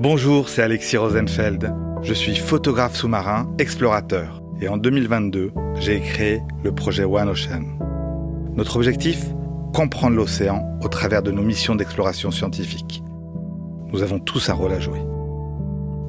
Bonjour, 0.00 0.48
c'est 0.48 0.62
Alexis 0.62 0.96
Rosenfeld. 0.96 1.74
Je 2.02 2.14
suis 2.14 2.36
photographe 2.36 2.94
sous-marin, 2.94 3.52
explorateur. 3.58 4.40
Et 4.60 4.68
en 4.68 4.76
2022, 4.76 5.50
j'ai 5.80 5.98
créé 5.98 6.40
le 6.62 6.72
projet 6.72 7.02
One 7.02 7.28
Ocean. 7.28 7.64
Notre 8.54 8.76
objectif 8.76 9.26
Comprendre 9.74 10.14
l'océan 10.14 10.78
au 10.84 10.88
travers 10.88 11.20
de 11.24 11.32
nos 11.32 11.42
missions 11.42 11.74
d'exploration 11.74 12.30
scientifique. 12.30 13.02
Nous 13.92 14.04
avons 14.04 14.20
tous 14.20 14.48
un 14.50 14.54
rôle 14.54 14.72
à 14.72 14.78
jouer. 14.78 15.00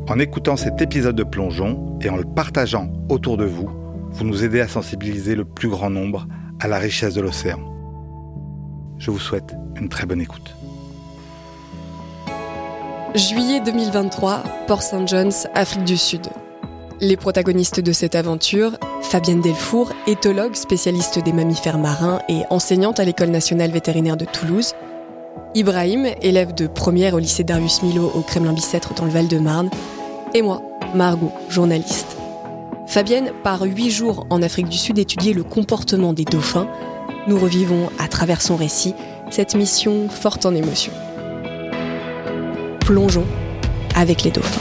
En 0.07 0.19
écoutant 0.19 0.55
cet 0.55 0.79
épisode 0.83 1.15
de 1.15 1.23
plongeon 1.23 1.97
et 1.99 2.11
en 2.11 2.15
le 2.15 2.25
partageant 2.25 2.93
autour 3.09 3.37
de 3.37 3.45
vous, 3.45 3.71
vous 4.11 4.23
nous 4.23 4.43
aidez 4.43 4.61
à 4.61 4.67
sensibiliser 4.67 5.33
le 5.33 5.45
plus 5.45 5.67
grand 5.67 5.89
nombre 5.89 6.27
à 6.59 6.67
la 6.67 6.77
richesse 6.77 7.15
de 7.15 7.21
l'océan. 7.21 7.59
Je 8.99 9.09
vous 9.09 9.17
souhaite 9.17 9.55
une 9.81 9.89
très 9.89 10.05
bonne 10.05 10.21
écoute. 10.21 10.58
Juillet 13.15 13.59
2023, 13.59 14.43
Port 14.68 14.83
St. 14.83 15.07
John's, 15.07 15.47
Afrique 15.55 15.83
du 15.83 15.97
Sud. 15.97 16.27
Les 17.01 17.17
protagonistes 17.17 17.79
de 17.79 17.91
cette 17.91 18.13
aventure, 18.13 18.77
Fabienne 19.01 19.41
Delfour, 19.41 19.91
éthologue, 20.05 20.54
spécialiste 20.54 21.17
des 21.17 21.33
mammifères 21.33 21.79
marins 21.79 22.21
et 22.29 22.43
enseignante 22.51 23.00
à 23.00 23.05
l'École 23.05 23.31
nationale 23.31 23.71
vétérinaire 23.71 24.15
de 24.15 24.25
Toulouse, 24.25 24.73
Ibrahim, 25.55 26.05
élève 26.21 26.53
de 26.53 26.67
première 26.67 27.15
au 27.15 27.19
lycée 27.19 27.43
Darius 27.43 27.81
Milo 27.81 28.11
au 28.14 28.21
Kremlin-Bicêtre 28.21 28.93
dans 28.93 29.05
le 29.05 29.11
Val-de-Marne, 29.11 29.71
et 30.36 30.43
moi, 30.43 30.61
Margot, 30.93 31.31
journaliste. 31.50 32.16
Fabienne 32.86 33.31
part 33.44 33.64
huit 33.64 33.89
jours 33.89 34.28
en 34.30 34.44
Afrique 34.44 34.69
du 34.69 34.78
Sud 34.78 35.00
étudier 35.00 35.33
le 35.33 35.44
comportement 35.44 36.14
des 36.14 36.25
dauphins. 36.25 36.67
Nous 37.28 37.39
revivons 37.39 37.89
à 37.97 38.08
travers 38.08 38.41
son 38.41 38.55
récit 38.55 38.94
cette 39.31 39.55
mission 39.55 40.09
forte 40.09 40.45
en 40.45 40.53
émotions 40.53 40.94
plongeons 42.89 43.28
avec 43.94 44.23
les 44.23 44.32
dauphins. 44.32 44.59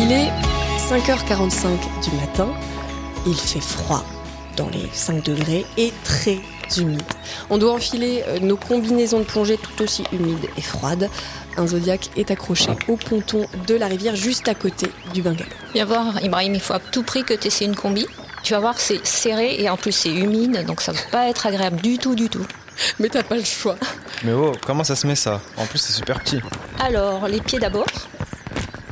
Il 0.00 0.12
est 0.12 0.30
5h45 0.78 1.66
du 2.02 2.16
matin, 2.16 2.48
il 3.26 3.34
fait 3.34 3.60
froid 3.60 4.02
dans 4.56 4.70
les 4.70 4.88
5 4.94 5.22
degrés 5.22 5.66
et 5.76 5.92
très 6.04 6.38
humide. 6.78 7.02
On 7.50 7.58
doit 7.58 7.74
enfiler 7.74 8.24
euh, 8.28 8.38
nos 8.38 8.56
combinaisons 8.56 9.18
de 9.18 9.24
plongée 9.24 9.58
tout 9.58 9.82
aussi 9.82 10.04
humides 10.10 10.48
et 10.56 10.62
froides. 10.62 11.10
Un 11.58 11.66
Zodiac 11.66 12.08
est 12.16 12.30
accroché 12.30 12.70
au 12.88 12.96
ponton 12.96 13.46
de 13.66 13.74
la 13.74 13.88
rivière 13.88 14.16
juste 14.16 14.48
à 14.48 14.54
côté 14.54 14.86
du 15.12 15.20
bungalow. 15.20 15.50
Viens 15.74 15.84
voir, 15.84 16.24
Ibrahim, 16.24 16.54
il 16.54 16.60
faut 16.60 16.72
à 16.72 16.78
tout 16.78 17.02
prix 17.02 17.24
que 17.24 17.34
tu 17.34 17.48
essaies 17.48 17.66
une 17.66 17.76
combi. 17.76 18.06
Tu 18.42 18.54
vas 18.54 18.60
voir, 18.60 18.78
c'est 18.78 19.06
serré 19.06 19.60
et 19.60 19.68
en 19.68 19.76
plus 19.76 19.92
c'est 19.92 20.12
humide, 20.12 20.64
donc 20.66 20.80
ça 20.80 20.92
va 20.92 21.00
pas 21.10 21.28
être 21.28 21.46
agréable 21.46 21.80
du 21.80 21.98
tout, 21.98 22.14
du 22.14 22.28
tout. 22.28 22.46
Mais 22.98 23.08
t'as 23.08 23.22
pas 23.22 23.36
le 23.36 23.44
choix. 23.44 23.76
Mais 24.24 24.32
oh, 24.32 24.52
comment 24.64 24.84
ça 24.84 24.96
se 24.96 25.06
met 25.06 25.14
ça? 25.14 25.40
En 25.56 25.66
plus, 25.66 25.78
c'est 25.78 25.92
super 25.92 26.18
petit. 26.20 26.40
Alors, 26.78 27.28
les 27.28 27.40
pieds 27.40 27.58
d'abord. 27.58 27.86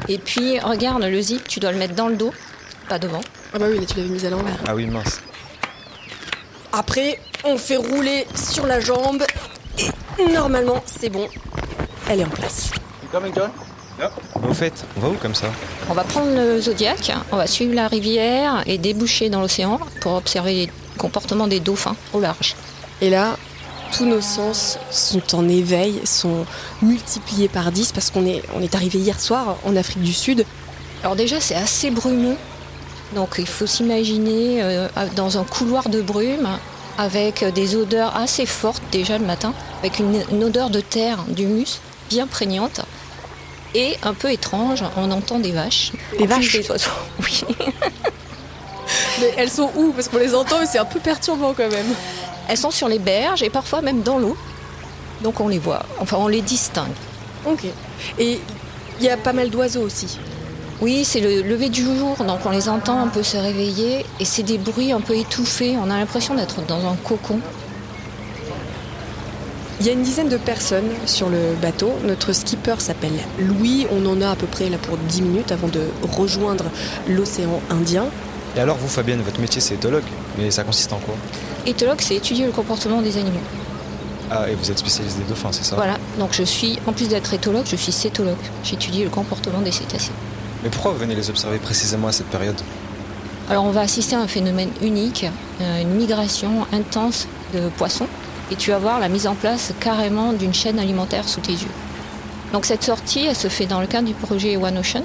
Et 0.08 0.19
puis, 0.19 0.58
regarde, 0.60 1.02
le 1.02 1.20
zip, 1.20 1.46
tu 1.48 1.60
dois 1.60 1.72
le 1.72 1.78
mettre 1.78 1.94
dans 1.94 2.08
le 2.08 2.16
dos, 2.16 2.32
pas 2.88 2.98
devant. 2.98 3.20
Ah 3.54 3.58
bah 3.58 3.66
oui, 3.70 3.78
là 3.78 3.86
tu 3.86 3.96
l'avais 3.96 4.08
mis 4.08 4.24
à 4.26 4.30
l'envers. 4.30 4.58
Ah 4.66 4.74
oui, 4.74 4.86
mince. 4.86 5.20
Après, 6.72 7.19
on 7.44 7.56
fait 7.56 7.76
rouler 7.76 8.26
sur 8.34 8.66
la 8.66 8.80
jambe 8.80 9.24
et 10.19 10.32
normalement, 10.32 10.82
c'est 10.84 11.08
bon. 11.08 11.28
Elle 12.08 12.20
est 12.20 12.24
en 12.24 12.30
place. 12.30 12.70
Au 14.48 14.54
fait, 14.54 14.84
on 14.96 15.00
va 15.00 15.08
où 15.08 15.14
comme 15.14 15.34
ça? 15.34 15.48
On 15.91 15.94
va 15.94 16.04
prendre 16.04 16.30
le 16.34 16.60
Zodiac, 16.60 17.12
on 17.32 17.36
va 17.36 17.46
suivre 17.46 17.74
la 17.74 17.88
rivière 17.88 18.62
et 18.66 18.78
déboucher 18.78 19.28
dans 19.28 19.41
l'océan 19.41 19.80
pour 20.00 20.14
observer 20.14 20.52
les 20.54 20.70
comportements 20.96 21.48
des 21.48 21.60
dauphins 21.60 21.96
au 22.12 22.20
large. 22.20 22.54
Et 23.00 23.10
là, 23.10 23.36
tous 23.96 24.04
nos 24.04 24.20
sens 24.20 24.78
sont 24.91 25.34
en 25.34 25.48
éveil, 25.48 26.00
sont 26.04 26.44
multipliés 26.82 27.48
par 27.48 27.72
10 27.72 27.92
parce 27.92 28.10
qu'on 28.10 28.26
est, 28.26 28.42
on 28.54 28.60
est 28.60 28.75
arrivé 28.75 28.98
hier 28.98 29.19
soir 29.20 29.56
en 29.64 29.75
Afrique 29.76 30.03
du 30.03 30.12
Sud. 30.12 30.44
Alors 31.03 31.16
déjà, 31.16 31.41
c'est 31.41 31.54
assez 31.54 31.91
brumeux. 31.91 32.36
Donc 33.15 33.36
il 33.38 33.47
faut 33.47 33.66
s'imaginer 33.66 34.62
euh, 34.62 34.88
dans 35.16 35.38
un 35.38 35.44
couloir 35.44 35.88
de 35.88 36.03
brume 36.03 36.48
avec 36.98 37.44
des 37.54 37.76
odeurs 37.76 38.15
assez 38.16 38.44
fortes 38.44 38.82
déjà 38.92 39.19
le 39.19 39.25
matin, 39.25 39.54
avec 39.80 39.98
une, 39.98 40.22
une 40.30 40.44
odeur 40.44 40.69
de 40.69 40.80
terre, 40.80 41.19
d'humus 41.28 41.80
bien 42.09 42.26
prégnante. 42.26 42.80
Et 43.74 43.96
un 44.02 44.14
peu 44.14 44.32
étrange, 44.32 44.82
on 44.96 45.10
entend 45.10 45.38
des 45.38 45.52
vaches. 45.52 45.92
Des 46.18 46.26
vaches 46.26 46.52
Des 46.52 46.70
oiseaux, 46.70 46.90
oui. 47.22 47.44
Mais 49.20 49.34
elles 49.36 49.50
sont 49.50 49.70
où? 49.76 49.92
Parce 49.92 50.08
qu'on 50.08 50.18
les 50.18 50.34
entend 50.34 50.62
et 50.62 50.66
c'est 50.66 50.78
un 50.78 50.84
peu 50.84 51.00
perturbant 51.00 51.52
quand 51.54 51.70
même. 51.70 51.94
Elles 52.48 52.56
sont 52.56 52.70
sur 52.70 52.88
les 52.88 52.98
berges 52.98 53.42
et 53.42 53.50
parfois 53.50 53.82
même 53.82 54.02
dans 54.02 54.18
l'eau. 54.18 54.36
Donc 55.22 55.40
on 55.40 55.48
les 55.48 55.58
voit, 55.58 55.82
enfin 55.98 56.16
on 56.18 56.28
les 56.28 56.40
distingue. 56.40 56.86
Ok. 57.44 57.64
Et 58.18 58.40
il 59.00 59.04
y 59.04 59.10
a 59.10 59.16
pas 59.16 59.32
mal 59.32 59.50
d'oiseaux 59.50 59.82
aussi. 59.82 60.18
Oui, 60.80 61.04
c'est 61.04 61.20
le 61.20 61.42
lever 61.42 61.70
du 61.70 61.82
jour, 61.82 62.16
donc 62.18 62.38
on 62.44 62.50
les 62.50 62.68
entend 62.68 63.00
un 63.00 63.08
peu 63.08 63.24
se 63.24 63.36
réveiller 63.36 64.06
et 64.20 64.24
c'est 64.24 64.44
des 64.44 64.58
bruits 64.58 64.92
un 64.92 65.00
peu 65.00 65.16
étouffés. 65.16 65.76
On 65.76 65.90
a 65.90 65.98
l'impression 65.98 66.34
d'être 66.34 66.64
dans 66.66 66.86
un 66.88 66.94
cocon. 66.94 67.40
Il 69.81 69.87
y 69.87 69.91
a 69.91 69.93
une 69.93 70.03
dizaine 70.03 70.28
de 70.28 70.37
personnes 70.37 70.91
sur 71.06 71.28
le 71.28 71.55
bateau. 71.62 71.93
Notre 72.05 72.33
skipper 72.33 72.75
s'appelle 72.81 73.12
Louis. 73.39 73.87
On 73.93 74.05
en 74.06 74.21
a 74.21 74.31
à 74.31 74.34
peu 74.34 74.47
près 74.47 74.69
là 74.69 74.77
pour 74.77 74.97
10 74.97 75.22
minutes 75.22 75.53
avant 75.53 75.69
de 75.69 75.83
rejoindre 76.03 76.65
l'océan 77.09 77.61
Indien. 77.71 78.06
Et 78.56 78.61
alors, 78.61 78.77
vous, 78.77 78.89
Fabienne, 78.89 79.21
votre 79.22 79.41
métier, 79.41 79.61
c'est 79.61 79.75
éthologue. 79.75 80.03
Mais 80.37 80.50
ça 80.50 80.65
consiste 80.65 80.93
en 80.93 80.99
quoi? 80.99 81.15
Éthologue, 81.65 82.00
c'est 82.00 82.16
étudier 82.16 82.47
le 82.47 82.50
comportement 82.50 83.00
des 83.03 83.19
animaux. 83.19 83.39
Ah, 84.33 84.50
et 84.50 84.56
vous 84.56 84.69
êtes 84.69 84.78
spécialiste 84.78 85.19
des 85.19 85.25
dauphins, 85.25 85.53
c'est 85.53 85.65
ça? 85.65 85.77
Voilà, 85.77 85.97
donc 86.19 86.31
je 86.33 86.43
suis, 86.43 86.81
en 86.87 86.93
plus 86.93 87.09
d'être 87.09 87.33
éthologue, 87.33 87.65
je 87.66 87.77
suis 87.77 87.93
cétologue. 87.93 88.37
J'étudie 88.65 89.05
le 89.05 89.10
comportement 89.10 89.60
des 89.60 89.72
cétacés. 89.72 90.10
Mais 90.65 90.71
pourquoi 90.71 90.91
vous 90.91 90.99
venez 90.99 91.15
les 91.15 91.31
observer 91.31 91.59
précisément 91.59 92.09
à 92.09 92.12
cette 92.12 92.27
période? 92.27 92.60
Alors 93.49 93.65
on 93.65 93.71
va 93.71 93.83
assister 93.83 94.16
à 94.16 94.21
un 94.21 94.27
phénomène 94.27 94.71
unique, 94.83 95.25
euh, 95.62 95.81
une 95.81 95.95
migration 95.95 96.66
intense 96.72 97.27
de 97.55 97.71
poissons. 97.78 98.09
Et 98.50 98.56
tu 98.56 98.70
vas 98.70 98.78
voir 98.78 98.98
la 98.98 99.09
mise 99.09 99.26
en 99.26 99.34
place 99.34 99.72
carrément 99.81 100.32
d'une 100.32 100.54
chaîne 100.54 100.78
alimentaire 100.78 101.28
sous 101.28 101.41
tes 101.41 101.53
yeux. 101.53 101.69
Donc 102.53 102.64
cette 102.64 102.82
sortie, 102.82 103.26
elle 103.26 103.36
se 103.36 103.48
fait 103.48 103.66
dans 103.66 103.81
le 103.81 103.86
cadre 103.86 104.09
du 104.09 104.14
projet 104.14 104.56
One 104.56 104.78
Ocean, 104.78 105.03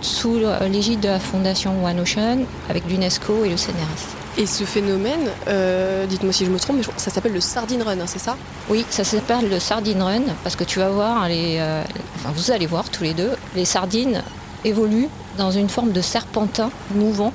sous 0.00 0.40
l'égide 0.68 1.00
de 1.00 1.08
la 1.08 1.20
fondation 1.20 1.84
One 1.84 2.00
Ocean, 2.00 2.38
avec 2.68 2.88
l'UNESCO 2.88 3.44
et 3.44 3.50
le 3.50 3.56
CNRS. 3.56 4.16
Et 4.38 4.46
ce 4.46 4.64
phénomène, 4.64 5.28
euh, 5.48 6.06
dites-moi 6.06 6.32
si 6.32 6.46
je 6.46 6.50
me 6.50 6.58
trompe, 6.58 6.78
mais 6.78 6.84
ça 6.96 7.10
s'appelle 7.10 7.34
le 7.34 7.40
sardine 7.40 7.82
run, 7.82 8.00
hein, 8.00 8.06
c'est 8.06 8.18
ça? 8.18 8.36
Oui, 8.68 8.84
ça 8.88 9.04
s'appelle 9.04 9.48
le 9.48 9.60
sardine 9.60 10.02
run 10.02 10.22
parce 10.42 10.56
que 10.56 10.64
tu 10.64 10.78
vas 10.78 10.88
voir, 10.88 11.28
les, 11.28 11.58
euh, 11.60 11.82
enfin, 12.16 12.30
vous 12.34 12.50
allez 12.50 12.66
voir 12.66 12.88
tous 12.88 13.04
les 13.04 13.12
deux, 13.12 13.30
les 13.54 13.66
sardines 13.66 14.22
évoluent 14.64 15.08
dans 15.36 15.50
une 15.50 15.68
forme 15.68 15.92
de 15.92 16.00
serpentin 16.00 16.70
mouvant 16.94 17.32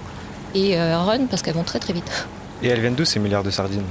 et 0.55 0.77
euh, 0.77 0.97
run 0.97 1.27
parce 1.29 1.43
qu'elles 1.43 1.53
vont 1.53 1.63
très 1.63 1.79
très 1.79 1.93
vite. 1.93 2.27
Et 2.63 2.69
elles 2.69 2.79
viennent 2.81 2.95
d'où 2.95 3.05
ces 3.05 3.19
milliards 3.19 3.43
de 3.43 3.51
sardines? 3.51 3.85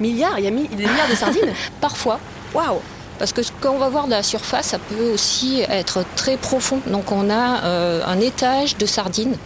Milliards 0.00 0.38
Il 0.38 0.44
y 0.44 0.48
a 0.48 0.50
mi- 0.50 0.68
des 0.68 0.84
milliards 0.86 1.08
de 1.10 1.14
sardines 1.14 1.52
Parfois, 1.80 2.18
Waouh 2.54 2.80
parce 3.16 3.32
que 3.32 3.44
ce 3.44 3.52
qu'on 3.62 3.78
va 3.78 3.88
voir 3.90 4.06
de 4.06 4.10
la 4.10 4.24
surface, 4.24 4.66
ça 4.66 4.78
peut 4.80 5.12
aussi 5.14 5.60
être 5.68 6.04
très 6.16 6.36
profond. 6.36 6.80
Donc 6.88 7.12
on 7.12 7.30
a 7.30 7.62
euh, 7.62 8.02
un 8.04 8.18
étage 8.18 8.76
de 8.76 8.86
sardines 8.86 9.36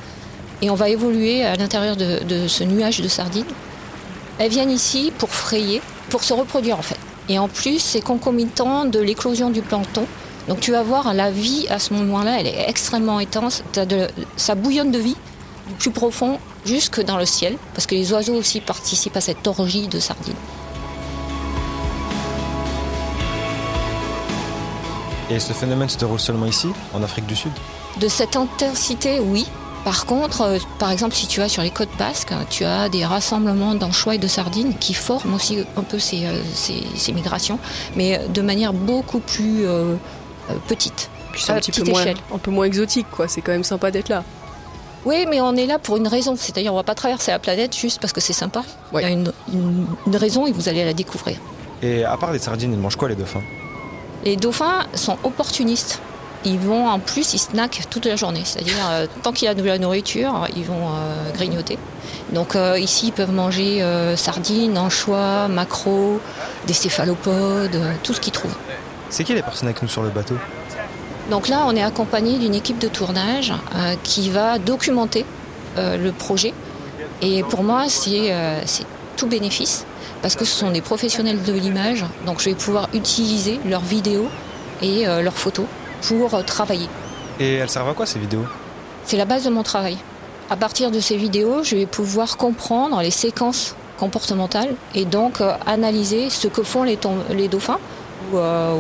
et 0.63 0.71
on 0.71 0.75
va 0.75 0.89
évoluer 0.89 1.45
à 1.45 1.55
l'intérieur 1.55 1.95
de, 1.97 2.25
de 2.25 2.49
ce 2.49 2.65
nuage 2.65 3.01
de 3.03 3.09
sardines. 3.09 3.45
Elles 4.39 4.51
viennent 4.51 4.71
ici 4.71 5.13
pour 5.19 5.29
frayer, 5.29 5.83
pour 6.09 6.25
se 6.25 6.33
reproduire 6.33 6.79
en 6.79 6.83
fait. 6.83 6.97
Et 7.29 7.39
en 7.39 7.49
plus, 7.49 7.79
c'est 7.79 8.01
concomitant 8.01 8.87
de 8.87 9.01
l'éclosion 9.01 9.51
du 9.51 9.61
plancton. 9.61 10.07
Donc 10.49 10.61
tu 10.61 10.73
vas 10.73 10.83
voir, 10.83 11.13
la 11.13 11.31
vie 11.31 11.67
à 11.69 11.79
ce 11.79 11.93
moment-là, 11.93 12.41
elle 12.41 12.47
est 12.47 12.65
extrêmement 12.71 13.19
intense. 13.19 13.63
De- 13.75 14.09
ça 14.39 14.55
bouillonne 14.55 14.91
de 14.91 14.99
vie 14.99 15.17
plus 15.79 15.91
profond 15.91 16.39
jusque 16.65 17.03
dans 17.03 17.17
le 17.17 17.27
ciel, 17.27 17.57
parce 17.75 17.87
que 17.87 17.95
les 17.95 18.13
oiseaux 18.13 18.35
aussi 18.35 18.61
participent 18.61 19.17
à 19.17 19.21
cette 19.21 19.47
orgie 19.47 19.89
de 19.89 19.99
sardines. 19.99 20.35
Et 25.31 25.39
ce 25.41 25.53
phénomène 25.53 25.89
se 25.89 25.99
déroule 25.99 26.21
seulement 26.21 26.47
ici, 26.47 26.69
en 26.95 27.03
Afrique 27.03 27.27
du 27.27 27.37
Sud? 27.37 27.53
De 28.01 28.09
cette 28.09 28.37
intensité, 28.37 29.21
oui. 29.21 29.47
Par 29.85 30.07
contre, 30.07 30.43
euh, 30.43 30.59
par 30.79 30.91
exemple, 30.91 31.15
si 31.15 31.27
tu 31.27 31.41
vas 31.41 31.49
sur 31.49 31.63
les 31.63 31.71
côtes 31.71 31.95
basques, 31.99 32.33
tu 32.51 32.65
as 32.65 32.89
des 32.89 33.05
rassemblements 33.05 33.75
d'anchois 33.75 34.15
et 34.15 34.19
de 34.19 34.27
sardines 34.27 34.75
qui 34.79 34.95
forment 34.95 35.35
aussi 35.35 35.59
un 35.77 35.83
peu 35.83 35.99
ces, 35.99 36.25
euh, 36.27 36.41
ces- 36.55 36.85
ces 36.97 37.13
migrations, 37.13 37.59
mais 37.95 38.21
de 38.29 38.43
manière 38.43 38.73
beaucoup 38.73 39.21
plus 39.21 39.67
euh, 39.67 39.95
euh, 40.51 40.55
petite. 40.67 41.11
Puis 41.33 41.43
c'est 41.43 41.53
un 41.53 41.57
À 41.57 41.61
petit 41.61 41.71
peu 41.73 41.81
petite 41.83 41.93
moins, 41.95 42.03
échelle. 42.03 42.17
un 42.35 42.39
peu 42.39 42.51
moins 42.51 42.65
exotique, 42.65 43.07
quoi. 43.11 43.29
C'est 43.29 43.41
quand 43.43 43.53
même 43.53 43.65
sympa 43.65 43.91
d'être 43.91 44.09
là. 44.09 44.25
Oui, 45.05 45.27
mais 45.29 45.41
on 45.41 45.55
est 45.57 45.67
là 45.67 45.79
pour 45.79 45.97
une 45.97 46.09
raison. 46.09 46.35
C'est-à-dire, 46.37 46.73
on 46.73 46.77
va 46.77 46.83
pas 46.83 46.95
traverser 46.95 47.31
la 47.31 47.39
planète 47.39 47.77
juste 47.77 48.01
parce 48.01 48.13
que 48.13 48.21
c'est 48.21 48.33
sympa. 48.33 48.63
Ouais. 48.93 49.03
Il 49.03 49.05
y 49.05 49.09
a 49.09 49.13
une, 49.13 49.33
une- 49.53 49.87
une 50.07 50.17
raison 50.17 50.47
et 50.47 50.53
vous 50.53 50.69
allez 50.69 50.85
la 50.85 50.93
découvrir. 50.93 51.37
Et 51.83 52.05
à 52.05 52.17
part 52.17 52.33
les 52.33 52.39
sardines, 52.39 52.73
ils 52.73 52.79
mangent 52.79 52.97
quoi 52.97 53.09
les 53.09 53.15
dauphins? 53.15 53.43
Les 54.25 54.37
dauphins 54.37 54.85
sont 54.95 55.17
opportunistes. 55.25 56.01
ils 56.45 56.59
vont 56.59 56.87
en 56.89 56.99
plus, 56.99 57.35
ils 57.35 57.39
snackent 57.39 57.83
toute 57.91 58.07
la 58.07 58.17
journée. 58.17 58.43
C'est-à-dire, 58.45 58.75
euh, 58.91 59.07
tant 59.23 59.33
qu'il 59.33 59.47
y 59.47 59.49
a 59.49 59.55
de 59.55 59.63
la 59.63 59.79
nourriture, 59.79 60.47
ils 60.57 60.65
vont 60.65 60.89
euh, 60.89 61.33
grignoter. 61.35 61.79
Donc 62.33 62.55
euh, 62.57 62.79
ici, 62.79 63.09
ils 63.09 63.13
peuvent 63.13 63.33
manger 63.33 63.83
sardines, 64.17 64.77
anchois, 64.79 65.49
maquereaux, 65.49 66.21
des 66.67 66.73
céphalopodes, 66.75 67.79
tout 68.03 68.13
ce 68.15 68.21
qu'ils 68.21 68.33
trouvent. 68.33 68.55
C'est 69.11 69.25
qui 69.25 69.35
les 69.35 69.43
personnes 69.43 69.69
avec 69.69 69.81
nous 69.83 69.89
sur 69.89 70.03
le 70.03 70.11
bateau? 70.11 70.35
Donc 71.31 71.49
là, 71.49 71.65
on 71.67 71.77
est 71.77 71.83
accompagné 71.83 72.39
d'une 72.39 72.55
équipe 72.55 72.79
de 72.79 72.89
tournage 72.89 73.53
qui 74.03 74.31
va 74.31 74.59
documenter 74.59 75.25
le 75.77 76.11
projet. 76.11 76.55
Et 77.23 77.43
pour 77.43 77.63
moi, 77.63 77.85
c'est 77.89 78.33
tout 79.17 79.27
bénéfice 79.27 79.85
parce 80.23 80.37
que 80.37 80.45
ce 80.45 80.57
sont 80.57 80.71
des 80.71 80.81
professionnels 80.81 81.43
de 81.43 81.53
l'image. 81.53 82.05
Donc 82.25 82.41
je 82.41 82.47
vais 82.51 82.55
pouvoir 82.55 82.89
utiliser 82.95 83.61
leurs 83.67 83.83
vidéos 83.83 84.29
et 84.81 85.05
leurs 85.05 85.37
photos 85.37 85.67
pour 86.03 86.45
travailler. 86.45 86.89
Et 87.39 87.55
elles 87.55 87.69
servent 87.69 87.91
à 87.91 87.95
quoi 87.95 88.07
ces 88.07 88.19
vidéos? 88.19 88.45
C'est 89.05 89.17
la 89.17 89.25
base 89.25 89.45
de 89.45 89.51
mon 89.51 89.63
travail. 89.63 89.97
À 90.51 90.57
partir 90.57 90.91
de 90.91 90.99
ces 90.99 91.17
vidéos, 91.17 91.63
je 91.63 91.77
vais 91.77 91.87
pouvoir 91.87 92.37
comprendre 92.39 93.01
les 93.03 93.11
séquences 93.11 93.75
comportementales 93.99 94.75
et 94.95 95.05
donc 95.05 95.41
euh, 95.41 95.53
analyser 95.67 96.31
ce 96.31 96.49
que 96.49 96.63
font 96.63 96.85
les, 96.85 96.99
les 97.31 97.49
dauphins 97.49 97.79
ou, 98.33 98.39
euh, 98.39 98.77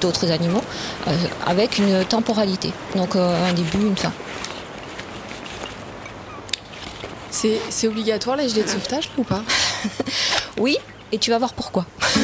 d'autres 0.00 0.30
animaux 0.30 0.62
euh, 1.06 1.10
avec 1.46 1.78
une 1.78 2.04
temporalité. 2.04 2.72
Donc 2.96 3.16
un 3.16 3.52
début, 3.52 3.86
une 3.86 3.96
fin. 3.96 4.12
C'est 7.30 7.88
obligatoire 7.88 8.36
les 8.36 8.48
gilets 8.48 8.64
de 8.64 8.68
sauvetage 8.68 9.10
ou 9.16 9.24
pas? 9.24 9.42
Oui, 10.58 10.76
et 11.10 11.18
tu 11.18 11.30
vas 11.30 11.38
voir 11.38 11.54
pourquoi. 11.54 11.86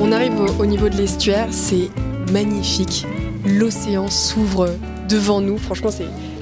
On 0.00 0.10
arrive 0.10 0.32
au, 0.58 0.66
niveau 0.66 0.88
de 0.88 0.96
l'estuaire, 0.96 1.46
c'est 1.52 1.88
magnifique. 2.32 3.06
L'océan 3.46 4.08
s'ouvre 4.08 4.70
devant 5.08 5.40
nous, 5.40 5.56
franchement 5.56 5.90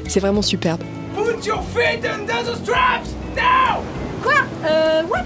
c'est 0.08 0.20
vraiment 0.20 0.42
superbe. 0.42 0.80
Put 1.14 1.44
your 1.46 1.62
feet 1.74 2.04
under 2.06 2.42
the 2.42 2.56
straps 2.56 3.10
now 3.36 3.82
Quoi? 4.22 4.32
Euh 4.66 5.02
what? 5.08 5.24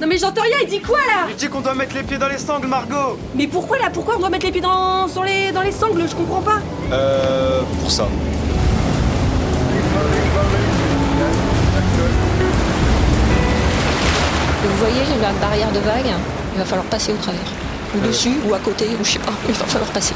Non 0.00 0.06
mais 0.06 0.16
j'entends 0.18 0.42
rien, 0.42 0.58
il 0.62 0.68
dit 0.68 0.80
quoi 0.80 0.98
là? 0.98 1.26
Il 1.28 1.34
dit 1.34 1.48
qu'on 1.48 1.60
doit 1.60 1.74
mettre 1.74 1.94
les 1.96 2.04
pieds 2.04 2.18
dans 2.18 2.28
les 2.28 2.38
sangles, 2.38 2.68
Margot. 2.68 3.18
Mais 3.34 3.48
pourquoi 3.48 3.78
là? 3.78 3.90
Pourquoi 3.92 4.14
on 4.16 4.20
doit 4.20 4.30
mettre 4.30 4.46
les 4.46 4.52
pieds 4.52 4.60
dans, 4.60 5.06
les, 5.24 5.50
dans 5.50 5.62
les 5.62 5.72
sangles? 5.72 6.04
Je 6.08 6.14
comprends 6.14 6.40
pas. 6.40 6.60
Euh... 6.92 7.62
pour 7.80 7.90
ça. 7.90 8.06
Vous 14.62 14.76
voyez, 14.78 15.00
j'ai 15.04 15.20
la 15.20 15.32
barrière 15.32 15.72
de 15.72 15.80
vague 15.80 16.14
il 16.54 16.58
va 16.58 16.64
falloir 16.64 16.86
passer 16.86 17.12
au 17.12 17.16
travers. 17.16 17.40
Ou 17.96 18.06
dessus, 18.06 18.36
ou 18.48 18.54
à 18.54 18.58
côté, 18.58 18.86
ou 19.00 19.04
je 19.04 19.12
sais 19.12 19.18
pas, 19.18 19.32
il 19.48 19.54
va 19.54 19.64
falloir 19.64 19.90
passer. 19.90 20.14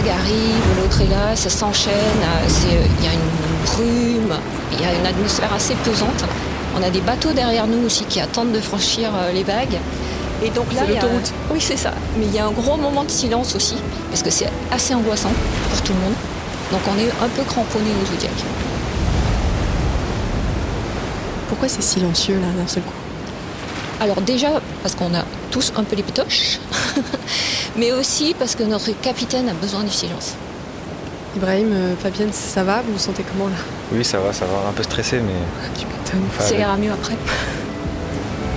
Vague 0.00 0.10
arrive, 0.10 0.80
l'autre 0.80 1.00
est 1.00 1.10
là, 1.10 1.34
ça 1.34 1.50
s'enchaîne, 1.50 1.92
euh, 1.92 2.86
il 3.00 3.04
y 3.04 3.08
a 3.08 3.12
une 3.12 3.66
brume, 3.66 4.38
il 4.72 4.80
y 4.80 4.84
a 4.84 4.94
une 4.94 5.06
atmosphère 5.06 5.52
assez 5.52 5.74
pesante. 5.74 6.24
On 6.76 6.82
a 6.82 6.90
des 6.90 7.00
bateaux 7.00 7.32
derrière 7.32 7.66
nous 7.66 7.84
aussi 7.84 8.04
qui 8.04 8.20
attendent 8.20 8.52
de 8.52 8.60
franchir 8.60 9.10
euh, 9.14 9.32
les 9.32 9.42
vagues. 9.42 9.78
Et 10.44 10.50
donc 10.50 10.72
là, 10.72 10.82
l'autoroute. 10.86 11.32
Oui, 11.50 11.60
c'est 11.60 11.76
ça. 11.76 11.92
Mais 12.16 12.26
il 12.26 12.34
y 12.34 12.38
a 12.38 12.46
un 12.46 12.52
gros 12.52 12.76
moment 12.76 13.02
de 13.02 13.10
silence 13.10 13.56
aussi, 13.56 13.74
parce 14.10 14.22
que 14.22 14.30
c'est 14.30 14.48
assez 14.70 14.94
angoissant 14.94 15.32
pour 15.70 15.82
tout 15.82 15.92
le 15.92 15.98
monde. 15.98 16.14
Donc 16.70 16.80
on 16.86 16.98
est 16.98 17.10
un 17.24 17.28
peu 17.28 17.42
cramponné 17.42 17.90
au 18.00 18.06
Zodiac. 18.06 18.30
Pourquoi 21.48 21.68
c'est 21.68 21.82
silencieux 21.82 22.36
là 22.36 22.48
d'un 22.56 22.68
seul 22.68 22.84
coup? 22.84 22.92
Alors 24.00 24.20
déjà 24.20 24.60
parce 24.82 24.94
qu'on 24.94 25.12
a 25.12 25.24
tous 25.50 25.72
un 25.76 25.82
peu 25.82 25.96
les 25.96 26.04
pétoches, 26.04 26.60
mais 27.78 27.92
aussi 27.92 28.34
parce 28.38 28.54
que 28.54 28.64
notre 28.64 28.90
capitaine 29.00 29.48
a 29.48 29.54
besoin 29.54 29.84
du 29.84 29.90
silence. 29.90 30.34
Ibrahim, 31.36 31.72
euh, 31.72 31.94
Fabienne, 31.96 32.32
ça 32.32 32.64
va 32.64 32.82
Vous 32.82 32.92
vous 32.92 32.98
sentez 32.98 33.22
comment 33.22 33.48
là 33.48 33.56
Oui, 33.92 34.04
ça 34.04 34.18
va, 34.18 34.32
ça 34.32 34.44
va. 34.46 34.68
Un 34.68 34.72
peu 34.72 34.82
stressé, 34.82 35.20
mais. 35.20 35.32
Tu 35.78 35.86
m'étonnes. 35.86 36.28
Ça 36.38 36.54
ira 36.54 36.76
mieux 36.76 36.90
après. 36.90 37.14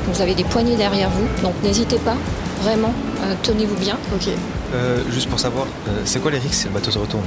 Vous 0.07 0.21
avez 0.21 0.33
des 0.33 0.43
poignées 0.43 0.75
derrière 0.75 1.09
vous, 1.09 1.27
donc 1.43 1.53
n'hésitez 1.63 1.97
pas, 1.97 2.17
vraiment, 2.63 2.93
euh, 3.23 3.33
tenez-vous 3.43 3.75
bien. 3.75 3.97
Ok. 4.13 4.29
Euh, 4.73 4.99
juste 5.11 5.29
pour 5.29 5.39
savoir, 5.39 5.67
c'est 6.05 6.19
quoi 6.19 6.31
les 6.31 6.39
risques 6.39 6.55
si 6.55 6.65
le 6.65 6.71
bateau 6.71 6.91
se 6.91 6.99
retourne 6.99 7.23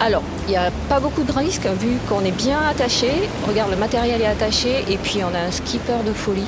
alors, 0.00 0.24
il 0.48 0.50
n'y 0.50 0.56
a 0.56 0.72
pas 0.88 0.98
beaucoup 0.98 1.22
de 1.22 1.30
risques 1.30 1.68
vu 1.78 1.90
qu'on 2.08 2.24
est 2.24 2.36
bien 2.36 2.58
attaché. 2.68 3.08
Regarde, 3.46 3.70
le 3.70 3.76
matériel 3.76 4.20
est 4.20 4.26
attaché 4.26 4.84
et 4.88 4.96
puis 4.96 5.20
on 5.22 5.32
a 5.32 5.46
un 5.46 5.52
skipper 5.52 6.02
de 6.04 6.12
folie. 6.12 6.42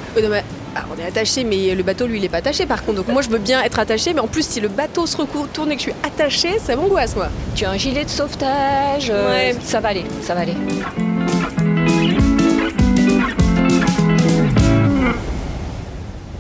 Ah, 0.77 0.87
on 0.93 1.01
est 1.01 1.07
attaché, 1.07 1.45
mais 1.45 1.73
le 1.75 1.83
bateau, 1.85 2.07
lui, 2.07 2.19
il 2.19 2.23
n'est 2.23 2.29
pas 2.29 2.39
attaché 2.39 2.67
par 2.67 2.85
contre. 2.85 2.97
Donc 2.99 3.09
moi, 3.09 3.23
je 3.23 3.29
veux 3.29 3.39
bien 3.39 3.63
être 3.63 3.79
attaché, 3.79 4.13
mais 4.13 4.21
en 4.21 4.27
plus, 4.27 4.45
si 4.45 4.61
le 4.61 4.69
bateau 4.69 5.07
se 5.07 5.17
retourne 5.17 5.71
et 5.71 5.77
que 5.77 5.83
je 5.83 5.91
suis 5.91 5.95
attaché, 6.03 6.59
ça 6.59 6.75
m'angoisse, 6.75 7.15
moi. 7.15 7.29
Tu 7.55 7.65
as 7.65 7.71
un 7.71 7.77
gilet 7.77 8.05
de 8.05 8.11
sauvetage, 8.11 9.09
euh, 9.11 9.53
ça 9.63 9.79
va 9.79 9.91
aller, 9.91 10.05
ça 10.21 10.35
va 10.35 10.41
aller. 10.41 10.55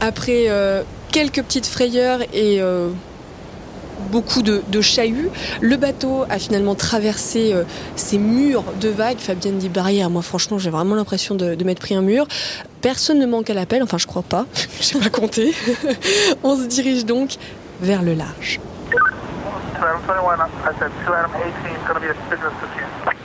Après 0.00 0.46
euh, 0.48 0.82
quelques 1.12 1.42
petites 1.42 1.66
frayeurs 1.66 2.20
et 2.32 2.60
euh, 2.60 2.90
beaucoup 4.10 4.42
de, 4.42 4.62
chahuts. 4.80 5.30
Le 5.60 5.76
bateau 5.76 6.24
a 6.28 6.38
finalement 6.38 6.74
traversé 6.74 7.52
euh, 7.52 7.64
ces 7.96 8.18
murs 8.18 8.64
de 8.80 8.88
vagues. 8.88 9.18
Fabienne 9.18 9.58
dit 9.58 9.68
barrière. 9.68 10.10
Moi, 10.10 10.22
franchement, 10.22 10.58
j'ai 10.58 10.70
vraiment 10.70 10.94
l'impression 10.94 11.34
de, 11.34 11.62
m'être 11.64 11.80
pris 11.80 11.94
un 11.94 12.02
mur. 12.02 12.26
Personne 12.80 13.18
ne 13.18 13.26
manque 13.26 13.50
à 13.50 13.54
l'appel. 13.54 13.82
Enfin, 13.82 13.98
je 13.98 14.06
crois 14.06 14.22
pas. 14.22 14.46
J'ai 14.80 14.98
pas 14.98 15.10
compté. 15.10 15.54
On 16.42 16.56
se 16.56 16.66
dirige 16.66 17.04
donc 17.04 17.36
vers 17.80 18.02
le 18.02 18.14
large. 18.14 18.60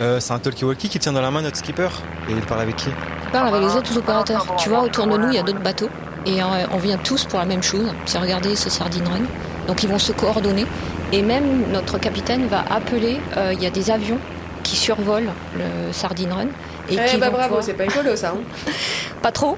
Euh, 0.02 0.20
c'est 0.20 0.34
un 0.34 0.40
talkie-walkie 0.40 0.90
qui 0.90 1.00
tient 1.00 1.14
dans 1.14 1.22
la 1.22 1.32
main 1.32 1.42
notre 1.42 1.58
skipper. 1.58 1.90
Et 2.30 2.34
il 2.34 2.42
parle 2.42 2.62
avec 2.62 2.76
qui? 2.78 2.90
Il 2.90 3.32
parle 3.32 3.54
avec 3.54 3.68
les 3.68 3.76
autres 3.76 3.98
opérateurs. 3.98 4.46
Tu 4.58 4.70
vois, 4.70 4.84
autour 4.84 5.08
de 5.08 5.18
nous, 5.18 5.28
il 5.28 5.36
y 5.36 5.40
a 5.40 5.44
d'autres 5.44 5.62
bateaux. 5.62 5.90
Et 6.26 6.42
euh, 6.42 6.46
on 6.72 6.78
vient 6.78 6.98
tous 6.98 7.26
pour 7.26 7.40
la 7.40 7.46
même 7.46 7.64
chose, 7.64 7.92
c'est 8.06 8.18
regarder 8.18 8.56
ce 8.56 8.70
sardine 8.70 9.08
run. 9.08 9.26
Donc 9.70 9.84
ils 9.84 9.90
vont 9.90 10.00
se 10.00 10.12
coordonner. 10.12 10.66
Et 11.14 11.22
même 11.22 11.72
notre 11.72 12.00
capitaine 12.00 12.48
va 12.48 12.66
appeler, 12.72 13.20
euh, 13.38 13.54
il 13.54 13.62
y 13.62 13.68
a 13.68 13.70
des 13.70 13.92
avions 13.92 14.18
qui 14.64 14.76
survolent 14.76 15.30
le 15.56 15.94
Sardine 15.94 16.34
Run. 16.34 16.48
Et 16.90 16.98
eh 17.14 17.18
bah 17.18 17.30
bravo, 17.30 17.58
c'est 17.62 17.76
pas 17.76 17.86
écolo 17.86 18.16
ça. 18.16 18.34
Hein. 18.36 18.72
pas 19.22 19.32
trop, 19.32 19.58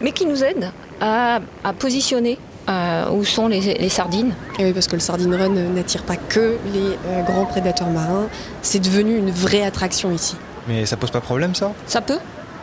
mais 0.00 0.12
qui 0.12 0.24
nous 0.24 0.42
aident 0.42 0.70
à, 1.02 1.40
positionner 1.78 2.38
euh, 2.70 3.10
où 3.10 3.26
sont 3.26 3.48
les, 3.48 3.88
sardines. 3.90 4.32
Et 4.58 4.64
oui, 4.64 4.72
parce 4.72 4.86
que 4.86 4.94
le 4.94 5.00
Sardine 5.00 5.34
Run 5.34 5.50
n'attire 5.74 6.04
pas 6.04 6.16
que 6.16 6.56
les 6.72 6.96
euh, 7.06 7.22
grands 7.22 7.44
prédateurs 7.44 7.90
marins. 7.90 8.28
C'est 8.62 8.80
devenu 8.80 9.18
une 9.18 9.30
vraie 9.30 9.64
attraction 9.64 10.12
ici. 10.12 10.36
Mais 10.66 10.86
ça 10.86 10.96
pose 10.96 11.10
pas 11.10 11.20
problème 11.20 11.54
ça? 11.54 11.72
Ça 11.86 12.00
peut. 12.00 12.20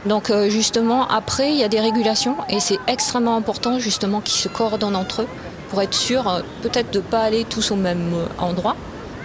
Donc 0.08 0.32
justement, 0.48 1.08
après, 1.08 1.52
il 1.52 1.58
y 1.58 1.64
a 1.64 1.68
des 1.68 1.82
régulations 1.82 2.36
et 2.50 2.60
c'est 2.60 2.80
extrêmement 2.88 3.36
important 3.36 3.78
justement 3.78 4.22
qu'ils 4.22 4.40
se 4.40 4.48
coordonnent 4.48 4.96
entre 4.96 5.24
eux 5.24 5.28
pour 5.70 5.82
être 5.82 5.94
sûr 5.94 6.28
euh, 6.28 6.42
peut-être 6.62 6.92
de 6.92 7.00
ne 7.00 7.04
pas 7.04 7.22
aller 7.22 7.46
tous 7.46 7.72
au 7.72 7.76
même 7.76 8.14
euh, 8.14 8.26
endroit 8.44 8.76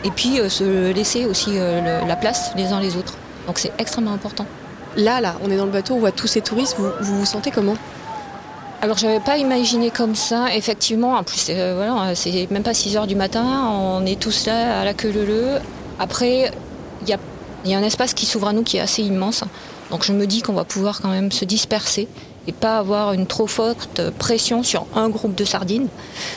et 0.04 0.10
puis 0.10 0.38
euh, 0.38 0.48
se 0.48 0.92
laisser 0.92 1.24
aussi 1.24 1.56
la 1.56 2.16
place 2.16 2.52
les 2.56 2.66
uns 2.66 2.80
les 2.80 2.96
autres. 2.96 3.14
Donc 3.46 3.58
c'est 3.58 3.72
extrêmement 3.78 4.12
important. 4.12 4.46
Là, 4.96 5.20
là, 5.20 5.36
on 5.42 5.50
est 5.50 5.56
dans 5.56 5.64
le 5.64 5.72
bateau, 5.72 5.94
on 5.94 5.98
voit 5.98 6.12
tous 6.12 6.28
ces 6.28 6.40
touristes, 6.40 6.76
vous 6.78 6.90
vous, 7.00 7.24
sentez 7.24 7.50
comment? 7.50 7.76
Alors 8.80 8.96
j'avais 8.96 9.18
pas 9.18 9.38
imaginé 9.38 9.90
comme 9.90 10.14
ça, 10.14 10.54
effectivement, 10.54 11.14
en 11.14 11.24
plus 11.24 11.46
voilà, 11.46 12.14
c'est 12.14 12.48
même 12.50 12.62
pas 12.62 12.74
6 12.74 12.96
heures 12.96 13.06
du 13.06 13.16
matin, 13.16 13.66
on 13.70 14.06
est 14.06 14.20
tous 14.20 14.46
là 14.46 14.80
à 14.80 14.84
la 14.84 14.94
queue 14.94 15.10
leu 15.10 15.58
Après, 15.98 16.52
il 17.02 17.08
y 17.08 17.12
a, 17.12 17.18
y 17.64 17.74
a, 17.74 17.78
un 17.78 17.82
espace 17.82 18.14
qui 18.14 18.26
s'ouvre 18.26 18.48
à 18.48 18.52
nous 18.52 18.62
qui 18.62 18.76
est 18.76 18.80
assez 18.80 19.02
immense, 19.02 19.42
donc 19.90 20.04
je 20.04 20.12
me 20.12 20.26
dis 20.26 20.42
qu'on 20.42 20.52
va 20.52 20.64
pouvoir 20.64 21.00
quand 21.00 21.08
même 21.08 21.32
se 21.32 21.44
disperser 21.44 22.08
et 22.46 22.52
pas 22.52 22.78
avoir 22.78 23.12
une 23.12 23.26
trop 23.26 23.46
forte 23.46 24.10
pression 24.10 24.62
sur 24.62 24.86
un 24.94 25.08
groupe 25.08 25.34
de 25.34 25.44
sardines. 25.44 25.88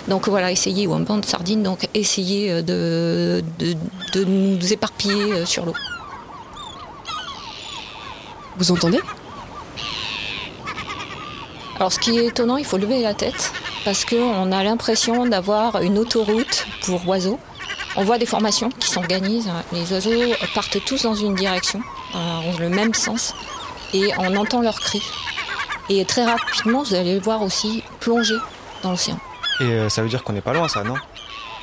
Donc 0.08 0.28
voilà, 0.28 0.52
essayer, 0.52 0.88
ou 0.88 0.94
un 0.94 1.02
banc 1.02 1.18
de 1.18 1.26
sardines, 1.26 1.64
donc 1.64 1.88
essayer 1.94 2.52
euh, 2.52 2.62
de, 2.62 3.44
de, 4.14 4.24
nous 4.24 4.74
éparpiller 4.74 5.34
euh, 5.34 5.46
sur 5.46 5.66
l'eau. 5.66 5.76
Vous 8.58 8.72
entendez? 8.72 9.00
Alors 11.76 11.92
ce 11.92 12.00
qui 12.00 12.18
est 12.18 12.28
étonnant, 12.28 12.58
il 12.58 12.66
faut 12.66 12.78
lever 12.78 13.02
la 13.02 13.14
tête 13.14 13.52
parce 13.86 14.04
qu'on 14.04 14.52
a 14.52 14.64
l'impression 14.64 15.28
d'avoir 15.28 15.82
une 15.82 15.98
autoroute 16.00 16.66
pour 16.84 17.08
oiseaux. 17.08 17.40
On 17.96 18.04
voit 18.04 18.18
des 18.18 18.26
formations 18.26 18.70
qui 18.70 18.90
s'organisent, 18.90 19.50
les 19.72 19.92
oiseaux 19.92 20.34
partent 20.54 20.84
tous 20.86 21.04
dans 21.04 21.16
une 21.16 21.36
direction, 21.36 21.82
ont 22.14 22.58
le 22.60 22.70
même 22.70 22.94
sens, 22.94 23.34
et 23.94 24.12
on 24.20 24.36
entend 24.36 24.62
leurs 24.62 24.80
cris. 24.80 25.02
Et 25.90 26.04
très 26.06 26.26
rapidement, 26.26 26.84
vous 26.84 26.94
allez 26.94 27.16
le 27.16 27.22
voir 27.22 27.42
aussi 27.42 27.84
plonger 28.00 28.38
dans 28.84 28.92
l'océan. 28.92 29.20
Et 29.60 29.64
euh, 29.64 29.90
ça 29.90 30.04
veut 30.04 30.10
dire 30.10 30.24
qu'on 30.24 30.34
n'est 30.34 30.42
pas 30.42 30.54
loin, 30.54 30.68
ça, 30.68 30.84
non? 30.84 30.96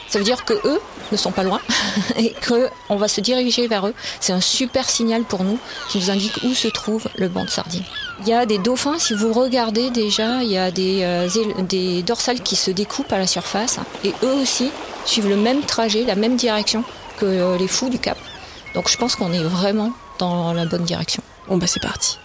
Ça 0.08 0.18
veut 0.18 0.24
dire 0.24 0.44
que 0.44 0.54
eux 0.64 0.80
ne 1.12 1.16
sont 1.16 1.32
pas 1.32 1.42
loin 1.42 1.60
et 2.16 2.34
qu'on 2.46 2.96
va 2.96 3.08
se 3.08 3.20
diriger 3.20 3.66
vers 3.66 3.86
eux. 3.86 3.94
C'est 4.20 4.32
un 4.32 4.40
super 4.40 4.88
signal 4.88 5.22
pour 5.22 5.44
nous 5.44 5.58
qui 5.88 5.98
nous 5.98 6.10
indique 6.10 6.38
où 6.44 6.54
se 6.54 6.68
trouve 6.68 7.08
le 7.16 7.28
banc 7.28 7.44
de 7.44 7.50
sardines. 7.50 7.84
Il 8.20 8.28
y 8.28 8.32
a 8.32 8.46
des 8.46 8.58
dauphins, 8.58 8.98
si 8.98 9.14
vous 9.14 9.32
regardez 9.32 9.90
déjà, 9.90 10.42
il 10.42 10.50
y 10.50 10.58
a 10.58 10.70
des, 10.70 11.00
euh, 11.02 11.28
des 11.62 12.02
dorsales 12.02 12.40
qui 12.40 12.56
se 12.56 12.70
découpent 12.70 13.12
à 13.12 13.18
la 13.18 13.26
surface 13.26 13.80
et 14.04 14.12
eux 14.22 14.34
aussi 14.34 14.70
suivent 15.04 15.28
le 15.28 15.36
même 15.36 15.62
trajet, 15.62 16.04
la 16.04 16.14
même 16.14 16.36
direction 16.36 16.84
que 17.18 17.26
euh, 17.26 17.58
les 17.58 17.68
fous 17.68 17.88
du 17.88 17.98
Cap. 17.98 18.18
Donc 18.74 18.88
je 18.88 18.96
pense 18.96 19.16
qu'on 19.16 19.32
est 19.32 19.42
vraiment 19.42 19.92
dans 20.18 20.52
la 20.52 20.64
bonne 20.64 20.84
direction. 20.84 21.22
Bon 21.48 21.56
bah 21.56 21.66
c'est 21.66 21.82
parti. 21.82 22.18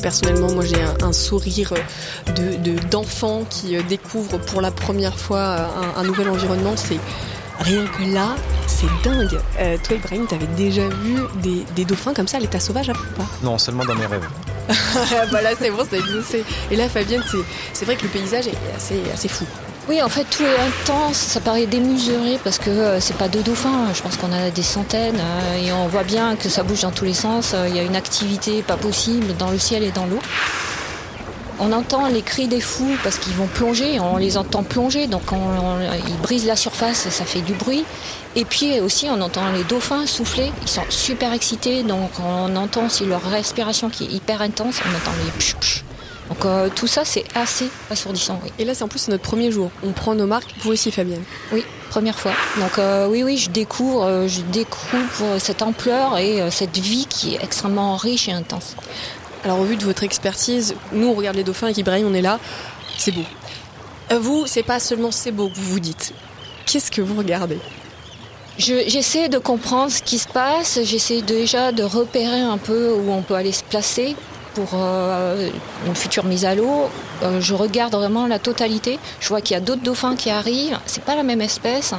Personnellement, 0.00 0.50
moi 0.52 0.64
j'ai 0.64 0.80
un, 0.82 0.94
un 1.02 1.12
sourire 1.12 1.72
de 2.36 2.56
de- 2.56 2.78
d'enfant 2.90 3.44
qui 3.48 3.76
euh, 3.76 3.82
découvre 3.88 4.38
pour 4.38 4.60
la 4.60 4.70
première 4.70 5.18
fois 5.18 5.38
euh, 5.38 5.66
un, 5.96 6.00
un 6.00 6.04
nouvel 6.04 6.28
environnement. 6.30 6.74
C'est 6.76 6.98
rien 7.60 7.84
que 7.86 8.02
là, 8.14 8.36
c'est 8.66 8.86
dingue. 9.08 9.38
Euh, 9.58 9.76
toi, 9.82 9.96
Ibrahim, 9.96 10.26
t'avais 10.26 10.46
déjà 10.56 10.88
vu 10.88 11.16
des, 11.42 11.64
des 11.76 11.84
dauphins 11.84 12.14
comme 12.14 12.26
ça 12.28 12.38
à 12.38 12.40
l'état 12.40 12.60
sauvage 12.60 12.88
avant 12.88 13.00
ou 13.00 13.18
pas? 13.18 13.26
Non, 13.42 13.58
seulement 13.58 13.84
dans 13.84 13.94
mes 13.96 14.06
rêves. 14.06 14.26
Ah, 15.12 15.26
bah 15.32 15.42
là, 15.42 15.50
c'est 15.58 15.70
bon, 15.70 15.84
c'est 15.88 15.98
exaucé. 15.98 16.44
Et 16.70 16.76
là, 16.76 16.88
Fabienne, 16.88 17.22
c'est 17.30 17.38
c'est 17.72 17.84
vrai 17.84 17.96
que 17.96 18.02
le 18.04 18.08
paysage 18.08 18.46
est 18.46 18.76
assez 18.76 19.00
assez 19.12 19.28
fou. 19.28 19.44
Oui, 19.90 20.00
en 20.02 20.08
fait, 20.08 20.22
tout 20.30 20.44
est 20.44 20.56
intense, 20.56 21.16
ça 21.16 21.40
paraît 21.40 21.66
démesuré 21.66 22.38
parce 22.44 22.60
que 22.60 22.70
euh, 22.70 23.00
c'est 23.00 23.16
pas 23.16 23.26
deux 23.26 23.42
dauphins, 23.42 23.92
je 23.92 24.00
pense 24.02 24.16
qu'on 24.16 24.32
a 24.32 24.48
des 24.50 24.62
centaines 24.62 25.18
euh, 25.18 25.66
et 25.66 25.72
on 25.72 25.88
voit 25.88 26.04
bien 26.04 26.36
que 26.36 26.48
ça 26.48 26.62
bouge 26.62 26.82
dans 26.82 26.92
tous 26.92 27.04
les 27.04 27.12
sens, 27.12 27.54
euh, 27.54 27.66
il 27.68 27.74
y 27.74 27.80
a 27.80 27.82
une 27.82 27.96
activité 27.96 28.62
pas 28.62 28.76
possible 28.76 29.36
dans 29.36 29.50
le 29.50 29.58
ciel 29.58 29.82
et 29.82 29.90
dans 29.90 30.06
l'eau. 30.06 30.20
On 31.58 31.72
entend 31.72 32.06
les 32.06 32.22
cris 32.22 32.46
des 32.46 32.60
fous 32.60 32.94
parce 33.02 33.18
qu'ils 33.18 33.32
vont 33.34 33.48
plonger, 33.48 33.98
on 33.98 34.16
les 34.16 34.36
entend 34.36 34.62
plonger, 34.62 35.08
donc 35.08 35.32
on- 35.32 35.80
ils 36.08 36.16
brisent 36.22 36.46
la 36.46 36.54
surface, 36.54 37.08
ça 37.10 37.24
fait 37.24 37.40
du 37.42 37.54
bruit. 37.54 37.84
Et 38.36 38.44
puis 38.44 38.78
aussi, 38.78 39.08
on 39.10 39.20
entend 39.20 39.50
les 39.52 39.64
dauphins 39.64 40.06
souffler, 40.06 40.52
ils 40.62 40.68
sont 40.68 40.84
super 40.88 41.32
excités, 41.32 41.82
donc 41.82 42.12
on 42.24 42.54
entend 42.54 42.86
aussi 42.86 43.06
leur 43.06 43.24
respiration 43.28 43.90
qui 43.90 44.04
est 44.04 44.12
hyper 44.12 44.40
intense, 44.40 44.76
on 44.86 44.96
entend 44.96 45.16
les 45.24 45.32
psh. 45.32 45.82
Donc 46.30 46.44
euh, 46.44 46.68
tout 46.74 46.86
ça, 46.86 47.04
c'est 47.04 47.24
assez 47.34 47.68
assourdissant, 47.90 48.40
oui. 48.44 48.50
Et 48.58 48.64
là, 48.64 48.72
c'est 48.74 48.84
en 48.84 48.88
plus 48.88 49.00
c'est 49.00 49.10
notre 49.10 49.24
premier 49.24 49.50
jour. 49.50 49.70
On 49.84 49.92
prend 49.92 50.14
nos 50.14 50.26
marques. 50.26 50.54
Vous 50.60 50.70
aussi, 50.70 50.90
Fabienne. 50.90 51.22
Oui, 51.52 51.64
première 51.90 52.18
fois. 52.18 52.32
Donc 52.58 52.78
euh, 52.78 53.06
oui, 53.08 53.22
oui, 53.22 53.36
je 53.36 53.50
découvre, 53.50 54.04
euh, 54.04 54.28
je 54.28 54.40
découvre 54.42 55.38
cette 55.38 55.60
ampleur 55.62 56.16
et 56.18 56.50
cette 56.50 56.78
vie 56.78 57.06
qui 57.10 57.34
est 57.34 57.42
extrêmement 57.44 57.96
riche 57.96 58.28
et 58.28 58.32
intense. 58.32 58.76
Alors 59.44 59.58
au 59.60 59.64
vu 59.64 59.76
de 59.76 59.84
votre 59.84 60.02
expertise, 60.04 60.74
nous 60.92 61.08
on 61.08 61.14
regarde 61.14 61.36
les 61.36 61.44
dauphins 61.44 61.66
avec 61.66 61.78
Ibrahim, 61.78 62.06
on 62.08 62.14
est 62.14 62.22
là, 62.22 62.38
c'est 62.98 63.10
beau. 63.12 63.24
Vous, 64.20 64.44
c'est 64.46 64.62
pas 64.62 64.78
seulement 64.80 65.10
c'est 65.10 65.32
beau 65.32 65.48
que 65.48 65.54
vous 65.56 65.72
vous 65.72 65.80
dites. 65.80 66.12
Qu'est-ce 66.66 66.90
que 66.90 67.00
vous 67.00 67.16
regardez? 67.16 67.58
Je- 68.58 68.84
J'essaie 68.88 69.28
de 69.28 69.38
comprendre 69.38 69.90
ce 69.90 70.02
qui 70.02 70.18
se 70.18 70.28
passe. 70.28 70.80
J'essaie 70.84 71.22
déjà 71.22 71.72
de 71.72 71.82
repérer 71.82 72.40
un 72.40 72.58
peu 72.58 72.92
où 72.92 73.10
on 73.10 73.22
peut 73.22 73.34
aller 73.34 73.52
se 73.52 73.64
placer 73.64 74.14
pour 74.54 74.70
euh, 74.74 75.50
une 75.86 75.94
future 75.94 76.24
mise 76.24 76.44
à 76.44 76.54
l'eau. 76.54 76.88
Euh, 77.22 77.40
je 77.40 77.54
regarde 77.54 77.94
vraiment 77.94 78.26
la 78.26 78.38
totalité. 78.38 78.98
Je 79.20 79.28
vois 79.28 79.40
qu'il 79.40 79.54
y 79.54 79.56
a 79.56 79.60
d'autres 79.60 79.82
dauphins 79.82 80.16
qui 80.16 80.30
arrivent. 80.30 80.78
C'est 80.86 81.04
pas 81.04 81.16
la 81.16 81.22
même 81.22 81.40
espèce. 81.40 81.94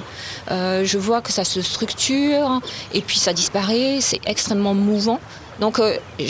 Euh, 0.49 0.83
je 0.85 0.97
vois 0.97 1.21
que 1.21 1.31
ça 1.31 1.43
se 1.43 1.61
structure 1.61 2.61
et 2.93 3.01
puis 3.01 3.17
ça 3.17 3.33
disparaît. 3.33 3.99
C'est 4.01 4.21
extrêmement 4.25 4.73
mouvant. 4.73 5.19
Donc, 5.59 5.79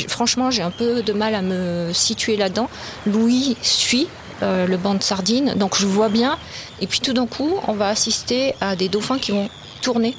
franchement, 0.10 0.52
j'ai 0.52 0.62
un 0.62 0.72
peu 0.72 1.04
de 1.04 1.14
mal 1.14 1.36
à 1.36 1.42
me 1.42 1.94
situer 1.94 2.36
là-dedans. 2.36 2.70
Louis 3.06 3.56
suit 3.62 4.10
le 4.42 4.76
banc 4.76 4.96
de 4.96 5.04
sardines, 5.04 5.54
donc 5.56 5.78
je 5.80 5.86
vois 5.86 6.10
bien. 6.10 6.38
Et 6.82 6.88
puis 6.88 7.00
tout 7.00 7.14
d'un 7.14 7.28
coup, 7.28 7.54
on 7.68 7.74
va 7.74 7.88
assister 7.88 8.56
à 8.60 8.76
des 8.76 8.90
dauphins 8.90 9.20
qui 9.20 9.32
vont 9.32 9.48
tourner 9.82 10.18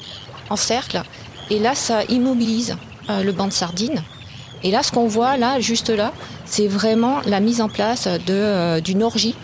en 0.48 0.56
cercle. 0.56 1.02
Et 1.50 1.58
là, 1.58 1.74
ça 1.74 2.04
immobilise 2.04 2.76
le 3.10 3.32
banc 3.32 3.48
de 3.48 3.52
sardines. 3.52 4.02
Et 4.64 4.70
là, 4.70 4.82
ce 4.82 4.92
qu'on 4.92 5.06
voit 5.06 5.36
là, 5.36 5.60
juste 5.60 5.90
là, 5.90 6.12
c'est 6.44 6.68
vraiment 6.68 7.20
la 7.26 7.40
mise 7.40 7.60
en 7.60 7.68
place 7.68 8.06
de, 8.06 8.20
euh, 8.30 8.80
d'une 8.80 9.02
orgie. 9.02 9.34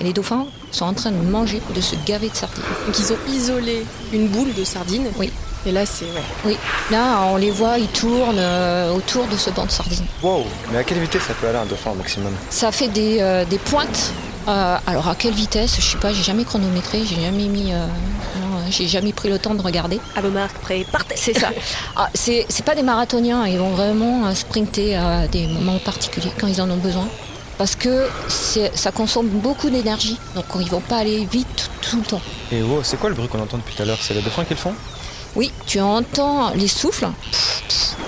Et 0.00 0.04
les 0.04 0.12
dauphins 0.12 0.46
sont 0.70 0.84
en 0.84 0.94
train 0.94 1.10
de 1.10 1.16
manger, 1.16 1.60
de 1.74 1.80
se 1.80 1.96
gaver 2.06 2.28
de 2.28 2.36
sardines. 2.36 2.62
Donc 2.86 2.98
ils 2.98 3.12
ont 3.12 3.18
isolé 3.28 3.84
une 4.12 4.28
boule 4.28 4.54
de 4.54 4.64
sardines. 4.64 5.08
Oui. 5.18 5.32
Et 5.66 5.72
là, 5.72 5.84
c'est 5.84 6.04
ouais. 6.04 6.22
Oui, 6.46 6.56
là, 6.90 7.20
on 7.32 7.36
les 7.36 7.50
voit, 7.50 7.78
ils 7.78 7.88
tournent 7.88 8.38
euh, 8.38 8.94
autour 8.94 9.26
de 9.26 9.36
ce 9.36 9.50
banc 9.50 9.66
de 9.66 9.70
sardines. 9.72 10.06
Wow, 10.22 10.44
mais 10.70 10.78
à 10.78 10.84
quelle 10.84 11.00
vitesse 11.00 11.22
ça 11.26 11.34
peut 11.34 11.48
aller 11.48 11.58
un 11.58 11.66
dauphin 11.66 11.90
au 11.90 11.94
maximum? 11.94 12.32
Ça 12.48 12.70
fait 12.70 12.86
des, 12.88 13.18
euh, 13.20 13.44
des 13.44 13.58
pointes. 13.58 14.12
Euh, 14.46 14.76
alors 14.86 15.08
à 15.08 15.16
quelle 15.16 15.34
vitesse? 15.34 15.74
Je 15.76 15.82
sais 15.82 15.98
pas, 15.98 16.12
j'ai 16.12 16.22
jamais 16.22 16.44
chronométré, 16.44 17.02
j'ai 17.04 17.20
jamais 17.20 17.48
mis, 17.48 17.72
euh, 17.72 17.86
non, 18.40 18.47
j'ai 18.70 18.86
jamais 18.88 19.12
pris 19.12 19.28
le 19.28 19.38
temps 19.38 19.54
de 19.54 19.62
regarder. 19.62 20.00
À 20.16 20.20
vos 20.20 20.30
marques, 20.30 20.58
prêts, 20.58 20.84
partez 20.90 21.14
C'est 21.16 21.38
ça. 21.38 21.50
Ah, 21.96 22.08
c'est 22.14 22.46
c'est 22.48 22.64
pas 22.64 22.74
des 22.74 22.82
marathoniens, 22.82 23.46
ils 23.46 23.58
vont 23.58 23.70
vraiment 23.70 24.26
euh, 24.26 24.34
sprinter 24.34 24.96
à 24.96 25.26
des 25.26 25.46
moments 25.46 25.78
particuliers 25.78 26.32
quand 26.38 26.46
ils 26.46 26.60
en 26.60 26.70
ont 26.70 26.76
besoin. 26.76 27.08
Parce 27.58 27.74
que 27.74 28.06
c'est- 28.28 28.70
ça 28.76 28.92
consomme 28.92 29.28
beaucoup 29.28 29.68
d'énergie, 29.68 30.16
donc 30.36 30.44
ils 30.60 30.70
vont 30.70 30.80
pas 30.80 30.98
aller 30.98 31.24
vite 31.24 31.70
tout 31.82 31.96
le 31.96 32.04
temps. 32.04 32.20
Et 32.52 32.62
wow, 32.62 32.80
c'est 32.84 32.96
quoi 32.98 33.08
le 33.08 33.16
bruit 33.16 33.26
qu'on 33.28 33.40
entend 33.42 33.56
depuis 33.58 33.74
tout 33.74 33.82
à 33.82 33.84
l'heure? 33.84 33.98
C'est 34.00 34.14
les 34.14 34.22
dauphins 34.22 34.44
qui 34.44 34.54
le 34.54 34.60
font? 34.60 34.74
Oui, 35.34 35.50
tu 35.66 35.80
entends 35.80 36.50
les 36.54 36.68
souffles, 36.68 37.08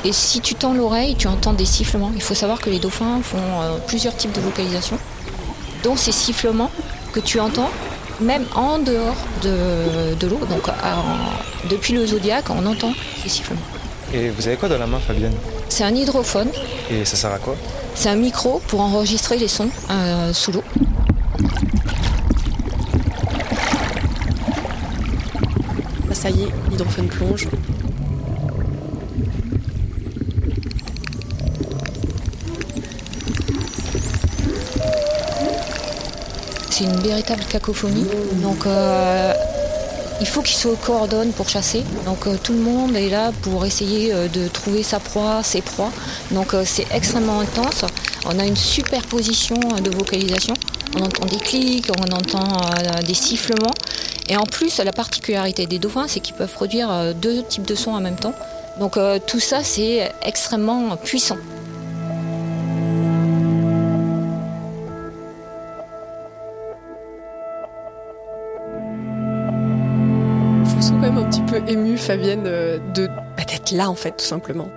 et 0.05 0.13
si 0.13 0.41
tu 0.41 0.55
tends 0.55 0.73
l'oreille, 0.73 1.17
tu 1.17 1.27
entends 1.29 1.53
des 1.53 1.67
sifflements. 1.67 2.13
Il 2.15 2.23
faut 2.23 2.35
savoir 2.35 2.61
que 2.61 2.71
les 2.71 2.79
dauphins 2.79 3.21
font 3.23 3.39
euh, 3.39 3.77
plusieurs 3.87 4.17
types 4.17 4.33
de 4.33 4.41
vocalisation, 4.41 4.99
dont 5.83 5.97
ces 5.97 6.13
sifflements 6.13 6.71
que 7.13 7.21
tu 7.21 7.41
entends 7.41 7.71
même 8.21 8.45
en 8.55 8.79
dehors 8.79 9.17
de, 9.43 10.15
de 10.19 10.27
l'eau. 10.27 10.41
Donc 10.51 10.69
en- 10.69 11.69
depuis 11.69 11.93
le 11.95 12.07
zodiaque, 12.07 12.47
on 12.51 12.65
entend 12.67 12.93
ces 13.23 13.29
sifflements. 13.29 13.61
Et 14.13 14.29
vous 14.31 14.47
avez 14.47 14.57
quoi 14.57 14.69
dans 14.69 14.79
la 14.79 14.87
main, 14.87 14.99
Fabienne? 14.99 15.35
C'est 15.69 15.85
un 15.85 15.95
hydrophone, 15.95 16.49
Et 16.91 17.05
ça 17.05 17.17
sert 17.17 17.33
à 17.33 17.39
quoi? 17.39 17.55
C'est 17.95 18.09
un 18.09 18.17
micro 18.17 18.61
pour 18.67 18.81
enregistrer 18.81 19.37
les 19.39 19.49
sons 19.49 19.71
euh, 19.91 20.33
sous 20.33 20.53
l'eau. 20.53 20.65
Bah, 26.09 26.15
ça 26.15 26.31
y 26.31 26.43
est, 26.43 26.49
l'hydrophone 26.71 27.07
plonge. 27.09 27.47
C'est 36.81 36.87
une 36.87 37.01
véritable 37.01 37.45
cacophonie. 37.45 38.07
Donc 38.43 38.65
euh, 38.65 39.35
il 40.19 40.27
faut 40.27 40.41
qu'ils 40.41 40.57
se 40.57 40.69
coordonnent 40.69 41.33
pour 41.33 41.47
chasser. 41.47 41.85
Donc 42.07 42.27
euh, 42.27 42.39
tout 42.43 42.55
le 42.55 42.61
monde 42.61 42.97
est 42.97 43.11
là 43.11 43.33
pour 43.43 43.67
essayer 43.67 44.15
euh, 44.15 44.29
de 44.29 44.49
trouver 44.49 44.83
sa 44.83 44.99
proie, 44.99 45.43
ses 45.43 45.61
proies. 45.61 45.93
Donc 46.31 46.55
c'est 46.65 46.87
extrêmement 46.91 47.41
intense. 47.41 47.85
On 48.25 48.39
a 48.39 48.47
une 48.47 48.57
superposition 48.57 49.57
de 49.57 49.91
vocalisation. 49.91 50.55
On 50.97 51.03
entend 51.03 51.27
des 51.27 51.37
clics, 51.37 51.91
on 51.99 52.13
entend 52.15 52.49
des 53.07 53.15
sifflements. 53.15 53.75
Et 54.31 54.39
en 54.39 54.45
plus, 54.45 54.79
la 54.79 54.93
particularité 54.93 55.67
des 55.67 55.79
dauphins, 55.79 56.09
c'est 56.09 56.21
qu'ils 56.21 56.35
peuvent 56.35 56.53
produire 56.53 57.15
deux 57.15 57.43
types 57.43 57.67
de 57.67 57.75
sons 57.75 57.93
en 57.93 58.01
même 58.01 58.17
temps. 58.17 58.35
Donc 58.79 58.99
tout 59.27 59.41
ça, 59.41 59.63
c'est 59.63 60.11
extrêmement 60.23 60.97
puissant. 60.97 61.37
Fabienne, 72.01 72.45
euh, 72.47 72.79
de 72.95 73.07
bah, 73.07 73.45
d'être 73.47 73.73
là 73.73 73.91
en 73.91 73.95
fait, 73.95 74.13
tout 74.13 74.25
simplement. 74.25 74.69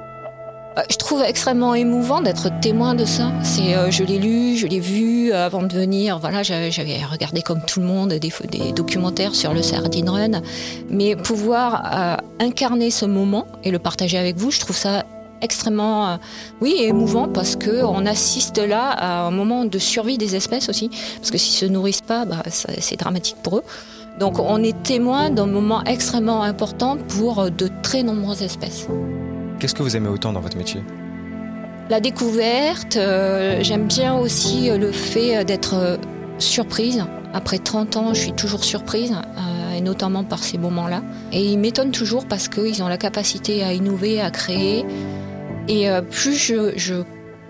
Euh, 0.77 0.81
Je 0.89 0.97
trouve 0.97 1.23
extrêmement 1.23 1.73
émouvant 1.73 2.21
d'être 2.21 2.49
témoin 2.61 2.95
de 2.95 3.05
ça. 3.05 3.31
C'est, 3.43 3.75
euh, 3.75 3.91
je 3.91 4.03
l'ai 4.03 4.19
lu, 4.19 4.57
je 4.57 4.67
l'ai 4.67 4.79
vu 4.79 5.31
avant 5.31 5.63
de 5.63 5.73
venir. 5.73 6.19
Voilà, 6.19 6.43
j'avais 6.43 6.69
regardé 7.09 7.41
comme 7.41 7.61
tout 7.61 7.79
le 7.79 7.85
monde 7.85 8.09
des, 8.09 8.31
des 8.51 8.71
documentaires 8.73 9.35
sur 9.35 9.53
le 9.53 9.61
Sardine 9.61 10.09
Run, 10.09 10.41
mais 10.89 11.15
pouvoir 11.15 12.19
incarner 12.39 12.91
ce 12.91 13.05
moment 13.05 13.47
et 13.63 13.71
le 13.71 13.79
partager 13.79 14.17
avec 14.17 14.37
vous, 14.37 14.51
je 14.51 14.59
trouve 14.59 14.75
ça 14.75 15.03
extrêmement, 15.41 16.17
oui, 16.61 16.75
émouvant 16.79 17.27
parce 17.27 17.55
que 17.57 17.83
on 17.83 18.05
assiste 18.05 18.59
là 18.59 18.89
à 18.89 19.27
un 19.27 19.31
moment 19.31 19.65
de 19.65 19.77
survie 19.77 20.17
des 20.17 20.35
espèces 20.35 20.69
aussi, 20.69 20.89
parce 21.17 21.31
que 21.31 21.37
s'ils 21.37 21.55
se 21.55 21.65
nourrissent 21.65 22.01
pas, 22.01 22.25
bah, 22.25 22.43
c'est 22.49 22.97
dramatique 22.97 23.37
pour 23.43 23.57
eux. 23.57 23.63
Donc 24.19 24.39
on 24.39 24.61
est 24.63 24.81
témoin 24.83 25.29
d'un 25.29 25.47
moment 25.47 25.83
extrêmement 25.85 26.43
important 26.43 26.97
pour 26.97 27.39
euh, 27.39 27.49
de 27.49 27.69
très 27.81 28.03
nombreuses 28.03 28.41
espèces. 28.43 28.87
Qu'est-ce 29.59 29.73
que 29.75 29.83
vous 29.83 29.95
aimez 29.95 30.09
autant 30.09 30.33
dans 30.33 30.39
votre 30.41 30.57
métier? 30.57 30.81
La 31.89 31.99
découverte, 31.99 32.95
euh, 32.95 33.59
j'aime 33.61 33.87
bien 33.87 34.15
aussi 34.15 34.69
euh, 34.69 34.77
le 34.77 34.91
fait 34.91 35.43
d'être 35.45 35.99
surprise. 36.37 37.03
Après 37.33 37.57
30 37.57 37.97
ans, 37.97 38.13
je 38.13 38.19
suis 38.19 38.33
toujours 38.33 38.63
surprise, 38.63 39.11
euh, 39.13 39.77
et 39.77 39.81
notamment 39.81 40.23
par 40.23 40.43
ces 40.43 40.57
moments-là. 40.59 41.01
Et 41.31 41.43
ils 41.43 41.57
m'étonnent 41.57 41.91
toujours 41.91 42.25
parce 42.27 42.47
qu'ils 42.47 42.83
ont 42.83 42.87
la 42.87 42.97
capacité 42.97 43.63
à 43.63 43.73
innover, 43.73 44.21
à 44.21 44.29
créer. 44.29 44.85
Et 45.67 45.89
euh, 45.89 46.01
plus 46.01 46.35
je, 46.35 46.73
je, 46.77 46.95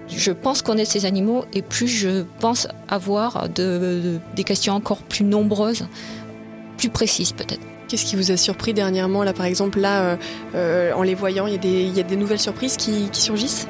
je 0.08 0.32
pense 0.32 0.62
connaître 0.62 0.92
ces 0.92 1.06
animaux, 1.06 1.44
et 1.54 1.62
plus 1.62 1.88
je 1.88 2.24
pense 2.40 2.68
avoir 2.88 3.50
de, 3.50 3.64
de- 3.64 4.20
des 4.36 4.44
questions 4.46 4.74
encore 4.74 5.00
plus 5.00 5.26
nombreuses, 5.26 5.86
plus 6.78 6.90
précises 6.90 7.32
peut-être. 7.32 7.62
Qu'est-ce 7.88 8.06
qui 8.06 8.16
vous 8.16 8.32
a 8.32 8.38
surpris 8.38 8.74
dernièrement 8.74 9.24
Là, 9.24 9.34
par 9.34 9.46
exemple, 9.46 9.80
là, 9.80 10.18
en 10.54 11.04
les 11.04 11.14
voyant, 11.14 11.46
il 11.46 11.54
y, 11.54 12.00
a 12.00 12.04
des 12.04 12.16
nouvelles 12.16 12.40
surprises 12.40 12.76
qui 12.76 13.10
surgissent? 13.12 13.68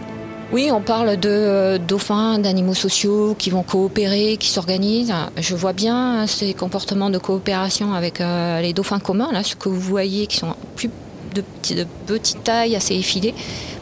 Oui, 0.54 0.70
on 0.72 0.82
parle 0.82 1.18
de 1.18 1.30
euh, 1.30 1.78
dauphins, 1.80 2.38
d'animaux 2.38 2.76
sociaux 2.76 3.36
qui 3.40 3.50
vont 3.50 3.64
coopérer, 3.64 4.38
qui 4.38 4.50
s'organisent. 4.50 5.12
Je 5.36 5.56
vois 5.56 5.74
bien 5.74 6.28
ces 6.28 6.54
comportements 6.54 7.10
de 7.10 7.18
coopération 7.18 7.96
avec 7.96 8.22
euh, 8.22 8.62
les 8.62 8.72
dauphins 8.72 9.00
communs, 9.00 9.32
là, 9.32 9.42
ce 9.42 9.56
que 9.56 9.68
vous 9.68 9.80
voyez, 9.80 10.28
qui 10.28 10.38
sont 10.38 10.54
plus 10.76 10.92
de, 11.34 11.44
de 11.74 11.88
petite 12.06 12.44
taille, 12.44 12.76
assez 12.76 12.94
effilés. 12.94 13.34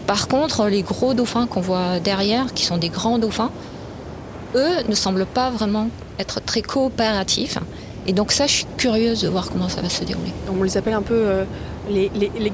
Par 0.08 0.30
contre, 0.30 0.68
les 0.68 0.82
gros 0.82 1.14
dauphins 1.14 1.46
qu'on 1.46 1.60
voit 1.60 2.00
derrière, 2.00 2.54
qui 2.54 2.64
sont 2.64 2.78
des 2.78 2.88
grands 2.88 3.20
dauphins, 3.20 3.52
eux 4.56 4.76
ne 4.88 4.96
semblent 4.96 5.26
pas 5.26 5.50
vraiment 5.50 5.90
être 6.20 6.40
très 6.40 6.62
coopératifs. 6.62 7.58
Et 8.08 8.14
donc 8.14 8.32
ça, 8.32 8.48
je 8.48 8.52
suis 8.52 8.66
curieuse 8.78 9.22
de 9.22 9.30
voir 9.30 9.50
comment 9.50 9.70
ça 9.70 9.82
va 9.82 9.90
se 9.90 10.04
dérouler. 10.04 10.32
On 10.50 10.64
les 10.64 10.76
appelle 10.76 10.94
un 10.94 11.04
peu 11.04 11.14
euh, 11.14 11.44
les, 11.90 12.10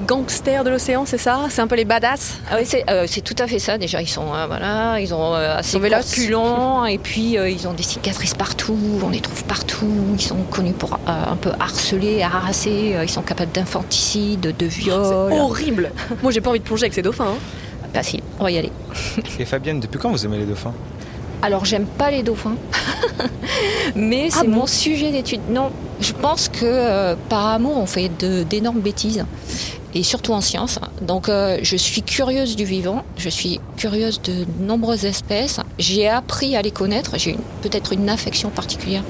gangsters 0.06 0.62
de 0.62 0.70
l'océan, 0.70 1.06
c'est 1.06 1.18
ça? 1.18 1.46
C'est 1.48 1.62
un 1.62 1.66
peu 1.66 1.74
les 1.74 1.86
badass? 1.86 2.38
Ah 2.50 2.56
oui, 2.60 2.68
euh, 2.90 3.06
c'est 3.08 3.22
tout 3.22 3.34
à 3.38 3.46
fait 3.46 3.58
ça. 3.58 3.78
Déjà, 3.78 4.02
ils 4.02 4.08
sont 4.08 4.34
euh, 4.34 4.46
voilà, 4.46 5.00
ils 5.00 5.14
ont 5.14 5.32
assez 5.32 5.80
corpulents 5.80 6.84
et 6.84 6.98
puis 6.98 7.36
ils 7.36 7.66
ont 7.66 7.72
des 7.72 7.82
cicatrices 7.82 8.34
partout. 8.34 8.78
On 9.02 9.08
les 9.08 9.20
trouve 9.20 9.42
partout. 9.44 9.90
Ils 10.14 10.22
sont 10.22 10.42
connus 10.50 10.74
pour 10.74 10.98
un 11.06 11.36
peu 11.36 11.50
harceler, 11.58 12.22
harasser. 12.22 12.96
ils 13.02 13.10
sont 13.10 13.22
capables 13.22 13.52
d'infanticide, 13.52 14.54
de 14.56 14.66
viol. 14.66 15.30
c'est 15.30 15.40
horrible. 15.40 15.92
Moi, 16.22 16.30
j'ai 16.30 16.42
pas 16.42 16.50
envie 16.50 16.60
de 16.60 16.64
plonger 16.64 16.84
avec 16.84 16.94
ces 16.94 17.02
dauphins. 17.02 17.32
Hein. 17.32 17.38
Bah 17.94 18.02
si, 18.02 18.22
on 18.38 18.44
va 18.44 18.50
y 18.50 18.58
aller. 18.58 18.70
et 19.38 19.44
Fabienne, 19.46 19.80
depuis 19.80 19.98
quand 19.98 20.10
vous 20.10 20.26
aimez 20.26 20.36
les 20.36 20.44
dauphins? 20.44 20.74
Alors 21.42 21.64
j'aime 21.64 21.86
pas 21.86 22.10
les 22.10 22.22
dauphins, 22.22 22.56
mais 23.94 24.28
ah 24.32 24.38
c'est 24.40 24.48
mon 24.48 24.66
sujet 24.66 25.12
d'étude. 25.12 25.40
Non, 25.50 25.70
je 26.00 26.12
pense 26.12 26.48
que 26.48 26.64
euh, 26.64 27.14
par 27.28 27.46
amour 27.46 27.76
on 27.76 27.86
fait 27.86 28.10
d'énormes 28.48 28.80
bêtises, 28.80 29.24
et 29.94 30.02
surtout 30.02 30.32
en 30.32 30.40
sciences. 30.40 30.78
Donc 31.00 31.28
euh, 31.28 31.58
je 31.62 31.76
suis 31.76 32.02
curieuse 32.02 32.56
du 32.56 32.64
vivant, 32.64 33.04
je 33.16 33.28
suis 33.28 33.60
curieuse 33.76 34.20
de 34.22 34.46
nombreuses 34.60 35.04
espèces. 35.04 35.60
J'ai 35.78 36.08
appris 36.08 36.56
à 36.56 36.62
les 36.62 36.70
connaître, 36.70 37.18
j'ai 37.18 37.36
peut-être 37.62 37.92
une 37.92 38.08
affection 38.08 38.50
particulière 38.50 39.04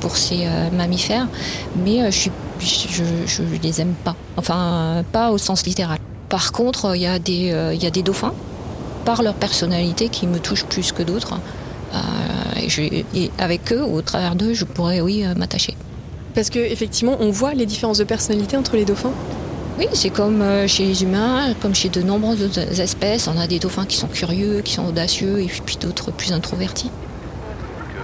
pour 0.00 0.16
ces 0.16 0.46
euh, 0.46 0.70
mammifères, 0.70 1.28
mais 1.84 2.10
je, 2.10 2.28
je, 2.60 3.42
les 3.62 3.80
aime 3.80 3.94
pas. 4.04 4.16
Enfin, 4.36 5.02
pas 5.12 5.30
au 5.30 5.38
sens 5.38 5.64
littéral. 5.64 5.98
Par 6.28 6.52
contre, 6.52 6.94
il 6.94 7.00
y, 7.00 7.04
y 7.04 7.86
a 7.86 7.90
des 7.90 8.02
dauphins, 8.02 8.34
par 9.04 9.22
leur 9.22 9.34
personnalité, 9.34 10.08
qui 10.10 10.26
me 10.26 10.38
touchent 10.38 10.66
plus 10.66 10.92
que 10.92 11.02
d'autres. 11.02 11.40
Euh, 11.92 13.06
et, 13.14 13.30
avec 13.38 13.72
eux, 13.72 13.82
ou 13.82 13.96
au 13.96 14.02
travers 14.02 14.34
d'eux, 14.34 14.54
je 14.54 14.64
pourrais, 14.64 15.00
oui, 15.00 15.24
euh, 15.24 15.34
m'attacher. 15.34 15.76
Parce 16.34 16.50
qu'effectivement, 16.50 17.16
on 17.20 17.30
voit 17.30 17.54
les 17.54 17.66
différences 17.66 17.98
de 17.98 18.04
personnalité 18.04 18.56
entre 18.56 18.76
les 18.76 18.84
dauphins 18.84 19.12
oui, 19.78 19.86
c'est 19.94 20.10
comme 20.10 20.42
euh, 20.42 20.66
chez 20.66 20.84
les 20.84 21.04
humains, 21.04 21.54
comme 21.62 21.74
chez 21.74 21.88
de 21.88 22.02
nombreuses 22.02 22.42
autres 22.42 22.80
espèces. 22.82 23.28
On 23.28 23.38
a 23.38 23.46
des 23.46 23.58
dauphins 23.58 23.86
qui 23.86 23.96
sont 23.96 24.08
curieux, 24.08 24.60
qui 24.60 24.74
sont 24.74 24.86
audacieux, 24.86 25.40
et 25.40 25.46
puis 25.46 25.78
d'autres 25.80 26.10
plus 26.10 26.32
introvertis. 26.34 26.90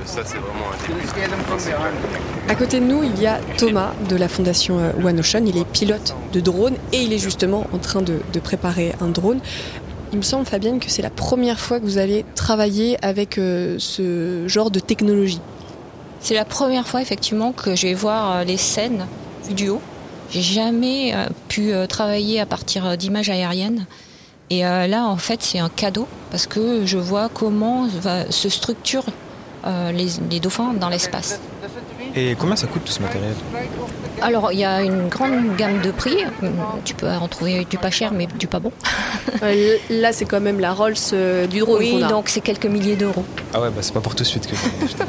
ça, 0.07 0.23
c'est 0.25 0.38
vraiment 0.38 0.71
un 0.71 2.50
À 2.50 2.55
côté 2.55 2.81
de 2.81 2.87
nous, 2.87 3.02
il 3.02 3.21
y 3.21 3.26
a 3.26 3.40
Thomas 3.59 3.93
de 4.09 4.16
la 4.16 4.28
fondation 4.28 4.78
One 5.05 5.21
Ocean. 5.21 5.45
Il 5.45 5.59
est 5.59 5.66
pilote 5.66 6.16
de 6.33 6.40
drone 6.40 6.76
et 6.95 7.02
il 7.02 7.12
est 7.12 7.19
justement 7.19 7.66
en 7.75 7.78
train 7.78 8.00
de, 8.00 8.21
de 8.33 8.40
préparer 8.40 8.95
un 9.02 9.09
drone. 9.09 9.40
Il 10.13 10.19
me 10.19 10.23
semble, 10.23 10.47
Fabienne, 10.47 10.79
que 10.79 10.91
c'est 10.91 11.03
la 11.03 11.11
première 11.11 11.59
fois 11.59 11.81
que 11.81 11.85
vous 11.85 11.99
allez 11.99 12.25
travailler 12.35 12.97
avec 13.05 13.39
euh, 13.39 13.77
ce 13.79 14.47
genre 14.47 14.71
de 14.71 14.79
technologie. 14.79 15.41
C'est 16.21 16.35
la 16.35 16.45
première 16.45 16.87
fois, 16.87 17.03
effectivement, 17.03 17.53
que 17.53 17.75
je 17.75 17.89
vais 17.89 17.95
voir 17.95 18.37
euh, 18.37 18.45
les 18.45 18.57
scènes 18.57 19.07
vues 19.47 19.55
du 19.55 19.69
haut. 19.69 19.81
J'ai 20.31 20.43
jamais 20.43 21.15
euh, 21.15 21.27
pu 21.49 21.73
travailler 21.89 22.41
à 22.41 22.47
partir 22.47 22.97
d'images 22.97 23.31
aériennes. 23.31 23.87
Et 24.49 24.63
là, 24.63 25.07
en 25.07 25.17
fait, 25.17 25.43
c'est 25.43 25.59
un 25.59 25.69
cadeau 25.69 26.07
parce 26.31 26.47
que 26.47 26.87
je 26.87 26.99
vois 26.99 27.29
comment 27.29 27.89
se 28.31 28.49
structurent 28.49 29.07
les 29.65 30.38
dauphins 30.38 30.73
dans 30.73 30.88
l'espace. 30.88 31.40
Et 32.14 32.37
combien 32.38 32.55
ça 32.55 32.69
coûte 32.69 32.85
tout 32.85 32.92
ce 32.92 33.03
matériel? 33.03 33.35
Alors, 34.22 34.52
il 34.52 34.59
y 34.59 34.64
a 34.64 34.83
une 34.83 35.09
grande 35.09 35.57
gamme 35.57 35.81
de 35.81 35.90
prix. 35.90 36.18
Tu 36.85 36.94
peux 36.94 37.09
en 37.09 37.29
trouver 37.29 37.64
du 37.64 37.79
pas 37.79 37.90
cher, 37.90 38.12
mais 38.12 38.26
du 38.26 38.46
pas 38.46 38.59
bon. 38.59 38.72
Là, 39.90 40.12
c'est 40.12 40.24
quand 40.24 40.40
même 40.40 40.61
la 40.61 40.72
Rolls 40.72 40.94
euh, 41.12 41.46
du 41.46 41.61
drone. 41.61 41.79
Oui, 41.79 42.02
donc 42.09 42.29
c'est 42.29 42.40
quelques 42.40 42.66
milliers 42.66 42.96
d'euros. 42.96 43.24
Ah 43.52 43.61
ouais, 43.61 43.68
bah 43.70 43.83
c'est 43.83 43.92
pas 43.92 44.00
pour 44.00 44.14
tout 44.14 44.22
de 44.22 44.29
suite 44.29 44.46
que 44.46 44.57
je 44.57 44.96
vais 44.96 45.05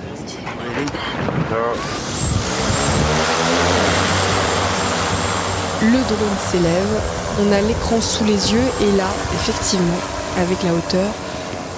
Le 5.80 5.92
drone 5.92 6.38
s'élève, 6.52 7.02
on 7.40 7.52
a 7.52 7.62
l'écran 7.62 8.02
sous 8.02 8.24
les 8.24 8.52
yeux 8.52 8.68
et 8.82 8.98
là, 8.98 9.08
effectivement, 9.36 10.00
avec 10.38 10.64
la 10.64 10.74
hauteur, 10.74 11.10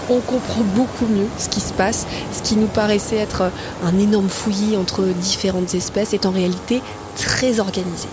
on 0.10 0.20
comprend 0.20 0.62
beaucoup 0.76 1.06
mieux 1.06 1.28
ce 1.38 1.50
qui 1.50 1.60
se 1.60 1.74
passe. 1.74 2.06
Ce 2.34 2.42
qui 2.42 2.56
nous 2.56 2.68
paraissait 2.68 3.18
être 3.18 3.52
un 3.84 3.98
énorme 3.98 4.30
fouillis 4.30 4.78
entre 4.78 5.04
différentes 5.04 5.74
espèces 5.76 6.14
est 6.14 6.26
en 6.26 6.32
réalité 6.32 6.82
très 7.16 7.60
organisé. 7.60 8.08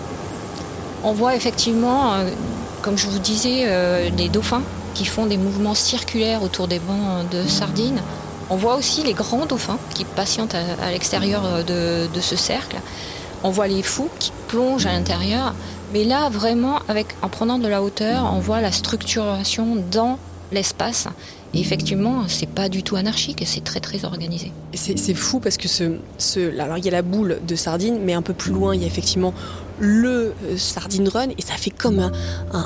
On 1.03 1.13
voit 1.13 1.35
effectivement, 1.35 2.13
euh, 2.13 2.29
comme 2.81 2.97
je 2.97 3.07
vous 3.07 3.19
disais, 3.19 3.63
euh, 3.65 4.09
les 4.17 4.29
dauphins 4.29 4.63
qui 4.93 5.05
font 5.05 5.25
des 5.25 5.37
mouvements 5.37 5.75
circulaires 5.75 6.43
autour 6.43 6.67
des 6.67 6.79
bancs 6.79 7.29
de 7.31 7.47
sardines. 7.47 8.01
On 8.49 8.55
voit 8.55 8.75
aussi 8.75 9.03
les 9.03 9.13
grands 9.13 9.45
dauphins 9.45 9.77
qui 9.93 10.05
patientent 10.05 10.55
à, 10.55 10.91
l'extérieur 10.91 11.63
de, 11.65 12.07
ce 12.19 12.35
cercle. 12.35 12.77
On 13.43 13.49
voit 13.49 13.67
les 13.67 13.83
fous 13.83 14.09
qui 14.19 14.31
plongent 14.47 14.85
à 14.85 14.93
l'intérieur. 14.93 15.53
Mais 15.93 16.03
là, 16.03 16.29
vraiment, 16.29 16.79
en 17.21 17.29
prenant 17.29 17.59
de 17.59 17.67
la 17.67 17.83
hauteur, 17.83 18.31
on 18.33 18.39
voit 18.39 18.61
la 18.61 18.71
structuration 18.71 19.75
dans 19.91 20.17
l'espace 20.51 21.07
et 21.53 21.59
effectivement, 21.59 22.23
c'est 22.27 22.49
pas 22.49 22.69
du 22.69 22.83
tout 22.83 22.97
anarchique, 22.97 23.41
c'est 23.45 23.63
très 23.63 23.79
très 23.79 24.05
organisé. 24.05 24.51
C'est 24.73 25.13
fou 25.13 25.39
parce 25.39 25.57
que 25.57 25.67
ce, 25.67 25.97
ce, 26.17 26.59
alors 26.59 26.77
il 26.77 26.85
y 26.85 26.87
a 26.89 26.91
la 26.91 27.01
boule 27.01 27.39
de 27.47 27.55
sardine, 27.55 27.99
mais 28.03 28.13
un 28.13 28.21
peu 28.21 28.33
plus 28.33 28.51
loin, 28.51 28.75
il 28.75 28.81
y 28.81 28.83
a 28.83 28.87
effectivement 28.87 29.33
le 29.79 30.33
euh, 30.43 30.57
sardine 30.57 31.07
run 31.07 31.29
et 31.37 31.41
ça 31.41 31.53
fait 31.53 31.69
comme 31.69 31.99
un, 31.99 32.11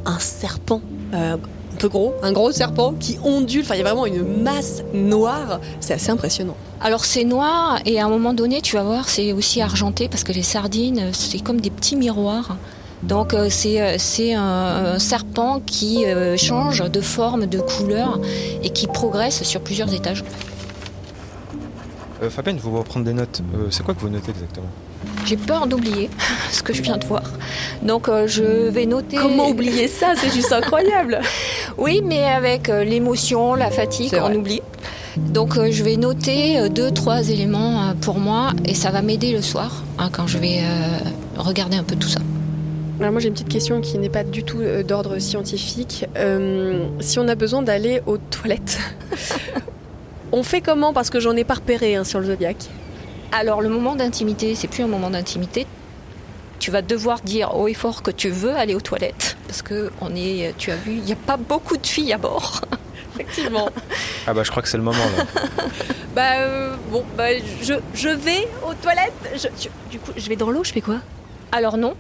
un, 0.06 0.20
serpent. 0.20 0.82
Euh, 1.14 1.36
un 1.36 1.78
peu 1.78 1.90
gros, 1.90 2.14
un 2.22 2.32
gros 2.32 2.52
serpent 2.52 2.94
qui 3.00 3.18
ondule. 3.24 3.62
Enfin, 3.62 3.76
il 3.76 3.80
y 3.80 3.82
a 3.82 3.86
vraiment 3.86 4.06
une 4.06 4.42
masse 4.44 4.84
noire. 4.94 5.60
C'est 5.80 5.94
assez 5.94 6.10
impressionnant. 6.10 6.56
Alors 6.80 7.06
c'est 7.06 7.24
noir 7.24 7.80
et 7.86 8.00
à 8.00 8.06
un 8.06 8.10
moment 8.10 8.34
donné, 8.34 8.62
tu 8.62 8.76
vas 8.76 8.84
voir, 8.84 9.10
c'est 9.10 9.32
aussi 9.32 9.62
argenté 9.62 10.10
parce 10.10 10.24
que 10.24 10.34
les 10.34 10.44
sardines, 10.44 11.12
c'est 11.14 11.40
comme 11.40 11.62
des 11.62 11.70
petits 11.70 11.96
miroirs. 11.96 12.58
Donc 13.04 13.34
euh, 13.34 13.50
euh, 13.66 13.96
c'est 13.98 14.34
un, 14.34 15.00
serpent 15.00 15.62
qui 15.66 16.06
euh, 16.06 16.38
change 16.38 16.84
de 16.90 17.02
forme, 17.02 17.46
de 17.46 17.60
couleur 17.60 18.20
et 18.64 18.70
qui 18.70 18.88
progresse 18.88 19.44
sur 19.44 19.62
plusieurs 19.62 19.94
étages. 19.94 20.24
Euh, 22.22 22.30
Fabienne, 22.30 22.58
vous 22.62 22.72
va 22.72 22.84
prendre 22.84 23.06
des 23.06 23.14
notes. 23.14 23.42
c'est 23.72 23.84
quoi 23.84 23.94
que 23.94 24.00
vous 24.00 24.10
notez 24.10 24.32
exactement? 24.32 24.68
J'ai 25.26 25.38
peur 25.38 25.66
d'oublier 25.66 26.10
ce 26.52 26.62
que 26.62 26.74
je 26.74 26.82
viens 26.84 26.98
de 26.98 27.06
voir. 27.06 27.24
Donc 27.82 28.08
je 28.28 28.70
vais 28.70 28.86
noter. 28.86 29.18
Comment 29.18 29.50
oublier 29.50 29.88
ça? 29.88 30.14
C'est 30.16 30.32
juste 30.32 30.54
incroyable. 30.54 31.22
oui, 31.78 32.02
mais 32.04 32.24
avec 32.24 32.68
l'émotion, 32.68 33.56
la 33.56 33.72
fatigue, 33.72 34.16
on 34.22 34.36
oublie. 34.36 34.62
Donc 35.18 35.56
je 35.56 35.84
vais 35.84 35.98
noter 35.98 36.70
deux, 36.70 36.92
trois 36.92 37.30
éléments 37.30 37.94
pour 38.00 38.20
moi 38.20 38.52
et 38.66 38.76
ça 38.76 38.92
va 38.92 39.02
m'aider 39.02 39.32
le 39.34 39.42
soir 39.42 39.84
hein, 39.98 40.10
quand 40.12 40.28
je 40.28 40.38
vais 40.38 40.62
regarder 41.36 41.78
un 41.78 41.84
peu 41.84 41.96
tout 41.96 42.08
ça. 42.08 42.20
Alors 43.02 43.14
moi 43.14 43.20
j'ai 43.20 43.30
une 43.30 43.34
petite 43.34 43.50
question 43.50 43.82
qui 43.82 43.98
n'est 43.98 44.10
pas 44.10 44.24
du 44.24 44.44
tout 44.44 44.60
euh, 44.62 44.84
d'ordre 44.84 45.18
scientifique. 45.18 46.06
Euh, 46.18 46.86
si 47.00 47.18
on 47.18 47.28
a 47.28 47.34
besoin 47.34 47.64
d'aller 47.64 48.00
aux 48.06 48.20
toilettes, 48.20 48.78
on 50.32 50.44
fait 50.44 50.62
comment? 50.62 50.94
Parce 50.94 51.10
que 51.10 51.20
j'en 51.20 51.36
ai 51.36 51.44
pas 51.44 51.56
repéré 51.56 51.96
hein, 51.96 52.04
sur 52.04 52.20
le 52.20 52.28
zodiaque. 52.28 52.70
Alors 53.32 53.64
le 53.64 53.70
moment 53.70 53.96
d'intimité, 53.96 54.54
c'est 54.54 54.68
plus 54.68 54.84
un 54.84 54.88
moment 54.88 55.10
d'intimité. 55.10 55.66
Tu 56.60 56.70
vas 56.70 56.84
devoir 56.84 57.22
dire 57.22 57.58
haut 57.58 57.68
et 57.68 57.74
fort 57.74 58.04
que 58.04 58.12
tu 58.12 58.30
veux 58.30 58.56
aller 58.56 58.76
aux 58.76 58.82
toilettes. 58.82 59.36
Parce 59.48 59.64
que 59.64 59.90
on 60.00 60.16
est, 60.16 60.54
tu 60.60 60.70
as 60.70 60.76
vu, 60.76 60.92
il 60.92 61.02
n'y 61.02 61.14
a 61.14 61.16
pas 61.16 61.38
beaucoup 61.38 61.78
de 61.78 61.88
filles 61.88 62.14
à 62.14 62.20
bord. 62.20 62.62
Effectivement. 63.16 63.70
Ah 64.28 64.36
bah 64.36 64.44
je 64.44 64.52
crois 64.52 64.62
que 64.62 64.70
c'est 64.70 64.78
le 64.78 64.84
moment 64.84 65.06
là. 65.18 65.26
bah 66.16 66.34
euh, 66.38 66.76
bon, 66.92 67.04
bah 67.18 67.30
je, 67.64 67.74
je 67.96 68.10
vais 68.10 68.48
aux 68.64 68.76
toilettes. 68.76 69.50
du 69.90 69.98
coup, 69.98 70.12
je 70.16 70.30
vais 70.30 70.36
dans 70.36 70.52
l'eau, 70.52 70.64
je 70.64 70.72
fais 70.72 70.82
quoi? 70.82 70.98
Alors 71.52 71.78
non, 71.78 71.96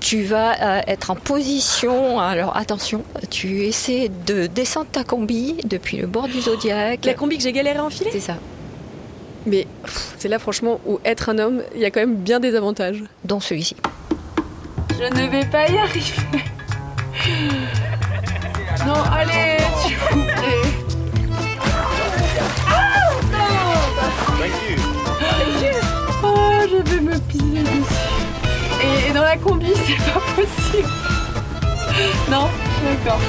tu 0.00 0.22
vas 0.22 0.78
euh, 0.78 0.80
être 0.86 1.10
en 1.10 1.14
position, 1.14 2.18
alors 2.18 2.56
attention, 2.56 3.04
tu 3.28 3.64
essaies 3.64 4.10
de 4.26 4.46
descendre 4.46 4.88
ta 4.90 5.04
combi 5.04 5.56
depuis 5.64 5.98
le 5.98 6.06
bord 6.06 6.26
du 6.26 6.40
zodiaque. 6.40 7.04
La 7.04 7.14
combi 7.14 7.36
que 7.36 7.42
j'ai 7.42 7.52
galéré 7.52 7.78
à 7.78 7.84
enfiler 7.84 8.10
C'est 8.12 8.20
ça. 8.20 8.36
Mais 9.46 9.66
c'est 10.18 10.28
là 10.28 10.38
franchement 10.38 10.80
où 10.86 10.98
être 11.04 11.28
un 11.28 11.38
homme, 11.38 11.62
il 11.74 11.80
y 11.80 11.84
a 11.84 11.90
quand 11.90 12.00
même 12.00 12.16
bien 12.16 12.40
des 12.40 12.54
avantages. 12.56 13.02
Dans 13.24 13.40
celui-ci. 13.40 13.76
Je 14.98 15.04
ne 15.04 15.30
vais 15.30 15.44
pas 15.46 15.68
y 15.68 15.78
arriver. 15.78 16.12
Non, 18.86 18.94
allez, 19.12 19.58
s'il 19.82 19.96
vous 19.96 20.24
plaît. 20.24 20.70
Ah 22.68 23.00
non 23.04 24.40
Oh, 26.22 26.60
je 26.70 26.90
vais 26.90 27.00
me 27.00 27.18
pisser 27.18 27.62
dessus. 27.62 27.99
Dans 29.20 29.26
la 29.26 29.36
combi, 29.36 29.66
C'est 29.74 30.12
pas 30.14 30.20
possible. 30.34 30.88
Non 32.30 32.46
D'accord. 32.82 33.20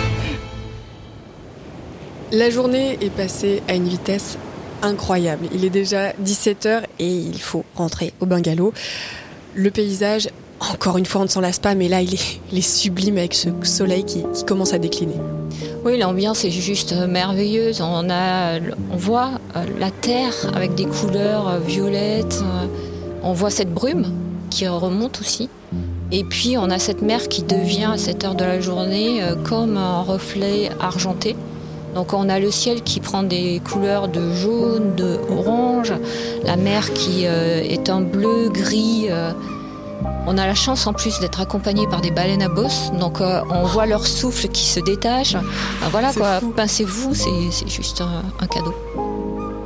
La 2.32 2.50
journée 2.50 2.98
est 3.02 3.10
passée 3.10 3.62
à 3.68 3.74
une 3.74 3.90
vitesse 3.90 4.38
incroyable. 4.84 5.48
Il 5.54 5.66
est 5.66 5.70
déjà 5.70 6.14
17h 6.24 6.84
et 7.00 7.10
il 7.14 7.42
faut 7.42 7.66
rentrer 7.76 8.14
au 8.22 8.26
bungalow. 8.26 8.72
Le 9.54 9.70
paysage, 9.70 10.30
encore 10.62 10.98
une 10.98 11.06
fois, 11.06 11.20
on 11.20 11.26
ne 11.26 11.30
s'en 11.30 11.42
lasse 11.42 11.60
pas, 11.60 11.76
mais 11.76 11.90
là, 11.90 12.00
il 12.02 12.14
est, 12.14 12.40
il 12.54 12.58
est 12.60 12.62
sublime 12.62 13.18
avec 13.18 13.34
ce 13.34 13.50
soleil 13.64 14.06
qui, 14.06 14.24
qui 14.34 14.46
commence 14.46 14.72
à 14.74 14.78
décliner. 14.78 15.20
Oui, 15.84 15.98
l'ambiance 15.98 16.46
est 16.46 16.52
juste 16.52 16.94
merveilleuse. 16.94 17.82
On, 17.82 18.10
a, 18.10 18.60
on 18.94 18.96
voit 18.96 19.32
euh, 19.58 19.66
la 19.78 19.92
terre 19.92 20.34
avec 20.56 20.74
des 20.74 20.86
couleurs 20.86 21.50
euh, 21.50 21.60
violettes. 21.60 22.42
euh, 22.44 22.68
On 23.24 23.34
voit 23.34 23.50
cette 23.50 23.74
brume 23.74 24.06
qui 24.52 24.68
remonte 24.68 25.20
aussi. 25.22 25.50
Et 26.12 26.24
puis 26.24 26.58
on 26.58 26.70
a 26.70 26.78
cette 26.78 27.02
mer 27.02 27.28
qui 27.30 27.42
devient 27.42 27.90
à 27.94 27.98
cette 27.98 28.24
heure 28.24 28.36
de 28.36 28.44
la 28.44 28.60
journée 28.62 29.24
euh, 29.24 29.36
comme 29.36 29.78
un 29.78 30.02
reflet 30.02 30.70
argenté. 30.80 31.36
Donc 31.96 32.14
on 32.14 32.30
a 32.30 32.38
le 32.40 32.52
ciel 32.52 32.84
qui 32.84 33.00
prend 33.00 33.24
des 33.24 33.62
couleurs 33.70 34.08
de 34.08 34.34
jaune, 34.34 34.94
de 34.96 35.20
orange, 35.30 35.94
la 36.46 36.58
mer 36.58 36.94
qui 36.94 37.26
euh, 37.26 37.64
est 37.64 37.90
un 37.90 38.02
bleu 38.02 38.50
gris. 38.50 39.08
euh. 39.10 39.32
On 40.28 40.38
a 40.38 40.46
la 40.46 40.56
chance 40.56 40.86
en 40.86 40.94
plus 40.94 41.20
d'être 41.20 41.42
accompagné 41.42 41.88
par 41.88 42.02
des 42.02 42.12
baleines 42.12 42.44
à 42.44 42.50
bosse, 42.50 42.92
donc 43.00 43.22
on 43.22 43.64
voit 43.64 43.88
leur 43.88 44.06
souffle 44.06 44.48
qui 44.50 44.66
se 44.66 44.80
détache. 44.80 45.36
Voilà 45.90 46.14
quoi, 46.14 46.40
pincez-vous, 46.56 47.16
c'est 47.16 47.50
c'est 47.50 47.68
juste 47.68 48.02
un, 48.02 48.22
un 48.40 48.48
cadeau. 48.48 48.74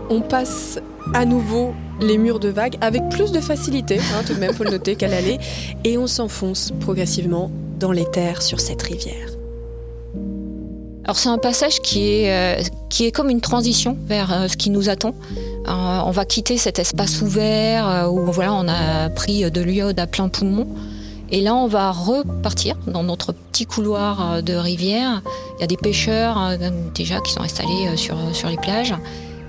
On 0.10 0.22
passe 0.22 0.80
à 1.14 1.26
nouveau 1.26 1.74
les 2.00 2.18
murs 2.18 2.40
de 2.40 2.50
vagues 2.50 2.78
avec 2.82 3.02
plus 3.10 3.32
de 3.32 3.40
facilité, 3.40 4.00
hein, 4.00 4.24
tout 4.26 4.34
de 4.34 4.40
même, 4.40 4.54
faut 4.54 4.64
le 4.64 4.72
noter, 4.72 4.96
qu'à 4.96 5.08
l'aller, 5.08 5.40
et 5.84 5.98
on 5.98 6.08
s'enfonce 6.08 6.72
progressivement 6.80 7.52
dans 7.80 7.92
les 7.92 8.06
terres 8.06 8.42
sur 8.42 8.60
cette 8.60 8.82
rivière. 8.82 9.30
Alors 11.06 11.18
c'est 11.18 11.30
un 11.30 11.38
passage 11.38 11.82
qui 11.82 12.10
est, 12.10 12.60
euh, 12.60 13.10
comme 13.14 13.30
une 13.30 13.42
transition 13.42 13.96
vers 14.08 14.34
euh, 14.34 14.48
ce 14.48 14.58
qui 14.58 14.72
nous 14.72 14.90
attend. 14.90 15.14
Euh, 15.68 16.00
on 16.04 16.12
va 16.12 16.26
quitter 16.26 16.58
cet 16.58 16.80
espace 16.80 17.22
ouvert 17.22 18.10
où 18.12 18.32
voilà, 18.32 18.54
on 18.54 18.68
a 18.68 19.10
pris 19.10 19.50
de 19.50 19.62
l'iode 19.62 20.00
à 20.00 20.08
plein 20.08 20.30
poumon. 20.30 20.68
Et 21.32 21.42
là, 21.42 21.56
on 21.56 21.68
va 21.68 21.92
repartir 21.92 22.76
dans 22.88 23.04
notre 23.04 23.34
petit 23.34 23.66
couloir 23.66 24.44
de 24.44 24.54
rivière. 24.54 25.22
Il 25.58 25.62
y 25.62 25.64
a 25.64 25.68
des 25.68 25.78
pêcheurs 25.78 26.52
déjà 26.94 27.20
qui 27.20 27.32
sont 27.32 27.42
installés 27.42 27.98
sur 27.98 28.50
les 28.50 28.58
plages. 28.58 28.94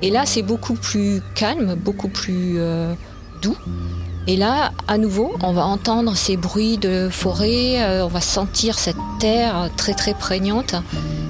Et 0.02 0.10
là, 0.10 0.22
c'est 0.26 0.42
beaucoup 0.42 0.74
plus 0.74 1.22
calme, 1.34 1.74
beaucoup 1.74 2.08
plus 2.08 2.56
euh, 2.58 2.94
doux. 3.42 3.56
Et 4.28 4.36
là, 4.36 4.72
à 4.88 4.98
nouveau, 4.98 5.34
on 5.42 5.52
va 5.52 5.64
entendre 5.64 6.16
ces 6.16 6.36
bruits 6.36 6.78
de 6.78 7.08
forêt, 7.10 7.82
euh, 7.82 8.04
on 8.04 8.08
va 8.08 8.20
sentir 8.20 8.78
cette 8.78 8.96
terre 9.20 9.70
très 9.76 9.94
très 9.94 10.14
prégnante. 10.14 10.74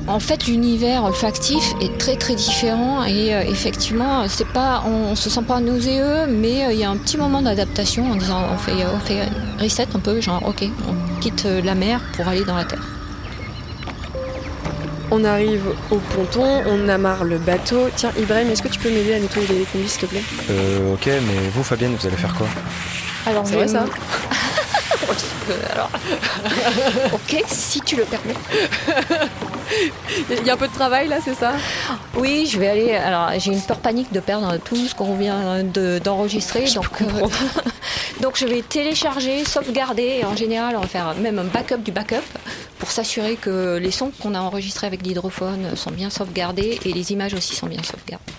En 0.09 0.18
fait, 0.18 0.46
l'univers 0.46 1.05
olfactif 1.05 1.74
est 1.81 1.98
très 1.98 2.16
très 2.16 2.35
différent 2.35 3.05
et 3.05 3.35
euh, 3.35 3.42
effectivement, 3.42 4.26
c'est 4.29 4.46
pas, 4.46 4.83
on, 4.87 5.12
on 5.12 5.14
se 5.14 5.29
sent 5.29 5.42
pas 5.42 5.61
nauséeux, 5.61 6.26
mais 6.26 6.72
il 6.72 6.79
y 6.79 6.85
a 6.85 6.90
un 6.90 6.96
petit 6.96 7.18
moment 7.18 7.42
d'adaptation 7.42 8.11
en 8.11 8.16
disant 8.16 8.40
on 8.52 8.57
fait, 8.57 8.87
on 8.94 9.00
fait 9.00 9.29
reset 9.61 9.88
un 9.94 9.98
peu, 9.98 10.20
genre 10.20 10.42
ok, 10.46 10.68
on 10.88 11.20
quitte 11.20 11.44
la 11.44 11.74
mer 11.74 12.00
pour 12.16 12.26
aller 12.26 12.44
dans 12.44 12.57
la 12.57 12.64
terre. 12.64 12.95
On 15.18 15.24
arrive 15.24 15.62
au 15.90 15.96
ponton, 15.96 16.62
on 16.66 16.90
amarre 16.90 17.24
le 17.24 17.38
bateau. 17.38 17.88
Tiens, 17.96 18.12
Ibrahim, 18.18 18.50
est-ce 18.50 18.61
que 18.61 18.68
tu 18.68 18.79
peux 18.79 18.90
m'aider 18.90 19.14
à 19.14 19.18
nettoyer 19.18 19.48
les 19.48 19.64
combis, 19.64 19.88
s'il 19.88 20.00
te 20.02 20.07
plaît? 20.07 20.20
Euh, 20.50 20.92
ok, 20.92 21.07
mais 21.07 21.48
vous, 21.55 21.62
Fabienne, 21.64 21.96
vous 21.98 22.07
allez 22.07 22.18
faire 22.18 22.35
quoi? 22.35 22.46
Alors, 23.24 23.46
C'est 23.46 23.55
vrai 23.55 23.66
ça? 23.66 23.87
Alors, 25.72 25.88
ok, 27.14 27.42
si 27.46 27.81
tu 27.81 27.96
le 27.96 28.02
permets. 28.05 28.35
Il 30.31 30.46
y 30.46 30.50
a 30.50 30.52
un 30.55 30.57
peu 30.57 30.68
de 30.68 30.72
travail 30.74 31.09
là, 31.09 31.16
c'est 31.24 31.35
ça? 31.35 31.52
Oui, 32.16 32.46
je 32.52 32.59
vais 32.59 32.68
aller. 32.68 32.94
Alors, 32.94 33.31
j'ai 33.38 33.52
une 33.52 33.61
peur 33.62 33.79
panique 33.79 34.12
de 34.12 34.20
perdre 34.20 34.59
tout 34.64 34.76
ce 34.76 34.94
qu'on 34.94 35.14
vient 35.16 35.62
de- 35.62 35.98
d'enregistrer. 36.02 36.64
donc, 36.74 37.00
euh, 37.00 37.05
donc, 38.20 38.37
je 38.37 38.44
vais 38.46 38.61
télécharger, 38.62 39.44
sauvegarder. 39.46 40.18
Et 40.20 40.24
en 40.26 40.37
général, 40.37 40.74
on 40.76 40.81
va 40.81 40.87
faire 40.88 41.14
même 41.14 41.38
un 41.38 41.44
backup 41.44 41.79
du 41.79 41.92
backup 41.92 42.16
pour 42.87 42.92
s'assurer 42.92 43.35
que 43.35 43.79
les 43.79 43.90
sons 43.90 44.12
qu'on 44.22 44.33
a 44.37 44.38
enregistrés 44.40 44.87
avec 44.87 45.05
l'hydrophone 45.05 45.75
sont 45.75 45.90
bien 45.90 46.09
sauvegardés 46.09 46.79
et 46.85 46.92
les 46.92 47.11
images 47.11 47.35
aussi 47.35 47.57
sont 47.57 47.66
bien 47.66 47.83
sauvegardées. 47.83 48.33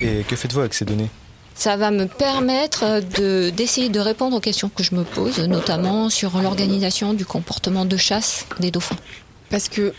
Et 0.00 0.24
que 0.26 0.36
faites-vous 0.36 0.60
avec 0.60 0.72
ces 0.72 0.86
données? 0.86 1.10
Ça 1.54 1.76
va 1.76 1.90
me 1.90 2.06
permettre 2.06 3.02
de- 3.18 3.50
d'essayer 3.50 3.90
de 3.90 4.00
répondre 4.00 4.34
aux 4.38 4.40
questions 4.40 4.70
que 4.70 4.82
je 4.82 4.94
me 4.94 5.04
pose, 5.04 5.38
notamment 5.40 6.08
sur 6.08 6.38
l'organisation 6.40 7.12
du 7.12 7.26
comportement 7.26 7.84
de 7.84 7.98
chasse 7.98 8.46
des 8.58 8.70
dauphins. 8.70 8.96
Parce 9.50 9.68
que 9.68 9.92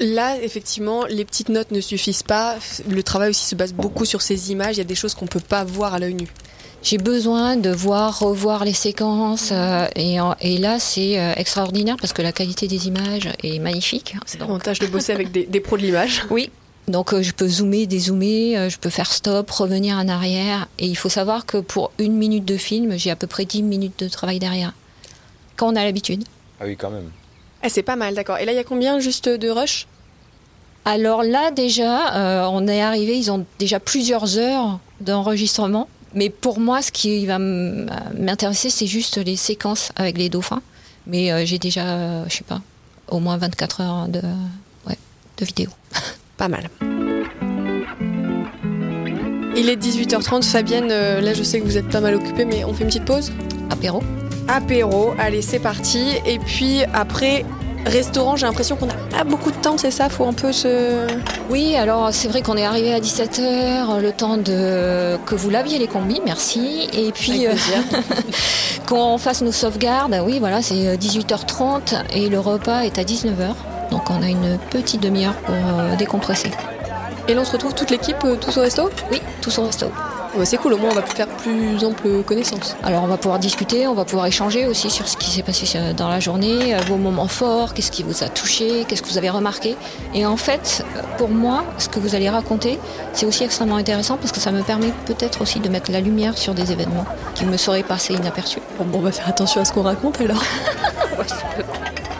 là, 0.00 0.36
effectivement, 0.42 1.04
les 1.04 1.24
petites 1.24 1.48
notes 1.50 1.70
ne 1.70 1.80
suffisent 1.80 2.24
pas. 2.24 2.56
Le 2.88 3.04
travail 3.04 3.30
aussi 3.30 3.44
se 3.46 3.54
base 3.54 3.72
beaucoup 3.72 4.04
sur 4.04 4.20
ces 4.20 4.50
images. 4.50 4.74
Il 4.74 4.78
y 4.78 4.80
a 4.80 4.84
des 4.84 4.96
choses 4.96 5.14
qu'on 5.14 5.28
peut 5.28 5.38
pas 5.38 5.62
voir 5.62 5.94
à 5.94 6.00
l'œil 6.00 6.14
nu. 6.14 6.26
J'ai 6.84 6.98
besoin 6.98 7.56
de 7.56 7.70
voir, 7.70 8.18
revoir 8.20 8.64
les 8.66 8.74
séquences 8.74 9.48
euh, 9.52 9.86
et, 9.96 10.20
en- 10.20 10.36
et 10.42 10.58
là 10.58 10.78
c'est 10.78 11.18
euh, 11.18 11.32
extraordinaire 11.34 11.96
parce 11.98 12.12
que 12.12 12.20
la 12.20 12.30
qualité 12.30 12.68
des 12.68 12.86
images 12.88 13.30
est 13.42 13.58
magnifique. 13.58 14.14
C'est 14.26 14.36
Donc, 14.38 14.48
l'avantage 14.48 14.78
de 14.80 14.86
bosser 14.86 15.12
avec 15.12 15.32
des, 15.32 15.46
des 15.46 15.60
pros 15.60 15.78
de 15.78 15.82
l'image. 15.82 16.24
oui. 16.30 16.50
Donc 16.86 17.14
euh, 17.14 17.22
je 17.22 17.32
peux 17.32 17.48
zoomer, 17.48 17.86
dézoomer, 17.86 18.58
euh, 18.58 18.68
je 18.68 18.76
peux 18.78 18.90
faire 18.90 19.10
stop, 19.10 19.50
revenir 19.50 19.96
en 19.96 20.08
arrière 20.08 20.68
et 20.78 20.86
il 20.86 20.94
faut 20.94 21.08
savoir 21.08 21.46
que 21.46 21.56
pour 21.56 21.90
une 21.98 22.12
minute 22.16 22.44
de 22.44 22.58
film, 22.58 22.98
j'ai 22.98 23.10
à 23.10 23.16
peu 23.16 23.26
près 23.26 23.46
10 23.46 23.62
minutes 23.62 23.98
de 24.00 24.08
travail 24.08 24.38
derrière. 24.38 24.74
Quand 25.56 25.72
on 25.72 25.76
a 25.76 25.84
l'habitude. 25.84 26.24
Ah 26.60 26.64
oui, 26.66 26.76
quand 26.76 26.90
même. 26.90 27.10
Ah, 27.62 27.70
c'est 27.70 27.82
pas 27.82 27.96
mal, 27.96 28.14
d'accord. 28.14 28.36
Et 28.36 28.44
là, 28.44 28.52
il 28.52 28.56
y 28.56 28.58
a 28.58 28.64
combien 28.64 28.98
juste 29.00 29.30
de 29.30 29.48
rush? 29.48 29.86
Alors 30.84 31.22
là 31.22 31.50
déjà, 31.50 32.14
euh, 32.14 32.46
on 32.50 32.68
est 32.68 32.82
arrivé, 32.82 33.16
ils 33.16 33.30
ont 33.30 33.46
déjà 33.58 33.80
plusieurs 33.80 34.36
heures 34.36 34.78
d'enregistrement. 35.00 35.88
Mais 36.14 36.30
pour 36.30 36.60
moi, 36.60 36.80
ce 36.82 36.92
qui 36.92 37.26
va 37.26 37.34
m- 37.36 37.90
m'intéresser, 38.18 38.70
c'est 38.70 38.86
juste 38.86 39.16
les 39.18 39.36
séquences 39.36 39.90
avec 39.96 40.16
les 40.18 40.28
dauphins. 40.28 40.62
Mais 41.06 41.32
euh, 41.32 41.44
j'ai 41.44 41.58
déjà, 41.58 41.84
euh, 41.86 42.24
je 42.28 42.36
sais 42.36 42.44
pas, 42.44 42.60
au 43.08 43.18
moins 43.20 43.36
24 43.36 43.80
heures 43.80 44.08
de, 44.08 44.20
ouais, 44.86 44.96
de 45.38 45.44
vidéo. 45.44 45.70
Pas 46.36 46.48
mal. 46.48 46.68
Il 49.56 49.68
est 49.68 49.76
18h30. 49.76 50.42
Fabienne, 50.44 50.88
euh, 50.90 51.20
là, 51.20 51.32
je 51.34 51.42
sais 51.42 51.60
que 51.60 51.64
vous 51.64 51.76
êtes 51.76 51.88
pas 51.88 52.00
mal 52.00 52.14
occupée, 52.14 52.44
mais 52.44 52.64
on 52.64 52.74
fait 52.74 52.82
une 52.82 52.88
petite 52.88 53.04
pause? 53.04 53.32
Apéro. 53.70 54.02
Apéro, 54.48 55.14
allez, 55.18 55.42
c'est 55.42 55.60
parti. 55.60 56.04
Et 56.26 56.38
puis 56.40 56.82
après, 56.92 57.44
restaurant, 57.86 58.36
j'ai 58.36 58.46
l'impression 58.46 58.76
qu'on 58.76 58.86
n'a 58.86 58.94
pas 58.94 59.24
beaucoup 59.24 59.50
de 59.50 59.56
temps, 59.56 59.76
c'est 59.78 59.90
ça 59.90 60.08
Faut 60.08 60.24
un 60.24 60.32
peu 60.32 60.52
se. 60.52 61.06
Oui, 61.50 61.76
alors 61.76 62.12
c'est 62.12 62.28
vrai 62.28 62.42
qu'on 62.42 62.56
est 62.56 62.64
arrivé 62.64 62.92
à 62.92 63.00
17h, 63.00 64.00
le 64.00 64.12
temps 64.12 64.36
de 64.36 65.16
que 65.26 65.34
vous 65.34 65.50
laviez 65.50 65.78
les 65.78 65.88
combis, 65.88 66.20
merci. 66.24 66.88
Et 66.92 67.12
puis 67.12 67.46
euh, 67.46 67.52
qu'on 68.88 69.18
fasse 69.18 69.42
nos 69.42 69.52
sauvegardes, 69.52 70.20
oui, 70.24 70.38
voilà, 70.38 70.62
c'est 70.62 70.96
18h30 70.96 72.04
et 72.14 72.28
le 72.28 72.38
repas 72.38 72.80
est 72.80 72.98
à 72.98 73.02
19h. 73.02 73.54
Donc 73.90 74.10
on 74.10 74.22
a 74.22 74.28
une 74.28 74.58
petite 74.70 75.00
demi-heure 75.00 75.34
pour 75.34 75.54
euh, 75.54 75.96
décompresser. 75.96 76.50
Et 77.28 77.34
là, 77.34 77.40
on 77.40 77.44
se 77.44 77.52
retrouve 77.52 77.74
toute 77.74 77.90
l'équipe, 77.90 78.16
euh, 78.24 78.36
tous 78.36 78.56
au 78.58 78.60
resto? 78.60 78.90
Oui, 79.10 79.20
tous 79.40 79.58
au 79.58 79.64
resto. 79.64 79.86
C'est 80.42 80.56
cool, 80.56 80.74
au 80.74 80.78
moins, 80.78 80.90
on 80.90 80.94
va 80.94 81.02
faire 81.02 81.28
plus 81.28 81.84
ample 81.84 82.22
connaissance. 82.24 82.76
Alors 82.82 83.04
on 83.04 83.06
va 83.06 83.16
pouvoir 83.16 83.38
discuter, 83.38 83.86
on 83.86 83.94
va 83.94 84.04
pouvoir 84.04 84.26
échanger 84.26 84.66
aussi 84.66 84.90
sur 84.90 85.06
ce 85.06 85.16
qui 85.16 85.30
s'est 85.30 85.42
passé 85.42 85.64
euh, 85.76 85.92
dans 85.92 86.08
la 86.08 86.18
journée, 86.18 86.74
euh, 86.74 86.80
vos 86.88 86.96
moments 86.96 87.28
forts, 87.28 87.72
qu'est-ce 87.72 87.92
qui 87.92 88.02
vous 88.02 88.24
a 88.24 88.28
touché, 88.28 88.84
qu'est-ce 88.86 89.02
que 89.02 89.08
vous 89.08 89.18
avez 89.18 89.30
remarqué. 89.30 89.76
Et 90.12 90.26
en 90.26 90.36
fait, 90.36 90.84
euh, 90.96 91.02
pour 91.18 91.28
moi, 91.28 91.64
ce 91.78 91.88
que 91.88 92.00
vous 92.00 92.14
allez 92.16 92.28
raconter, 92.28 92.78
c'est 93.12 93.26
aussi 93.26 93.44
extrêmement 93.44 93.76
intéressant 93.76 94.16
parce 94.16 94.32
que 94.32 94.40
ça 94.40 94.50
me 94.50 94.62
permet 94.62 94.92
peut-être 95.06 95.40
aussi 95.40 95.60
de 95.60 95.68
mettre 95.68 95.92
la 95.92 96.00
lumière 96.00 96.36
sur 96.36 96.52
des 96.52 96.72
événements 96.72 97.06
qui 97.34 97.44
me 97.44 97.56
seraient 97.56 97.84
passés 97.84 98.14
inaperçus. 98.14 98.60
Bon, 98.78 98.84
bon, 98.84 98.98
on 98.98 99.02
va 99.02 99.12
faire 99.12 99.28
attention 99.28 99.60
à 99.60 99.64
ce 99.64 99.72
qu'on 99.72 99.82
raconte 99.82 100.20
alors. 100.20 100.42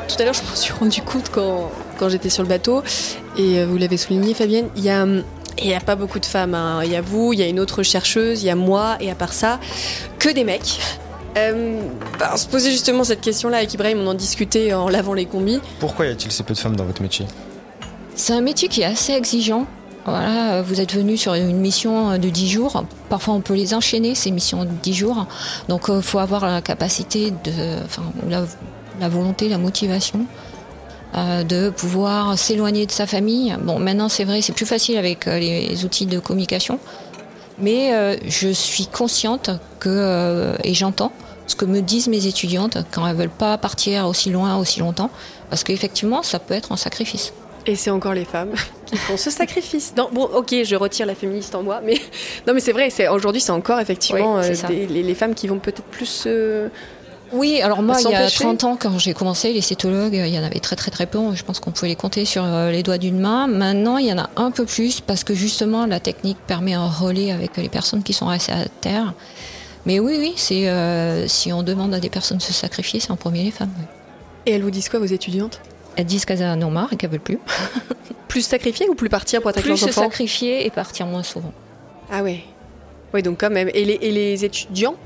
Tout 0.08 0.22
à 0.22 0.24
l'heure, 0.24 0.34
je 0.34 0.42
me 0.48 0.54
suis 0.54 0.72
rendu 0.72 1.02
compte 1.02 1.30
quand, 1.30 1.70
quand 1.98 2.08
j'étais 2.08 2.30
sur 2.30 2.44
le 2.44 2.48
bateau, 2.48 2.82
et 3.36 3.64
vous 3.64 3.76
l'avez 3.76 3.96
souligné, 3.96 4.34
Fabienne, 4.34 4.68
il 4.76 4.84
y 4.84 4.90
a. 4.90 5.04
Il 5.58 5.66
n'y 5.68 5.74
a 5.74 5.80
pas 5.80 5.94
beaucoup 5.96 6.18
de 6.18 6.26
femmes. 6.26 6.54
hein. 6.54 6.80
Il 6.84 6.90
y 6.90 6.96
a 6.96 7.00
vous, 7.00 7.32
il 7.32 7.38
y 7.38 7.42
a 7.42 7.46
une 7.46 7.60
autre 7.60 7.82
chercheuse, 7.82 8.42
il 8.42 8.46
y 8.46 8.50
a 8.50 8.56
moi, 8.56 8.96
et 9.00 9.10
à 9.10 9.14
part 9.14 9.32
ça, 9.32 9.60
que 10.18 10.28
des 10.28 10.44
mecs. 10.44 10.80
Euh, 11.36 11.80
bah, 12.18 12.30
on 12.34 12.36
se 12.36 12.46
posait 12.46 12.70
justement 12.70 13.02
cette 13.04 13.20
question-là 13.20 13.58
avec 13.58 13.74
Ibrahim, 13.74 13.98
on 14.00 14.06
en 14.08 14.14
discutait 14.14 14.72
en 14.72 14.88
lavant 14.88 15.14
les 15.14 15.26
combis. 15.26 15.60
Pourquoi 15.80 16.06
y 16.06 16.10
a-t-il 16.10 16.30
si 16.30 16.42
peu 16.42 16.54
de 16.54 16.58
femmes 16.58 16.76
dans 16.76 16.84
votre 16.84 17.02
métier? 17.02 17.26
C'est 18.14 18.32
un 18.32 18.40
métier 18.40 18.68
qui 18.68 18.82
est 18.82 18.86
assez 18.86 19.12
exigeant. 19.12 19.66
Voilà, 20.06 20.56
euh, 20.56 20.62
vous 20.62 20.80
êtes 20.80 20.94
venu 20.94 21.16
sur 21.16 21.32
une 21.34 21.56
mission 21.58 22.10
euh, 22.10 22.18
de 22.18 22.28
10 22.28 22.48
jours. 22.50 22.84
Parfois, 23.08 23.34
on 23.34 23.40
peut 23.40 23.54
les 23.54 23.74
enchaîner, 23.74 24.14
ces 24.14 24.30
missions 24.30 24.64
de 24.64 24.70
10 24.82 24.92
jours. 24.94 25.26
Donc, 25.68 25.86
il 25.88 26.02
faut 26.02 26.18
avoir 26.18 26.46
la 26.46 26.60
capacité, 26.60 27.30
de, 27.30 27.82
enfin, 27.84 28.02
la, 28.28 28.44
la 29.00 29.08
volonté, 29.08 29.48
la 29.48 29.56
motivation 29.58 30.20
euh, 30.20 30.43
de 31.14 31.70
pouvoir 31.70 32.36
s'éloigner 32.38 32.86
de 32.86 32.90
sa 32.92 33.06
famille. 33.06 33.54
Bon, 33.62 33.78
maintenant, 33.78 34.08
c'est 34.08 34.24
vrai, 34.24 34.42
c'est 34.42 34.52
plus 34.54 34.66
facile 34.66 34.96
avec 34.98 35.26
euh, 35.28 35.38
les 35.38 35.84
outils 35.84 36.06
de 36.06 36.18
communication. 36.18 36.78
Mais 37.58 37.94
euh, 37.94 38.16
je 38.26 38.48
suis 38.48 38.86
consciente 38.86 39.50
que, 39.78 39.88
euh, 39.88 40.56
et 40.64 40.74
j'entends 40.74 41.12
ce 41.46 41.54
que 41.54 41.64
me 41.66 41.80
disent 41.82 42.08
mes 42.08 42.26
étudiantes 42.26 42.78
quand 42.90 43.06
elles 43.06 43.14
veulent 43.16 43.28
pas 43.28 43.56
partir 43.58 44.06
aussi 44.08 44.30
loin, 44.30 44.56
aussi 44.56 44.80
longtemps, 44.80 45.10
parce 45.50 45.62
qu'effectivement, 45.62 46.22
ça 46.22 46.38
peut 46.38 46.54
être 46.54 46.72
un 46.72 46.76
sacrifice. 46.76 47.32
Et 47.66 47.76
c'est 47.76 47.90
encore 47.90 48.12
les 48.12 48.24
femmes 48.24 48.52
qui 48.86 48.96
font 48.96 49.16
ce 49.16 49.30
sacrifice. 49.30 49.94
Non, 49.96 50.08
bon, 50.12 50.24
ok, 50.24 50.54
je 50.64 50.74
retire 50.74 51.06
la 51.06 51.14
féministe 51.14 51.54
en 51.54 51.62
moi, 51.62 51.80
mais 51.84 51.94
non, 52.46 52.54
mais 52.54 52.60
c'est 52.60 52.72
vrai. 52.72 52.90
C'est 52.90 53.08
aujourd'hui, 53.08 53.40
c'est 53.40 53.52
encore 53.52 53.78
effectivement 53.78 54.36
Oui, 54.36 54.40
c'est 54.44 54.50
euh, 54.50 54.54
ça. 54.54 54.66
des- 54.68 54.86
les, 54.86 55.02
les 55.02 55.14
femmes 55.14 55.34
qui 55.34 55.46
vont 55.46 55.58
peut-être 55.58 55.82
plus. 55.82 56.24
euh, 56.26 56.68
Oui, 57.34 57.60
alors 57.60 57.82
moi, 57.82 57.96
il 57.98 58.04
y 58.04 58.14
a 58.14 58.28
s'empêcher 58.28 58.44
30 58.44 58.64
ans, 58.64 58.76
quand 58.80 58.98
j'ai 58.98 59.12
commencé, 59.12 59.52
les 59.52 59.60
cétologues, 59.60 60.14
il 60.14 60.28
y 60.34 60.38
en 60.38 60.42
avait 60.44 60.60
très 60.60 60.76
très 60.76 60.90
très 60.90 61.06
peu. 61.06 61.18
Je 61.34 61.42
pense 61.42 61.60
qu'on 61.60 61.72
pouvait 61.72 61.88
les 61.88 61.96
compter 61.96 62.24
sur 62.24 62.44
euh, 62.44 62.70
les 62.70 62.82
doigts 62.82 62.98
d'une 62.98 63.18
main. 63.18 63.46
Maintenant, 63.48 63.98
il 63.98 64.06
y 64.06 64.12
en 64.12 64.18
a 64.18 64.30
un 64.36 64.50
peu 64.50 64.64
plus 64.64 65.00
parce 65.00 65.24
que 65.24 65.34
justement, 65.34 65.86
la 65.86 66.00
technique 66.00 66.38
permet 66.46 66.74
un 66.74 66.86
relais 66.88 67.32
avec 67.32 67.56
les 67.56 67.68
personnes 67.68 68.02
qui 68.02 68.12
sont 68.12 68.26
restées 68.26 68.52
à 68.52 68.66
terre. 68.80 69.14
Mais 69.86 70.00
oui, 70.00 70.16
oui, 70.18 70.32
c'est 70.36 70.68
euh, 70.68 71.26
si 71.28 71.52
on 71.52 71.62
demande 71.62 71.92
à 71.92 72.00
des 72.00 72.08
personnes 72.08 72.38
de 72.38 72.42
se 72.42 72.52
sacrifier, 72.52 73.00
c'est 73.00 73.10
en 73.10 73.16
premier 73.16 73.42
les 73.42 73.50
femmes. 73.50 73.72
oui. 73.78 73.84
Et 74.46 74.52
elles 74.52 74.62
vous 74.62 74.70
disent 74.70 74.88
quoi, 74.88 74.98
vos 75.00 75.04
étudiantes? 75.06 75.60
Elles 75.96 76.04
disent 76.06 76.24
qu'elles 76.24 76.42
en 76.44 76.60
ont 76.62 76.70
marre 76.70 76.92
et 76.92 76.96
qu'elles 76.96 77.10
veulent 77.10 77.20
plus. 77.20 77.38
Plus 78.28 78.42
sacrifier 78.42 78.88
ou 78.88 78.94
plus 78.96 79.08
partir 79.08 79.40
pour 79.40 79.50
attaquer 79.50 79.62
Plus 79.68 79.70
leurs 79.70 79.78
se 79.78 79.84
enfants? 79.86 80.02
sacrifier 80.10 80.66
et 80.66 80.70
partir 80.70 81.06
moins 81.06 81.22
souvent. 81.22 81.52
Ah 82.10 82.22
ouais. 82.24 82.40
Oui, 83.12 83.22
donc 83.22 83.38
quand 83.40 83.50
même. 83.50 83.70
Et 83.72 83.84
les, 83.84 83.98
et 84.02 84.10
les 84.10 84.44
étudiants? 84.44 84.96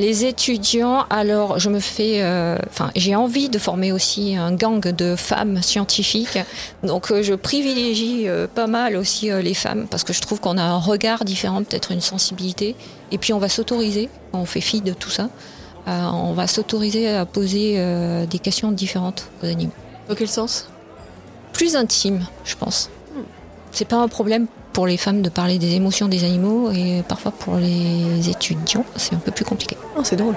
Les 0.00 0.24
étudiants, 0.24 1.04
alors 1.10 1.58
je 1.58 1.68
me 1.68 1.78
fais, 1.78 2.22
euh, 2.22 2.56
enfin 2.70 2.90
j'ai 2.96 3.14
envie 3.14 3.50
de 3.50 3.58
former 3.58 3.92
aussi 3.92 4.34
un 4.34 4.50
gang 4.50 4.80
de 4.80 5.14
femmes 5.14 5.60
scientifiques, 5.60 6.38
donc 6.82 7.10
euh, 7.10 7.22
je 7.22 7.34
privilégie 7.34 8.26
euh, 8.26 8.46
pas 8.46 8.66
mal 8.66 8.96
aussi 8.96 9.30
les 9.30 9.52
femmes 9.52 9.86
parce 9.90 10.02
que 10.02 10.14
je 10.14 10.22
trouve 10.22 10.40
qu'on 10.40 10.56
a 10.56 10.62
un 10.62 10.78
regard 10.78 11.26
différent, 11.26 11.62
peut-être 11.62 11.92
une 11.92 12.00
sensibilité, 12.00 12.76
et 13.12 13.18
puis 13.18 13.34
on 13.34 13.38
va 13.38 13.50
s'autoriser, 13.50 14.08
on 14.32 14.46
fait 14.46 14.62
fi 14.62 14.80
de 14.80 14.94
tout 14.94 15.10
ça, 15.10 15.28
on 15.86 16.32
va 16.32 16.46
s'autoriser 16.46 17.10
à 17.10 17.26
poser 17.26 17.76
des 18.26 18.38
questions 18.38 18.72
différentes 18.72 19.28
aux 19.42 19.46
animaux, 19.46 19.74
Dans 20.08 20.14
quel 20.14 20.28
sens? 20.28 20.70
Plus 21.52 21.76
intimes, 21.76 22.24
je 22.44 22.56
pense. 22.56 22.88
C'est 23.70 23.86
pas 23.86 23.96
un 23.96 24.08
problème 24.08 24.46
pour 24.72 24.86
les 24.86 24.96
femmes 24.96 25.22
de 25.22 25.28
parler 25.28 25.58
des 25.58 25.74
émotions 25.74 26.08
des 26.08 26.24
animaux 26.24 26.70
et 26.70 27.02
parfois 27.08 27.32
pour 27.32 27.56
les 27.56 28.28
étudiants 28.28 28.84
c'est 28.96 29.14
un 29.14 29.18
peu 29.18 29.30
plus 29.32 29.44
compliqué. 29.44 29.76
Oh, 29.96 30.00
c'est 30.04 30.16
drôle. 30.16 30.36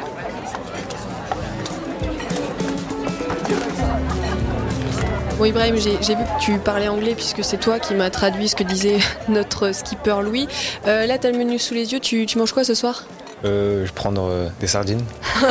Bon 5.38 5.46
Ibrahim, 5.46 5.76
j'ai 5.78 6.15
vu 6.15 6.24
que 6.24 6.39
tu 6.39 6.58
parlais 6.60 6.88
anglais 6.88 7.15
puisque 7.15 7.43
c'est 7.43 7.58
toi 7.58 7.80
qui 7.80 7.96
m'as 7.96 8.10
traduit 8.12 8.48
ce 8.48 8.56
que 8.56 8.63
disait 8.63 9.00
notre 9.28 9.74
skipper 9.74 10.22
Louis. 10.24 10.48
Euh, 10.88 11.06
là, 11.08 11.17
t'as 11.17 11.32
le 11.32 11.38
menu 11.38 11.58
sous 11.58 11.74
les 11.74 11.91
yeux, 11.91 12.00
tu, 12.00 12.26
tu 12.28 12.38
manges 12.38 12.54
quoi 12.54 12.63
ce 12.63 12.76
soir? 12.76 13.04
Euh, 13.43 13.82
je 13.82 13.88
vais 13.88 13.93
prendre 13.96 14.24
euh, 14.30 14.50
des 14.60 14.67
sardines. 14.67 15.04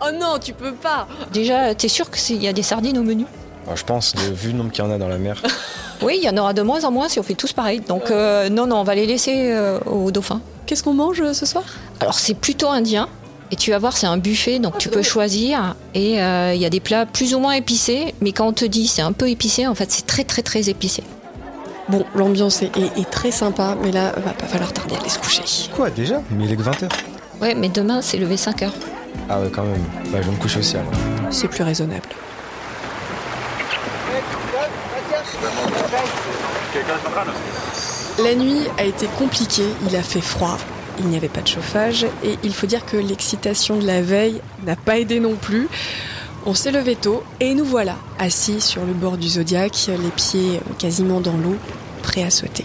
Oh 0.00 0.10
non, 0.18 0.38
tu 0.42 0.54
peux 0.54 0.72
pas 0.72 1.06
Déjà, 1.32 1.74
t'es 1.74 1.88
sûr 1.88 2.10
qu'il 2.10 2.42
y 2.42 2.48
a 2.48 2.52
des 2.52 2.62
sardines 2.62 2.98
au 2.98 3.02
menu? 3.02 3.26
Alors, 3.66 3.76
je 3.76 3.84
pense, 3.84 4.14
vu 4.16 4.52
le 4.52 4.58
nombre 4.58 4.70
qu'il 4.72 4.82
y 4.82 4.86
en 4.86 4.90
a 4.90 4.98
dans 4.98 5.08
la 5.08 5.18
mer. 5.18 5.42
Oui, 6.02 6.18
il 6.22 6.24
y 6.24 6.28
en 6.30 6.36
aura 6.36 6.52
de 6.52 6.62
moins 6.62 6.84
en 6.84 6.90
moins 6.90 7.08
si 7.08 7.18
on 7.18 7.22
fait 7.22 7.34
tous 7.34 7.52
pareil. 7.52 7.80
Donc 7.80 8.10
euh, 8.10 8.48
non, 8.48 8.66
non, 8.66 8.76
on 8.76 8.84
va 8.84 8.94
les 8.94 9.06
laisser 9.06 9.50
euh, 9.52 9.78
aux 9.86 10.10
dauphins. 10.10 10.40
Qu'est-ce 10.66 10.82
qu'on 10.82 10.94
mange 10.94 11.20
euh, 11.20 11.32
ce 11.32 11.46
soir? 11.46 11.64
Alors 12.00 12.14
c'est 12.18 12.34
plutôt 12.34 12.68
indien. 12.68 13.08
Et 13.50 13.56
tu 13.56 13.70
vas 13.70 13.78
voir, 13.78 13.96
c'est 13.96 14.06
un 14.06 14.18
buffet, 14.18 14.58
donc 14.58 14.76
tu 14.76 14.90
peux 14.90 15.00
choisir. 15.02 15.74
Et 15.94 16.20
euh, 16.20 16.52
il 16.54 16.60
y 16.60 16.66
a 16.66 16.70
des 16.70 16.80
plats 16.80 17.06
plus 17.06 17.34
ou 17.34 17.38
moins 17.40 17.52
épicés, 17.52 18.14
mais 18.20 18.32
quand 18.32 18.46
on 18.46 18.52
te 18.52 18.66
dit 18.66 18.86
c'est 18.86 19.00
un 19.00 19.12
peu 19.12 19.30
épicé, 19.30 19.66
en 19.66 19.74
fait 19.74 19.90
c'est 19.90 20.04
très 20.06 20.22
très 20.24 20.42
très 20.42 20.68
épicé. 20.68 21.02
Bon, 21.88 22.04
l'ambiance 22.14 22.60
est, 22.60 22.66
est- 22.76 23.00
est 23.00 23.10
très 23.10 23.30
sympa, 23.30 23.74
mais 23.82 23.90
là, 23.90 24.12
va 24.22 24.32
pas 24.32 24.44
falloir 24.46 24.70
tarder 24.74 24.96
à 24.96 25.00
aller 25.00 25.08
se 25.08 25.18
coucher. 25.18 25.42
Quoi, 25.74 25.88
déjà? 25.88 26.20
Mais 26.30 26.44
il 26.44 26.52
est 26.52 26.56
que 26.56 26.62
20h. 26.62 26.90
Ouais, 27.40 27.54
mais 27.54 27.70
demain 27.70 28.02
c'est 28.02 28.18
levé 28.18 28.36
5 28.36 28.62
heures. 28.64 28.74
Ah 29.30 29.40
ouais, 29.40 29.48
quand 29.50 29.62
même. 29.62 29.82
Bah, 30.12 30.18
je 30.20 30.26
vais 30.28 30.32
me 30.36 30.40
coucher 30.40 30.58
aussi 30.58 30.76
alors. 30.76 30.92
C'est 31.30 31.48
plus 31.48 31.62
raisonnable. 31.64 32.02
La 38.18 38.34
nuit 38.34 38.66
a 38.78 38.84
été 38.84 39.06
compliquée, 39.18 39.68
il 39.88 39.96
a 39.96 40.02
fait 40.02 40.20
froid, 40.20 40.58
il 40.98 41.06
n'y 41.06 41.16
avait 41.16 41.28
pas 41.28 41.40
de 41.40 41.48
chauffage 41.48 42.04
et 42.24 42.36
il 42.42 42.52
faut 42.52 42.66
dire 42.66 42.84
que 42.84 42.96
l'excitation 42.96 43.76
de 43.76 43.86
la 43.86 44.02
veille 44.02 44.40
n'a 44.66 44.76
pas 44.76 44.98
aidé 44.98 45.20
non 45.20 45.36
plus. 45.36 45.68
On 46.46 46.54
s'est 46.54 46.72
levé 46.72 46.96
tôt 46.96 47.22
et 47.40 47.54
nous 47.54 47.64
voilà 47.64 47.96
assis 48.18 48.60
sur 48.60 48.84
le 48.84 48.92
bord 48.92 49.18
du 49.18 49.28
zodiaque, 49.28 49.88
les 49.88 50.10
pieds 50.10 50.60
quasiment 50.78 51.20
dans 51.20 51.36
l'eau, 51.36 51.56
prêts 52.02 52.24
à 52.24 52.30
sauter. 52.30 52.64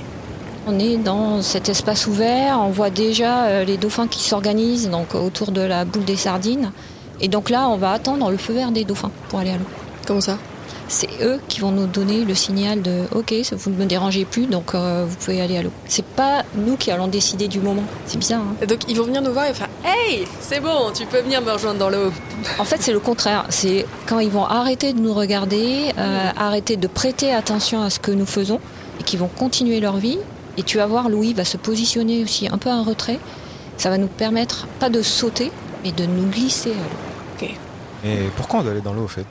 On 0.66 0.80
est 0.80 0.98
dans 0.98 1.42
cet 1.42 1.70
espace 1.70 2.08
ouvert, 2.08 2.60
on 2.62 2.70
voit 2.70 2.90
déjà 2.90 3.46
euh, 3.46 3.66
les 3.66 3.78
dauphins 3.78 4.08
qui 4.08 4.24
s'organisent 4.24 4.90
donc 4.90 5.14
autour 5.14 5.52
de 5.52 5.62
la 5.62 5.84
boule 5.84 6.06
des 6.06 6.16
sardines. 6.16 6.72
Et 7.20 7.28
donc 7.28 7.50
là, 7.50 7.68
on 7.68 7.78
va 7.78 7.92
attendre 7.92 8.32
le 8.32 8.38
feu 8.38 8.54
vert 8.54 8.72
des 8.72 8.86
dauphins 8.86 9.12
pour 9.30 9.40
aller 9.40 9.52
à 9.52 9.58
l'eau. 9.58 9.66
Comment 10.08 10.22
ça? 10.22 10.38
C'est 10.88 11.10
eux 11.22 11.40
qui 11.48 11.60
vont 11.60 11.72
nous 11.72 11.88
donner 11.88 12.26
le 12.26 12.36
signal 12.36 12.82
de 12.82 13.04
OK, 13.14 13.34
vous 13.54 13.70
ne 13.72 13.76
me 13.78 13.86
dérangez 13.86 14.26
plus, 14.26 14.46
donc 14.46 14.76
euh, 14.76 15.06
vous 15.08 15.16
pouvez 15.16 15.42
aller 15.42 15.58
à 15.58 15.64
l'eau. 15.64 15.72
C'est 15.88 16.06
pas 16.06 16.44
nous 16.56 16.76
qui 16.78 16.92
allons 16.92 17.08
décider 17.08 17.48
du 17.48 17.60
moment. 17.60 17.84
C'est 18.06 18.18
bizarre. 18.18 18.42
hein 18.42 18.66
Donc 18.68 18.80
ils 18.88 18.96
vont 18.98 19.06
venir 19.06 19.22
nous 19.22 19.32
voir 19.34 19.46
et 19.46 19.54
faire 19.54 19.70
Hey, 19.84 20.26
c'est 20.40 20.60
bon, 20.60 20.92
tu 20.94 21.06
peux 21.06 21.20
venir 21.22 21.42
me 21.42 21.52
rejoindre 21.52 21.80
dans 21.80 21.90
l'eau. 21.90 22.12
en 22.60 22.64
fait, 22.64 22.82
c'est 22.82 22.92
le 22.94 23.00
contraire. 23.00 23.46
C'est 23.50 23.86
quand 24.06 24.20
ils 24.20 24.30
vont 24.30 24.46
arrêter 24.46 24.94
de 24.94 25.00
nous 25.00 25.14
regarder, 25.14 25.92
euh, 25.98 26.30
arrêter 26.38 26.78
de 26.78 26.88
prêter 26.88 27.32
attention 27.34 27.82
à 27.82 27.90
ce 27.90 28.00
que 28.00 28.12
nous 28.12 28.26
faisons 28.26 28.60
et 29.00 29.04
qu'ils 29.04 29.20
vont 29.20 29.30
continuer 29.30 29.80
leur 29.80 29.98
vie. 29.98 30.20
Et 30.58 30.64
tu 30.64 30.78
vas 30.78 30.86
voir, 30.86 31.10
Louis 31.10 31.34
va 31.34 31.46
se 31.46 31.58
positionner 31.58 32.24
aussi 32.24 32.48
un 32.48 32.58
peu 32.58 32.70
en 32.70 32.84
retrait. 32.84 33.20
Ça 33.78 33.90
va 33.90 33.98
nous 33.98 34.08
permettre 34.08 34.68
pas 34.80 34.90
de 34.90 35.02
sauter, 35.02 35.52
mais 35.84 35.92
de 35.92 36.06
nous 36.06 36.28
glisser 36.30 36.72
à 36.72 36.74
l'eau. 36.76 37.48
Et 38.06 38.28
pourquoi 38.36 38.60
on 38.60 38.64
doit 38.64 38.74
aller 38.74 38.82
dans 38.82 38.94
l'eau 38.94 39.06
au 39.06 39.08
fait? 39.08 39.26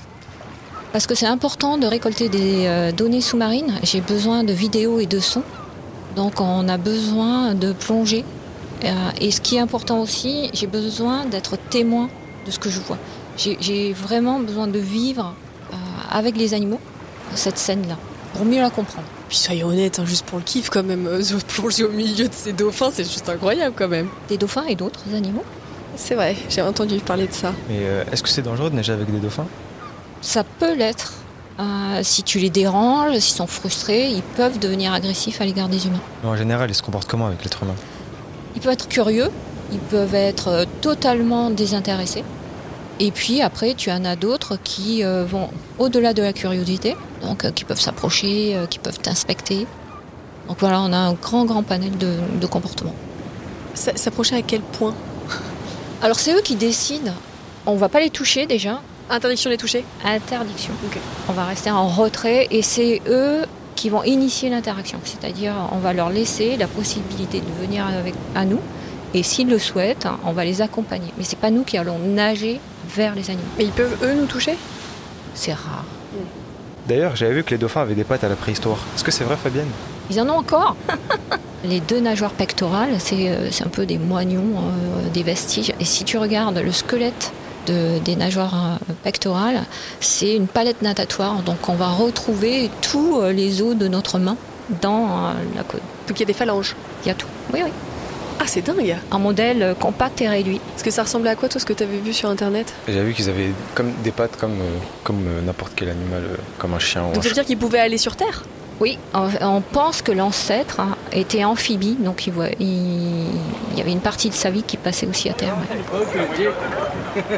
Parce 0.92 1.06
que 1.06 1.14
c'est 1.14 1.26
important 1.26 1.78
de 1.78 1.86
récolter 1.86 2.28
des 2.28 2.66
euh, 2.66 2.92
données 2.92 3.20
sous-marines. 3.22 3.72
J'ai 3.82 4.00
besoin 4.00 4.44
de 4.44 4.52
vidéos 4.52 5.00
et 5.00 5.06
de 5.06 5.20
sons. 5.20 5.42
Donc 6.16 6.40
on 6.40 6.68
a 6.68 6.76
besoin 6.76 7.54
de 7.54 7.72
plonger. 7.72 8.24
Euh, 8.84 8.88
et 9.20 9.30
ce 9.30 9.40
qui 9.40 9.56
est 9.56 9.60
important 9.60 10.00
aussi, 10.00 10.50
j'ai 10.52 10.66
besoin 10.66 11.24
d'être 11.24 11.56
témoin 11.70 12.08
de 12.46 12.50
ce 12.50 12.58
que 12.58 12.68
je 12.68 12.80
vois. 12.80 12.98
J'ai- 13.38 13.92
vraiment 13.94 14.40
besoin 14.40 14.66
de 14.66 14.78
vivre 14.78 15.34
euh, 15.72 15.76
avec 16.10 16.36
les 16.36 16.52
animaux 16.52 16.80
cette 17.34 17.56
scène-là, 17.56 17.96
pour 18.34 18.44
mieux 18.44 18.60
la 18.60 18.68
comprendre. 18.68 19.06
Puis 19.30 19.38
soyons 19.38 19.68
honnêtes, 19.68 19.98
hein, 19.98 20.04
juste 20.04 20.26
pour 20.26 20.36
le 20.38 20.44
kiff 20.44 20.68
quand 20.68 20.82
même, 20.82 21.06
euh, 21.06 21.22
plonger 21.48 21.84
au 21.84 21.90
milieu 21.92 22.28
de 22.28 22.34
ces 22.34 22.52
dauphins, 22.52 22.90
c'est 22.92 23.04
juste 23.04 23.26
incroyable 23.30 23.74
quand 23.78 23.88
même. 23.88 24.08
Des 24.28 24.36
dauphins 24.36 24.64
et 24.66 24.74
d'autres 24.74 25.00
animaux. 25.14 25.44
C'est 25.96 26.14
vrai, 26.14 26.36
j'ai 26.50 26.60
entendu 26.60 26.98
parler 26.98 27.26
de 27.26 27.32
ça. 27.32 27.52
Mais 27.70 27.78
euh, 27.80 28.04
est-ce 28.12 28.22
que 28.22 28.28
c'est 28.28 28.42
dangereux 28.42 28.68
de 28.68 28.74
nager 28.76 28.92
avec 28.92 29.10
des 29.10 29.18
dauphins? 29.18 29.46
Ça 30.22 30.44
peut 30.44 30.74
l'être. 30.74 31.12
Euh, 31.60 32.00
si 32.02 32.22
tu 32.22 32.38
les 32.38 32.48
déranges, 32.48 33.18
s'ils 33.18 33.36
sont 33.36 33.46
frustrés, 33.46 34.08
ils 34.10 34.22
peuvent 34.22 34.58
devenir 34.58 34.92
agressifs 34.94 35.40
à 35.40 35.44
l'égard 35.44 35.68
des 35.68 35.86
humains. 35.86 36.00
Mais 36.22 36.30
En 36.30 36.36
général, 36.36 36.70
ils 36.70 36.74
se 36.74 36.82
comportent 36.82 37.08
comment 37.08 37.26
avec 37.26 37.44
l'être 37.44 37.62
humain? 37.62 37.74
Ils 38.54 38.62
peuvent 38.62 38.72
être 38.72 38.88
curieux, 38.88 39.30
ils 39.70 39.78
peuvent 39.78 40.14
être 40.14 40.48
euh, 40.48 40.64
totalement 40.80 41.50
désintéressés. 41.50 42.24
Et 43.00 43.10
puis 43.10 43.42
après, 43.42 43.74
tu 43.74 43.90
en 43.90 44.04
as 44.04 44.16
d'autres 44.16 44.58
qui 44.62 45.04
euh, 45.04 45.24
vont 45.24 45.50
au-delà 45.78 46.14
de 46.14 46.22
la 46.22 46.32
curiosité, 46.32 46.96
donc 47.22 47.44
euh, 47.44 47.50
qui 47.50 47.64
peuvent 47.64 47.80
s'approcher, 47.80 48.54
euh, 48.56 48.66
qui 48.66 48.78
peuvent 48.78 48.98
t'inspecter. 48.98 49.66
Donc 50.48 50.58
voilà, 50.60 50.80
on 50.80 50.92
a 50.92 50.96
un 50.96 51.12
grand, 51.14 51.44
grand 51.44 51.62
panel 51.62 51.96
de, 51.98 52.14
de 52.40 52.46
comportements. 52.46 52.94
S'approcher 53.74 54.36
à 54.36 54.42
quel 54.42 54.60
point? 54.60 54.94
Alors 56.02 56.18
c'est 56.18 56.34
eux 56.34 56.42
qui 56.42 56.56
décident. 56.56 57.12
On 57.64 57.76
va 57.76 57.88
pas 57.88 58.00
les 58.00 58.10
toucher 58.10 58.46
déjà. 58.46 58.80
Interdiction 59.12 59.50
de 59.50 59.54
les 59.54 59.58
toucher 59.58 59.84
Interdiction. 60.06 60.72
On 61.28 61.32
va 61.32 61.44
rester 61.44 61.70
en 61.70 61.86
retrait 61.86 62.48
et 62.50 62.62
c'est 62.62 63.02
eux 63.06 63.42
qui 63.76 63.90
vont 63.90 64.02
initier 64.04 64.48
l'interaction. 64.48 64.98
C'est-à-dire, 65.04 65.52
on 65.72 65.78
va 65.78 65.92
leur 65.92 66.08
laisser 66.08 66.56
la 66.56 66.66
possibilité 66.66 67.40
de 67.40 67.60
venir 67.60 67.86
avec, 67.86 68.14
à 68.34 68.46
nous. 68.46 68.60
Et 69.12 69.22
s'ils 69.22 69.50
le 69.50 69.58
souhaitent, 69.58 70.08
on 70.24 70.32
va 70.32 70.46
les 70.46 70.62
accompagner. 70.62 71.12
Mais 71.18 71.24
c'est 71.24 71.38
pas 71.38 71.50
nous 71.50 71.62
qui 71.62 71.76
allons 71.76 71.98
nager 71.98 72.58
vers 72.88 73.14
les 73.14 73.28
animaux. 73.28 73.44
Mais 73.58 73.64
ils 73.64 73.70
peuvent 73.70 73.98
eux 74.02 74.14
nous 74.14 74.24
toucher? 74.24 74.56
C'est 75.34 75.52
rare. 75.52 75.84
D'ailleurs, 76.88 77.14
j'avais 77.14 77.34
vu 77.34 77.44
que 77.44 77.50
les 77.50 77.58
dauphins 77.58 77.82
avaient 77.82 77.94
des 77.94 78.04
pattes 78.04 78.24
à 78.24 78.30
la 78.30 78.36
préhistoire. 78.36 78.78
Est-ce 78.94 79.04
que 79.04 79.10
c'est 79.10 79.24
vrai, 79.24 79.36
Fabienne? 79.36 79.68
Ils 80.10 80.18
en 80.22 80.28
ont 80.30 80.38
encore 80.38 80.74
Les 81.64 81.80
deux 81.80 82.00
nageoires 82.00 82.32
pectorales, 82.32 82.94
c'est 82.98 83.28
euh, 83.28 83.50
c'est 83.52 83.64
un 83.64 83.68
peu 83.68 83.86
des 83.86 83.98
moignons, 83.98 84.56
euh, 84.56 85.08
des 85.10 85.22
vestiges. 85.22 85.72
Et 85.78 85.84
si 85.84 86.02
tu 86.02 86.18
regardes 86.18 86.58
le 86.58 86.72
squelette 86.72 87.32
de- 87.66 87.98
des 87.98 88.16
nageoires 88.16 88.54
euh, 88.54 88.92
pectorales, 89.02 89.62
c'est 90.00 90.34
une 90.36 90.46
palette 90.46 90.82
natatoire. 90.82 91.42
Donc 91.42 91.68
on 91.68 91.74
va 91.74 91.88
retrouver 91.88 92.70
tous 92.80 93.20
euh, 93.20 93.32
les 93.32 93.62
os 93.62 93.76
de 93.76 93.88
notre 93.88 94.18
main 94.18 94.36
dans 94.80 95.06
euh, 95.06 95.32
la 95.56 95.62
côte. 95.62 95.80
Donc 96.08 96.18
il 96.18 96.20
y 96.20 96.22
a 96.22 96.26
des 96.26 96.32
phalanges. 96.32 96.74
Il 97.04 97.08
y 97.08 97.10
a 97.10 97.14
tout. 97.14 97.26
Oui, 97.52 97.60
oui. 97.64 97.70
Ah, 98.40 98.44
c'est 98.46 98.62
dingue 98.62 98.96
Un 99.12 99.18
modèle 99.18 99.74
compact 99.78 100.20
et 100.20 100.28
réduit. 100.28 100.60
Parce 100.70 100.82
que 100.82 100.90
ça 100.90 101.02
ressemblait 101.04 101.30
à 101.30 101.36
quoi, 101.36 101.48
toi, 101.48 101.60
ce 101.60 101.66
que 101.66 101.72
tu 101.72 101.82
avais 101.84 101.98
vu 101.98 102.12
sur 102.12 102.28
Internet? 102.28 102.72
J'avais 102.88 103.04
vu 103.04 103.12
qu'ils 103.14 103.28
avaient 103.28 103.50
comme 103.74 103.92
des 104.02 104.10
pattes 104.10 104.36
comme, 104.36 104.56
comme 105.04 105.24
n'importe 105.46 105.72
quel 105.76 105.90
animal, 105.90 106.22
comme 106.58 106.74
un 106.74 106.78
chien 106.80 107.04
ou 107.08 107.12
Donc 107.12 107.22
ça 107.22 107.28
veut 107.28 107.34
dire 107.34 107.44
qu'ils 107.44 107.58
pouvaient 107.58 107.78
aller 107.78 107.98
sur 107.98 108.16
Terre? 108.16 108.42
Oui, 108.82 108.98
on, 109.14 109.60
pense 109.60 110.02
que 110.02 110.10
l'ancêtre 110.10 110.80
hein, 110.80 110.96
était 111.12 111.44
amphibie, 111.44 111.94
donc 112.00 112.26
il, 112.26 112.32
voit- 112.32 112.48
il- 112.58 113.28
il 113.70 113.78
y 113.78 113.80
avait 113.80 113.92
une 113.92 114.00
partie 114.00 114.28
de 114.28 114.34
sa 114.34 114.50
vie 114.50 114.64
qui 114.64 114.76
passait 114.76 115.06
aussi 115.06 115.28
à 115.30 115.34
terre. 115.34 115.54
ouais. 115.94 117.28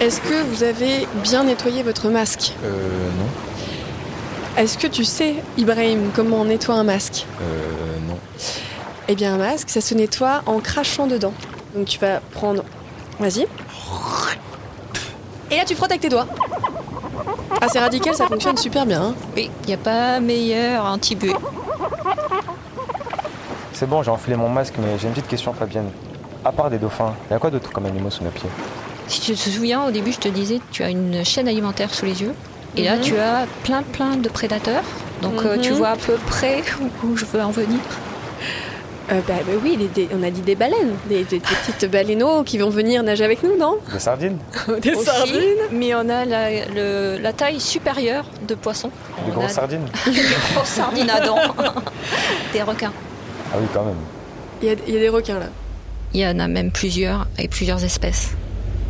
Est-ce 0.06 0.20
que 0.20 0.42
vous 0.42 0.62
avez 0.62 1.06
bien 1.22 1.44
nettoyé 1.44 1.82
votre 1.82 2.10
masque 2.10 2.52
Euh, 2.62 2.68
non. 3.18 4.62
Est-ce 4.62 4.76
que 4.76 4.88
tu 4.88 5.04
sais, 5.04 5.36
Ibrahim, 5.56 6.10
comment 6.14 6.42
on 6.42 6.44
nettoie 6.44 6.74
un 6.74 6.84
masque? 6.84 7.24
Euh, 7.40 7.96
non. 8.06 8.18
Eh 9.08 9.14
bien, 9.14 9.32
un 9.34 9.38
masque, 9.38 9.70
ça 9.70 9.80
se 9.80 9.94
nettoie 9.94 10.42
en 10.44 10.60
crachant 10.60 11.06
dedans. 11.06 11.32
Donc 11.74 11.86
tu 11.86 11.98
vas 11.98 12.20
prendre. 12.32 12.62
Vas-y. 13.18 13.46
Et 15.50 15.56
là, 15.56 15.64
tu 15.66 15.74
frottes 15.74 15.90
avec 15.92 16.02
tes 16.02 16.10
doigts. 16.10 16.26
Ah, 17.60 17.66
c'est 17.68 17.78
radical, 17.80 18.14
ça 18.14 18.26
fonctionne 18.26 18.56
super 18.56 18.86
bien. 18.86 19.02
hein. 19.02 19.14
Oui, 19.36 19.50
il 19.64 19.66
n'y 19.68 19.74
a 19.74 19.76
pas 19.76 20.18
meilleur 20.20 20.84
anti-buée. 20.84 21.34
C'est 23.72 23.88
bon, 23.88 24.02
j'ai 24.02 24.10
enfilé 24.10 24.36
mon 24.36 24.48
masque, 24.48 24.74
mais 24.78 24.98
j'ai 24.98 25.06
une 25.08 25.12
petite 25.14 25.28
question, 25.28 25.52
Fabienne. 25.52 25.90
À 26.44 26.52
part 26.52 26.70
des 26.70 26.78
dauphins, 26.78 27.14
il 27.28 27.32
y 27.34 27.36
a 27.36 27.38
quoi 27.38 27.50
d'autre 27.50 27.70
comme 27.70 27.86
animaux 27.86 28.10
sous 28.10 28.24
nos 28.24 28.30
pieds? 28.30 28.48
Si 29.08 29.20
tu 29.20 29.32
te 29.34 29.38
souviens, 29.50 29.84
au 29.84 29.90
début, 29.90 30.12
je 30.12 30.18
te 30.18 30.28
disais, 30.28 30.60
tu 30.70 30.82
as 30.82 30.88
une 30.90 31.24
chaîne 31.24 31.48
alimentaire 31.48 31.92
sous 31.92 32.06
les 32.06 32.22
yeux. 32.22 32.34
Et 32.76 32.84
là, 32.84 32.96
Mhm. 32.96 33.00
tu 33.02 33.18
as 33.18 33.46
plein, 33.64 33.82
plein 33.82 34.16
de 34.16 34.28
prédateurs. 34.28 34.84
Donc, 35.22 35.42
euh, 35.44 35.58
tu 35.58 35.72
Mhm. 35.72 35.78
vois 35.78 35.88
à 35.90 35.96
peu 35.96 36.14
près 36.26 36.62
où, 36.80 37.06
où 37.08 37.16
je 37.16 37.24
veux 37.26 37.42
en 37.42 37.50
venir. 37.50 37.80
Euh, 39.12 39.20
bah, 39.26 39.34
bah 39.46 39.52
oui, 39.62 39.76
des- 39.94 40.08
on 40.14 40.22
a 40.22 40.30
dit 40.30 40.40
des 40.40 40.54
baleines, 40.54 40.94
des, 41.08 41.24
des- 41.24 41.38
des 41.40 41.40
petites 41.40 41.90
baleineaux 41.90 42.44
qui 42.44 42.58
vont 42.58 42.70
venir 42.70 43.02
nager 43.02 43.24
avec 43.24 43.42
nous, 43.42 43.56
non 43.56 43.78
Des 43.92 43.98
sardines 43.98 44.38
Des 44.82 44.94
Aussi, 44.94 45.08
mais 45.72 45.94
on 45.94 46.08
a 46.08 46.24
la, 46.24 46.66
le- 46.66 47.18
la 47.20 47.32
taille 47.32 47.58
supérieure 47.60 48.24
de 48.46 48.54
poissons. 48.54 48.90
Des 49.26 49.32
grosses 49.32 49.46
a 49.46 49.48
sardines 49.48 49.86
des 50.06 50.12
grosses 50.54 50.68
sardines 50.68 51.10
à 51.10 51.20
dents. 51.20 51.38
des 52.52 52.62
requins. 52.62 52.92
Ah 53.52 53.56
oui, 53.60 53.66
quand 53.74 53.84
même. 53.84 53.96
Il 54.62 54.68
y, 54.68 54.70
a, 54.70 54.74
il 54.86 54.94
y 54.94 54.96
a 54.96 55.00
des 55.00 55.08
requins 55.08 55.38
là. 55.40 55.46
Il 56.12 56.20
y 56.20 56.26
en 56.26 56.38
a 56.38 56.46
même 56.48 56.70
plusieurs, 56.70 57.26
avec 57.38 57.50
plusieurs 57.50 57.82
espèces. 57.84 58.30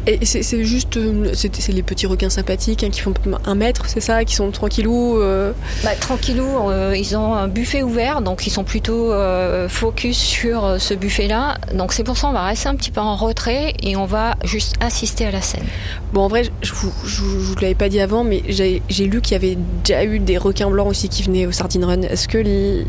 Et 0.06 0.24
c'est 0.24 0.64
juste. 0.64 0.96
euh, 0.96 1.30
C'est 1.34 1.68
les 1.68 1.82
petits 1.82 2.06
requins 2.06 2.30
sympathiques 2.30 2.82
hein, 2.84 2.88
qui 2.90 3.00
font 3.00 3.12
un 3.44 3.54
mètre, 3.54 3.84
c'est 3.86 4.00
ça 4.00 4.24
Qui 4.24 4.34
sont 4.34 4.50
tranquillous 4.50 5.18
euh, 5.20 5.52
Bah, 5.84 5.90
tranquillou, 6.00 6.70
euh, 6.70 6.94
ils 6.96 7.16
ont 7.16 7.34
un 7.34 7.48
buffet 7.48 7.82
ouvert, 7.82 8.22
donc 8.22 8.46
ils 8.46 8.50
sont 8.50 8.64
plutôt 8.64 9.12
euh, 9.12 9.68
focus 9.68 10.16
sur 10.16 10.76
ce 10.80 10.94
buffet-là. 10.94 11.58
Donc 11.74 11.92
c'est 11.92 12.02
pour 12.04 12.16
ça 12.16 12.28
on 12.28 12.32
va 12.32 12.44
rester 12.44 12.68
un 12.68 12.76
petit 12.76 12.90
peu 12.90 13.00
en 13.00 13.14
retrait 13.14 13.74
et 13.82 13.94
on 13.96 14.06
va 14.06 14.36
juste 14.44 14.74
assister 14.80 15.26
à 15.26 15.30
la 15.30 15.42
scène. 15.42 15.64
Bon, 16.12 16.22
en 16.22 16.28
vrai, 16.28 16.44
je 16.62 16.72
vous, 16.72 16.92
je 17.04 17.22
je 17.40 17.54
l'avais 17.60 17.74
pas 17.74 17.88
dit 17.90 18.00
avant, 18.00 18.24
mais 18.24 18.42
j'ai 18.48 18.80
lu 19.04 19.20
qu'il 19.20 19.32
y 19.32 19.36
avait 19.36 19.58
déjà 19.84 20.02
eu 20.04 20.18
des 20.18 20.38
requins 20.38 20.70
blancs 20.70 20.88
aussi 20.88 21.08
qui 21.10 21.22
venaient 21.22 21.46
au 21.46 21.52
Sardine 21.52 21.84
Run. 21.84 22.02
Est-ce 22.02 22.26
que 22.26 22.38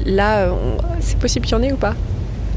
là, 0.05 0.49
on- 0.51 0.77
c'est 1.01 1.17
possible 1.19 1.45
qu'il 1.45 1.57
y 1.57 1.59
en 1.59 1.63
ait 1.63 1.73
ou 1.73 1.77
pas? 1.77 1.93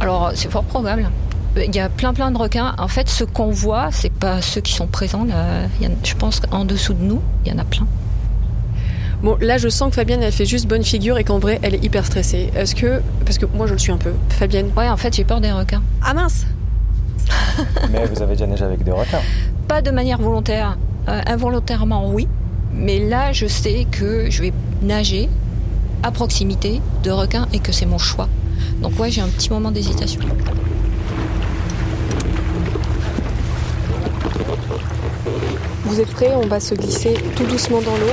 Alors 0.00 0.32
c'est 0.34 0.50
fort 0.50 0.64
probable. 0.64 1.08
Il 1.56 1.74
y 1.74 1.78
a 1.80 1.88
plein 1.88 2.12
plein 2.14 2.30
de 2.30 2.38
requins. 2.38 2.74
En 2.78 2.88
fait, 2.88 3.08
ce 3.08 3.22
qu'on 3.24 3.50
voit, 3.50 3.88
c'est 3.92 4.12
pas 4.12 4.42
ceux 4.42 4.60
qui 4.60 4.72
sont 4.72 4.86
présents. 4.86 5.24
Là. 5.24 5.66
Il 5.80 5.86
y 5.86 5.88
en- 5.90 5.96
je 6.02 6.14
pense 6.14 6.40
qu'en 6.40 6.64
dessous 6.64 6.94
de 6.94 7.02
nous, 7.02 7.20
il 7.44 7.52
y 7.52 7.54
en 7.54 7.58
a 7.58 7.64
plein. 7.64 7.86
Bon, 9.22 9.38
là, 9.40 9.56
je 9.56 9.68
sens 9.68 9.88
que 9.90 9.94
Fabienne, 9.94 10.22
elle 10.22 10.32
fait 10.32 10.44
juste 10.46 10.66
bonne 10.66 10.82
figure 10.84 11.16
et 11.16 11.24
qu'en 11.24 11.38
vrai, 11.38 11.58
elle 11.62 11.74
est 11.74 11.82
hyper 11.84 12.04
stressée. 12.04 12.50
Est-ce 12.56 12.74
que. 12.74 13.00
Parce 13.24 13.38
que 13.38 13.46
moi, 13.46 13.66
je 13.66 13.72
le 13.72 13.78
suis 13.78 13.92
un 13.92 13.96
peu. 13.96 14.12
Fabienne. 14.30 14.70
Ouais, 14.76 14.88
en 14.88 14.96
fait, 14.96 15.14
j'ai 15.14 15.24
peur 15.24 15.40
des 15.40 15.52
requins. 15.52 15.82
Ah 16.02 16.12
mince 16.12 16.44
Mais 17.90 18.04
vous 18.06 18.20
avez 18.20 18.32
déjà 18.34 18.46
nagé 18.46 18.64
avec 18.64 18.82
des 18.82 18.90
requins. 18.90 19.20
Pas 19.68 19.80
de 19.80 19.90
manière 19.90 20.18
volontaire. 20.18 20.76
Euh, 21.08 21.20
involontairement, 21.26 22.10
oui. 22.10 22.26
Mais 22.72 22.98
là, 22.98 23.32
je 23.32 23.46
sais 23.46 23.86
que 23.90 24.28
je 24.30 24.42
vais 24.42 24.52
nager 24.82 25.28
à 26.02 26.10
proximité 26.10 26.80
de 27.04 27.10
requins 27.10 27.46
et 27.52 27.60
que 27.60 27.72
c'est 27.72 27.86
mon 27.86 27.98
choix. 27.98 28.28
Donc 28.82 28.98
ouais, 28.98 29.10
j'ai 29.10 29.20
un 29.20 29.28
petit 29.28 29.48
moment 29.50 29.70
d'hésitation. 29.70 30.20
Vous 35.84 36.00
êtes 36.00 36.10
prêts 36.10 36.32
On 36.34 36.46
va 36.46 36.60
se 36.60 36.74
glisser 36.74 37.14
tout 37.36 37.44
doucement 37.44 37.80
dans 37.80 37.96
l'eau. 37.96 38.12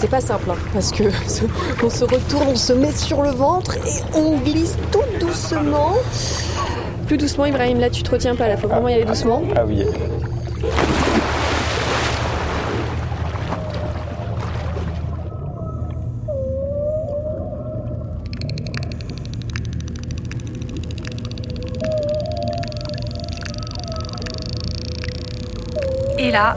C'est 0.00 0.10
pas 0.10 0.20
simple, 0.20 0.50
hein, 0.50 0.56
parce 0.72 0.92
que 0.92 1.04
on 1.82 1.90
se 1.90 2.04
retourne, 2.04 2.48
on 2.48 2.56
se 2.56 2.72
met 2.72 2.92
sur 2.92 3.22
le 3.22 3.30
ventre 3.30 3.76
et 3.76 4.02
on 4.14 4.36
glisse 4.38 4.76
tout 4.92 5.26
doucement. 5.26 5.94
Plus 7.06 7.16
doucement, 7.16 7.46
Ibrahim, 7.46 7.80
là 7.80 7.90
tu 7.90 8.02
te 8.02 8.10
retiens 8.10 8.36
pas, 8.36 8.48
là 8.48 8.56
faut 8.56 8.68
vraiment 8.68 8.88
y 8.88 8.94
aller 8.94 9.04
doucement. 9.04 9.42
Ah 9.56 9.64
oui. 9.66 9.84
Et 26.18 26.30
là, 26.32 26.56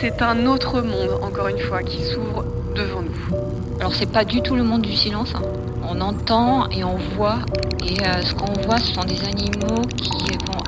c'est 0.00 0.20
un 0.20 0.46
autre 0.46 0.82
monde, 0.82 1.18
encore 1.22 1.48
une 1.48 1.58
fois, 1.58 1.82
qui 1.82 2.04
s'ouvre 2.04 2.44
devant 2.74 3.00
nous. 3.02 3.36
Alors 3.80 3.94
c'est 3.94 4.10
pas 4.10 4.24
du 4.24 4.42
tout 4.42 4.54
le 4.54 4.62
monde 4.62 4.82
du 4.82 4.94
silence. 4.94 5.32
hein. 5.34 5.42
On 5.88 6.00
entend 6.00 6.68
et 6.70 6.84
on 6.84 6.96
voit. 7.16 7.38
Et 7.86 7.96
euh, 8.04 8.22
ce 8.22 8.34
qu'on 8.34 8.52
voit, 8.66 8.78
ce 8.78 8.92
sont 8.92 9.04
des 9.04 9.24
animaux 9.24 9.82
qui 9.96 10.10
vont 10.46 10.62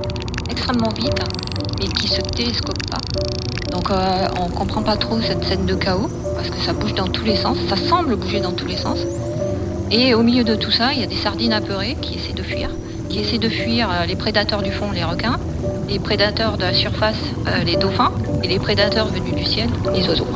extrêmement 0.49 0.89
vite, 0.89 1.21
mais 1.79 1.89
qui 1.89 2.09
se 2.09 2.21
télescopent 2.23 2.89
pas. 2.91 2.99
Donc 3.73 3.91
euh, 3.91 4.29
on 4.41 4.49
comprend 4.49 4.83
pas 4.83 4.97
trop 4.97 5.21
cette 5.21 5.45
scène 5.45 5.67
de 5.67 5.75
chaos, 5.75 6.09
parce 6.35 6.49
que 6.49 6.59
ça 6.61 6.73
bouge 6.73 6.95
dans 6.95 7.09
tous 7.09 7.25
les 7.25 7.37
sens. 7.37 7.59
Ça 7.69 7.77
semble 7.77 8.17
bouger 8.17 8.41
dans 8.41 8.53
tous 8.53 8.67
les 8.67 8.79
sens. 8.79 9.01
Et 9.91 10.15
au 10.15 10.23
milieu 10.23 10.45
de 10.45 10.55
tout 10.55 10.71
ça, 10.71 10.93
il 10.95 11.01
y 11.01 11.03
a 11.03 11.07
des 11.07 11.17
sardines 11.17 11.53
apeurées 11.53 11.97
qui 12.01 12.15
essaient 12.15 12.33
de 12.33 12.43
fuir, 12.43 12.71
qui 13.11 13.21
essaient 13.21 13.39
de 13.39 13.49
fuir 13.51 13.91
euh, 13.91 14.07
les 14.07 14.17
prédateurs 14.17 14.63
du 14.63 14.73
fond, 14.73 14.93
les 14.93 15.05
requins, 15.05 15.39
les 15.91 15.99
prédateurs 15.99 16.57
de 16.57 16.63
la 16.63 16.73
surface, 16.73 17.17
euh, 17.49 17.65
les 17.65 17.77
dauphins, 17.77 18.13
et 18.45 18.49
les 18.49 18.61
prédateurs 18.61 19.09
venus 19.09 19.35
du 19.35 19.45
ciel, 19.45 19.69
les 19.93 20.09
oiseaux. 20.09 20.27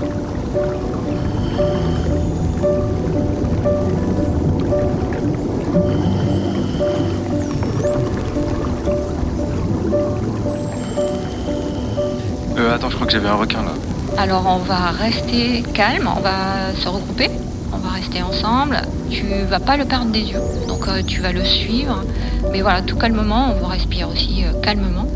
Euh, 12.58 12.74
attends, 12.74 12.90
je 12.90 12.96
crois 12.96 13.06
que 13.06 13.12
j'avais 13.12 13.28
un 13.28 13.34
requin 13.34 13.62
là. 13.62 13.72
Alors 14.18 14.46
on 14.46 14.58
va 14.58 14.90
rester 14.90 15.62
calme, 15.72 16.08
on 16.16 16.20
va 16.20 16.74
se 16.76 16.88
regrouper, 16.88 17.30
on 17.72 17.78
va 17.78 17.90
rester 17.90 18.22
ensemble. 18.22 18.82
Tu 19.10 19.26
vas 19.48 19.60
pas 19.60 19.76
le 19.76 19.84
perdre 19.84 20.10
des 20.10 20.20
yeux, 20.22 20.40
donc 20.66 20.88
euh, 20.88 21.02
tu 21.06 21.20
vas 21.20 21.30
le 21.30 21.44
suivre. 21.44 22.02
Mais 22.50 22.60
voilà, 22.60 22.82
tout 22.82 22.96
calmement, 22.96 23.54
on 23.62 23.66
respire 23.66 24.08
aussi 24.08 24.44
euh, 24.44 24.52
calmement. 24.60 25.06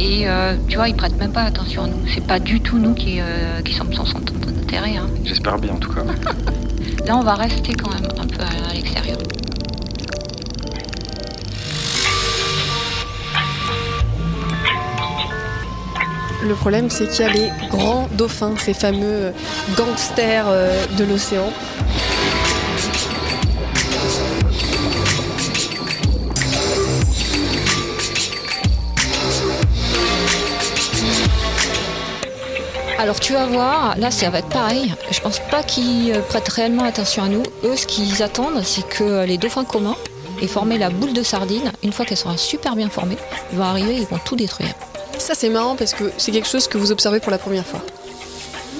Et 0.00 0.26
euh, 0.28 0.56
tu 0.68 0.76
vois, 0.76 0.88
ils 0.88 0.96
prêtent 0.96 1.18
même 1.18 1.32
pas 1.32 1.42
attention 1.42 1.84
à 1.84 1.86
nous. 1.86 2.02
C'est 2.14 2.26
pas 2.26 2.38
du 2.38 2.60
tout 2.60 2.78
nous 2.78 2.94
qui, 2.94 3.20
euh, 3.20 3.60
qui 3.62 3.74
sommes 3.74 3.92
son 3.92 4.06
centre 4.06 4.32
d'intérêt. 4.32 4.96
hein. 4.96 5.06
J'espère 5.24 5.58
bien 5.58 5.74
en 5.74 5.76
tout 5.78 5.92
cas. 5.92 6.02
Là, 7.06 7.16
on 7.16 7.22
va 7.22 7.34
rester 7.34 7.74
quand 7.74 7.90
même 7.92 8.08
un 8.18 8.26
peu 8.26 8.42
à, 8.42 8.70
à 8.70 8.74
l'extérieur. 8.74 9.18
Le 16.42 16.54
problème, 16.54 16.88
c'est 16.88 17.06
qu'il 17.10 17.24
y 17.24 17.28
a 17.28 17.32
les 17.32 17.50
grands 17.68 18.08
dauphins, 18.12 18.54
ces 18.58 18.72
fameux 18.72 19.32
gangsters 19.76 20.44
euh, 20.48 20.84
de 20.98 21.04
l'océan. 21.04 21.50
Alors 33.00 33.18
tu 33.18 33.32
vas 33.32 33.46
voir, 33.46 33.96
là 33.98 34.10
ça 34.10 34.28
va 34.28 34.40
être 34.40 34.48
pareil. 34.50 34.92
Je 35.10 35.20
pense 35.20 35.38
pas 35.50 35.62
qu'ils 35.62 36.12
euh, 36.12 36.20
prêtent 36.20 36.48
réellement 36.50 36.84
attention 36.84 37.22
à 37.22 37.28
nous. 37.28 37.42
Eux, 37.64 37.74
ce 37.74 37.86
qu'ils 37.86 38.22
attendent, 38.22 38.62
c'est 38.62 38.86
que 38.86 39.24
les 39.24 39.38
dauphins 39.38 39.64
communs 39.64 39.96
aient 40.42 40.46
formé 40.46 40.76
la 40.76 40.90
boule 40.90 41.14
de 41.14 41.22
sardine. 41.22 41.72
Une 41.82 41.92
fois 41.92 42.04
qu'elle 42.04 42.18
sera 42.18 42.36
super 42.36 42.76
bien 42.76 42.90
formée, 42.90 43.16
ils 43.52 43.58
vont 43.58 43.64
arriver, 43.64 43.94
ils 43.96 44.06
vont 44.06 44.18
tout 44.22 44.36
détruire. 44.36 44.68
Ça, 45.16 45.34
c'est 45.34 45.48
marrant 45.48 45.76
parce 45.76 45.94
que 45.94 46.12
c'est 46.18 46.30
quelque 46.30 46.48
chose 46.48 46.68
que 46.68 46.76
vous 46.76 46.92
observez 46.92 47.20
pour 47.20 47.30
la 47.30 47.38
première 47.38 47.64
fois. 47.66 47.80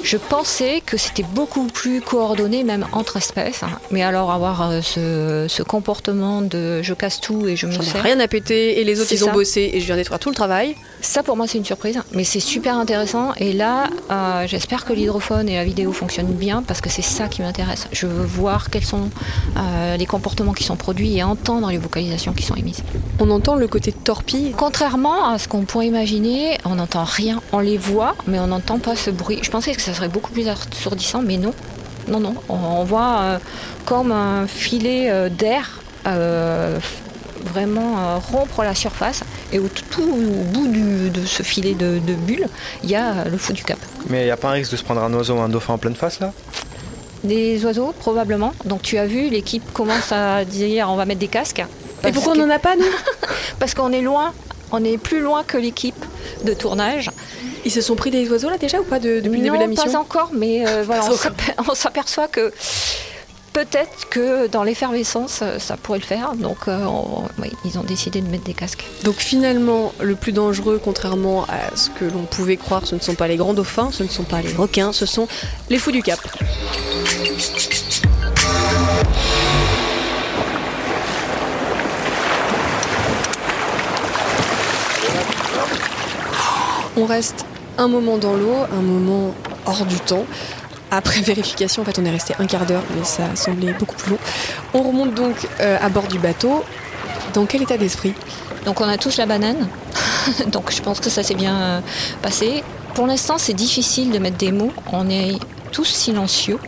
Je 0.02 0.16
pensais 0.18 0.82
que 0.84 0.96
c'était 0.98 1.22
beaucoup 1.22 1.64
plus 1.66 2.00
coordonné, 2.02 2.62
même 2.62 2.86
entre 2.92 3.16
espèces. 3.16 3.62
hein. 3.62 3.70
Mais 3.90 4.02
alors 4.02 4.32
avoir 4.32 4.70
euh, 4.70 4.80
ce, 4.82 5.46
ce 5.48 5.62
comportement 5.62 6.40
de 6.42 6.80
je 6.82 6.92
casse 6.94 7.20
tout 7.20 7.46
et 7.46 7.56
je 7.56 7.66
me 7.66 7.72
sers, 7.72 8.02
rien 8.02 8.20
à 8.20 8.28
péter 8.28 8.80
et 8.80 8.84
les 8.84 9.00
autres, 9.00 9.12
ils 9.12 9.24
ont 9.24 9.32
bossé 9.32 9.70
et 9.74 9.80
je 9.80 9.86
viens 9.86 9.96
détruire 9.96 10.18
tout 10.18 10.30
le 10.30 10.34
travail. 10.34 10.76
Ça 11.00 11.22
pour 11.22 11.36
moi 11.36 11.46
c'est 11.46 11.58
une 11.58 11.64
surprise. 11.64 12.00
Mais 12.12 12.24
c'est 12.24 12.40
super 12.40 12.76
intéressant. 12.76 13.32
Et 13.36 13.52
là, 13.52 13.88
euh, 14.10 14.46
j'espère 14.46 14.84
que 14.84 14.92
l'hydrophone 14.92 15.48
et 15.48 15.56
la 15.56 15.64
vidéo 15.64 15.92
fonctionnent 15.92 16.32
bien 16.32 16.62
parce 16.62 16.80
que 16.80 16.88
c'est 16.88 17.02
ça 17.02 17.28
qui 17.28 17.42
m'intéresse. 17.42 17.88
Je 17.92 18.06
veux 18.06 18.24
voir 18.24 18.70
quels 18.70 18.84
sont 18.84 19.10
euh, 19.56 19.96
les 19.96 20.06
comportements 20.06 20.52
qui 20.52 20.64
sont 20.64 20.76
produits 20.76 21.16
et 21.16 21.22
entendre 21.22 21.68
les 21.70 21.78
vocalisations 21.78 22.32
qui 22.32 22.42
sont 22.42 22.54
émises. 22.54 22.82
On 23.18 23.30
entend 23.30 23.56
le 23.56 23.68
côté 23.68 23.92
torpille. 23.92 24.52
Contrairement 24.56 25.28
à 25.28 25.38
ce 25.38 25.48
qu'on 25.48 25.62
pourrait 25.62 25.86
imaginer, 25.86 26.58
on 26.64 26.76
n'entend 26.76 27.04
rien. 27.04 27.40
On 27.52 27.60
les 27.60 27.78
voit, 27.78 28.14
mais 28.26 28.38
on 28.38 28.48
n'entend 28.48 28.78
pas 28.78 28.96
ce 28.96 29.10
bruit. 29.10 29.38
Je 29.42 29.50
pensais 29.50 29.74
que 29.74 29.82
ça 29.82 29.94
serait 29.94 30.08
beaucoup 30.08 30.30
plus 30.30 30.48
assourdissant, 30.48 31.22
mais 31.22 31.36
non. 31.36 31.52
Non, 32.08 32.20
non. 32.20 32.34
On, 32.48 32.54
on 32.54 32.84
voit 32.84 33.18
euh, 33.20 33.38
comme 33.84 34.12
un 34.12 34.46
filet 34.46 35.30
d'air 35.30 35.80
vraiment 37.44 37.98
euh, 37.98 38.16
rompre 38.18 38.62
la 38.62 38.74
surface. 38.74 39.22
Et 39.52 39.58
au 39.58 39.68
tout 39.68 40.02
au 40.02 40.06
bout 40.44 40.68
du- 40.68 41.10
de 41.10 41.24
ce 41.26 41.42
filet 41.42 41.74
de, 41.74 41.98
de 41.98 42.14
bulles, 42.14 42.46
il 42.84 42.90
y 42.90 42.96
a 42.96 43.24
le 43.24 43.36
fou 43.38 43.52
du 43.52 43.64
cap. 43.64 43.78
Mais 44.08 44.26
y 44.26 44.30
a 44.30 44.36
pas 44.36 44.48
un 44.48 44.52
risque 44.52 44.72
de 44.72 44.76
se 44.76 44.84
prendre 44.84 45.02
un 45.02 45.12
oiseau 45.14 45.34
ou 45.36 45.40
un 45.40 45.48
dauphin 45.48 45.74
en 45.74 45.78
pleine 45.78 45.96
face 45.96 46.20
là? 46.20 46.32
Des 47.24 47.64
oiseaux, 47.64 47.92
probablement. 47.98 48.52
Donc 48.64 48.82
tu 48.82 48.96
as 48.96 49.06
vu, 49.06 49.28
l'équipe 49.28 49.72
commence 49.72 50.10
à 50.12 50.44
dire 50.44 50.88
on 50.90 50.96
va 50.96 51.04
mettre 51.04 51.20
des 51.20 51.28
casques. 51.28 51.62
Et 52.06 52.12
pourquoi 52.12 52.32
que- 52.34 52.38
on 52.40 52.46
n'en 52.46 52.54
a 52.54 52.58
pas, 52.58 52.76
nous? 52.76 52.84
Parce 53.58 53.74
qu'on 53.74 53.92
est 53.92 54.00
loin, 54.00 54.32
on 54.72 54.82
est 54.84 54.96
plus 54.96 55.20
loin 55.20 55.42
que 55.44 55.58
l'équipe 55.58 56.02
de 56.44 56.54
tournage. 56.54 57.10
Ils 57.66 57.70
se 57.70 57.82
sont 57.82 57.94
pris 57.94 58.10
des 58.10 58.26
oiseaux 58.30 58.48
là 58.48 58.56
déjà 58.56 58.80
ou 58.80 58.84
pas 58.84 58.98
de- 58.98 59.20
depuis 59.20 59.36
le 59.36 59.42
début 59.44 59.48
de 59.50 59.52
la 59.54 59.60
non, 59.60 59.68
mission? 59.68 59.92
pas 59.92 59.98
encore, 59.98 60.30
mais 60.32 60.66
euh, 60.66 60.82
voilà, 60.86 61.02
on 61.68 61.74
s'aperçoit 61.74 62.26
que 62.28 62.50
peut-être 63.64 64.08
que 64.08 64.46
dans 64.46 64.62
l'effervescence, 64.62 65.40
euh, 65.42 65.58
ça 65.58 65.76
pourrait 65.76 65.98
le 65.98 66.04
faire. 66.04 66.34
Donc 66.34 66.66
euh, 66.66 66.86
ils 67.64 67.78
ont 67.78 67.82
décidé 67.82 68.22
de 68.22 68.28
mettre 68.28 68.44
des 68.44 68.54
casques. 68.54 68.84
Donc 69.04 69.16
finalement, 69.16 69.92
le 70.00 70.14
plus 70.14 70.32
dangereux, 70.32 70.80
contrairement 70.82 71.44
à 71.44 71.76
ce 71.76 71.90
que 71.90 72.06
l'on 72.06 72.22
pouvait 72.22 72.56
croire, 72.56 72.86
ce 72.86 72.94
ne 72.94 73.00
sont 73.00 73.14
pas 73.14 73.28
les 73.28 73.36
grands 73.36 73.52
dauphins, 73.52 73.90
ce 73.92 74.02
ne 74.02 74.08
sont 74.08 74.24
pas 74.24 74.40
les 74.40 74.52
requins, 74.54 74.92
ce 74.92 75.04
sont 75.04 75.28
les 75.68 75.78
fous 75.78 75.92
du 75.92 76.02
Cap. 76.02 76.18
On 86.96 87.04
reste 87.04 87.44
un 87.76 87.88
moment 87.88 88.16
dans 88.16 88.34
l'eau, 88.34 88.56
un 88.72 88.82
moment 88.82 89.34
hors 89.66 89.84
du 89.84 90.00
temps. 90.00 90.24
Après 90.90 91.20
vérification, 91.20 91.82
en 91.82 91.84
fait, 91.84 91.98
on 91.98 92.04
est 92.04 92.10
resté 92.10 92.34
un 92.38 92.46
quart 92.46 92.66
d'heure, 92.66 92.82
mais 92.96 93.04
ça 93.04 93.34
semblait 93.36 93.72
beaucoup 93.74 93.96
plus 93.96 94.10
long. 94.10 94.18
On 94.74 94.82
remonte 94.82 95.14
donc 95.14 95.36
euh, 95.60 95.76
à 95.80 95.88
bord 95.88 96.08
du 96.08 96.18
bateau. 96.18 96.64
Dans 97.32 97.46
quel 97.46 97.62
état 97.62 97.78
d'esprit? 97.78 98.14
Donc 98.64 98.80
on 98.80 98.88
a 98.88 98.98
tous 98.98 99.16
la 99.16 99.26
banane. 99.26 99.68
Donc 100.48 100.70
je 100.70 100.82
pense 100.82 101.00
que 101.00 101.08
ça 101.08 101.22
s'est 101.22 101.34
bien 101.34 101.56
euh, 101.56 101.80
passé. 102.22 102.62
Pour 102.94 103.06
l'instant, 103.06 103.38
c'est 103.38 103.54
difficile 103.54 104.10
de 104.10 104.18
mettre 104.18 104.36
des 104.36 104.52
mots. 104.52 104.72
On 104.92 105.08
est 105.08 105.38
tous 105.72 105.84
silencieux 105.84 106.58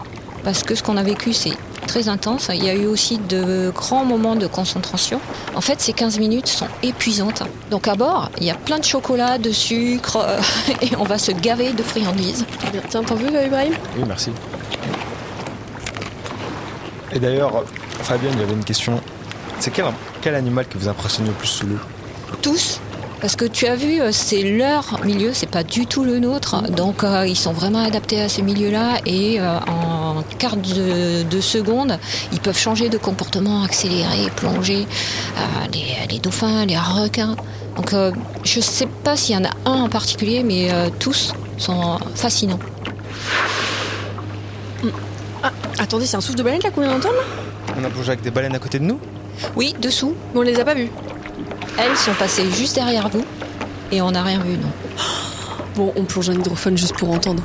parce 0.45 0.63
que 0.63 0.75
ce 0.75 0.83
qu'on 0.83 0.97
a 0.97 1.03
vécu, 1.03 1.33
c'est 1.33 1.53
très 1.87 2.09
intense. 2.09 2.49
Il 2.53 2.65
y 2.65 2.71
a 2.71 2.75
eu 2.75 2.87
aussi 2.87 3.19
de 3.19 3.71
grands 3.75 4.05
moments 4.05 4.37
de 4.37 4.47
concentration. 4.47 5.21
En 5.55 5.61
fait, 5.61 5.81
ces 5.81 5.93
15 5.93 6.19
minutes 6.19 6.49
sont 6.49 6.69
épuisantes. 6.83 7.43
Donc 7.71 7.89
à 7.89 7.95
bord, 7.95 8.31
il 8.39 8.47
y 8.47 8.51
a 8.51 8.55
plein 8.55 8.79
de 8.79 8.85
chocolat, 8.85 9.39
de 9.39 9.51
sucre 9.51 10.27
et 10.83 10.91
on 10.99 11.05
va 11.05 11.19
se 11.19 11.33
gaver 11.33 11.73
de 11.73 11.83
friandises. 11.83 12.45
Bien. 12.73 12.83
Tiens, 12.89 13.03
t'en 13.03 13.15
veux, 13.15 13.35
euh, 13.35 13.47
Ibrahim? 13.47 13.75
Oui, 13.97 14.05
merci. 14.07 14.31
Et 17.13 17.19
d'ailleurs, 17.19 17.65
Fabienne, 18.03 18.33
il 18.35 18.41
y 18.41 18.43
avait 18.43 18.55
une 18.55 18.65
question. 18.65 19.01
C'est 19.59 19.71
quel, 19.71 19.85
quel 20.21 20.35
animal 20.35 20.67
qui 20.67 20.79
vous 20.79 20.89
impressionne 20.89 21.27
le 21.27 21.33
plus 21.33 21.49
sous 21.49 21.67
l'eau? 21.67 21.79
Tous. 22.41 22.81
Parce 23.23 23.37
que 23.37 23.45
tu 23.45 23.67
as 23.69 23.77
vu, 23.77 24.01
euh, 24.01 24.11
c'est 24.11 24.43
leur 24.43 24.99
milieu, 25.05 25.33
c'est 25.33 25.49
pas 25.49 25.63
du 25.63 25.87
tout 25.87 26.03
le 26.03 26.19
nôtre. 26.19 26.61
Donc 26.73 27.05
euh, 27.05 27.25
ils 27.25 27.37
sont 27.37 27.53
vraiment 27.53 27.79
adaptés 27.79 28.21
à 28.21 28.29
ce 28.29 28.41
milieu-là 28.41 28.99
et 29.07 29.41
euh, 29.41 29.59
en 29.69 30.02
quart 30.39 30.57
de, 30.57 31.23
de 31.23 31.41
seconde, 31.41 31.99
ils 32.33 32.41
peuvent 32.41 32.59
changer 32.59 32.89
de 32.89 32.99
comportement, 32.99 33.63
accélérer, 33.63 34.31
plonger. 34.37 34.87
Euh, 35.39 35.41
les, 35.73 36.13
les 36.15 36.19
dauphins, 36.19 36.67
les 36.67 36.79
requins. 36.79 37.37
Donc 37.77 37.93
euh, 37.95 38.13
je 38.45 38.61
sais 38.61 38.87
pas 39.05 39.17
s'il 39.17 39.35
y 39.35 39.39
en 39.39 39.45
a 39.45 39.51
un 39.65 39.83
en 39.85 39.89
particulier, 39.89 40.43
mais 40.43 40.71
euh, 40.73 40.91
tous 40.99 41.33
sont 41.59 41.99
fascinants. 42.15 42.59
Ah, 45.43 45.51
attendez, 45.79 46.07
c'est 46.07 46.17
un 46.17 46.21
souffle 46.21 46.39
de 46.39 46.43
baleine 46.43 46.61
là 46.63 46.71
qu'on 46.71 46.83
vient 46.83 46.93
d'entendre 46.93 47.15
On 47.79 47.85
a 47.85 47.89
plongé 47.91 48.11
avec 48.11 48.23
des 48.23 48.31
baleines 48.31 48.55
à 48.55 48.59
côté 48.59 48.79
de 48.79 48.85
nous? 48.85 49.01
Oui, 49.57 49.75
dessous, 49.81 50.15
Mais 50.35 50.41
on 50.41 50.43
les 50.43 50.59
a 50.61 50.65
pas 50.65 50.75
vus. 50.75 50.91
elles 51.79 51.97
sont 51.97 52.15
passées 52.15 52.49
juste 52.51 52.75
derrière 52.77 53.09
vous 53.09 53.25
et 53.91 54.01
on 54.03 54.11
n'a 54.11 54.23
rien 54.23 54.39
vu, 54.41 54.53
non. 54.57 54.71
Bon, 55.75 55.91
on 55.97 56.05
plonge 56.05 56.29
un 56.29 56.35
hydrophone 56.35 56.77
juste 56.77 56.95
pour 56.97 57.11
entendre. 57.11 57.43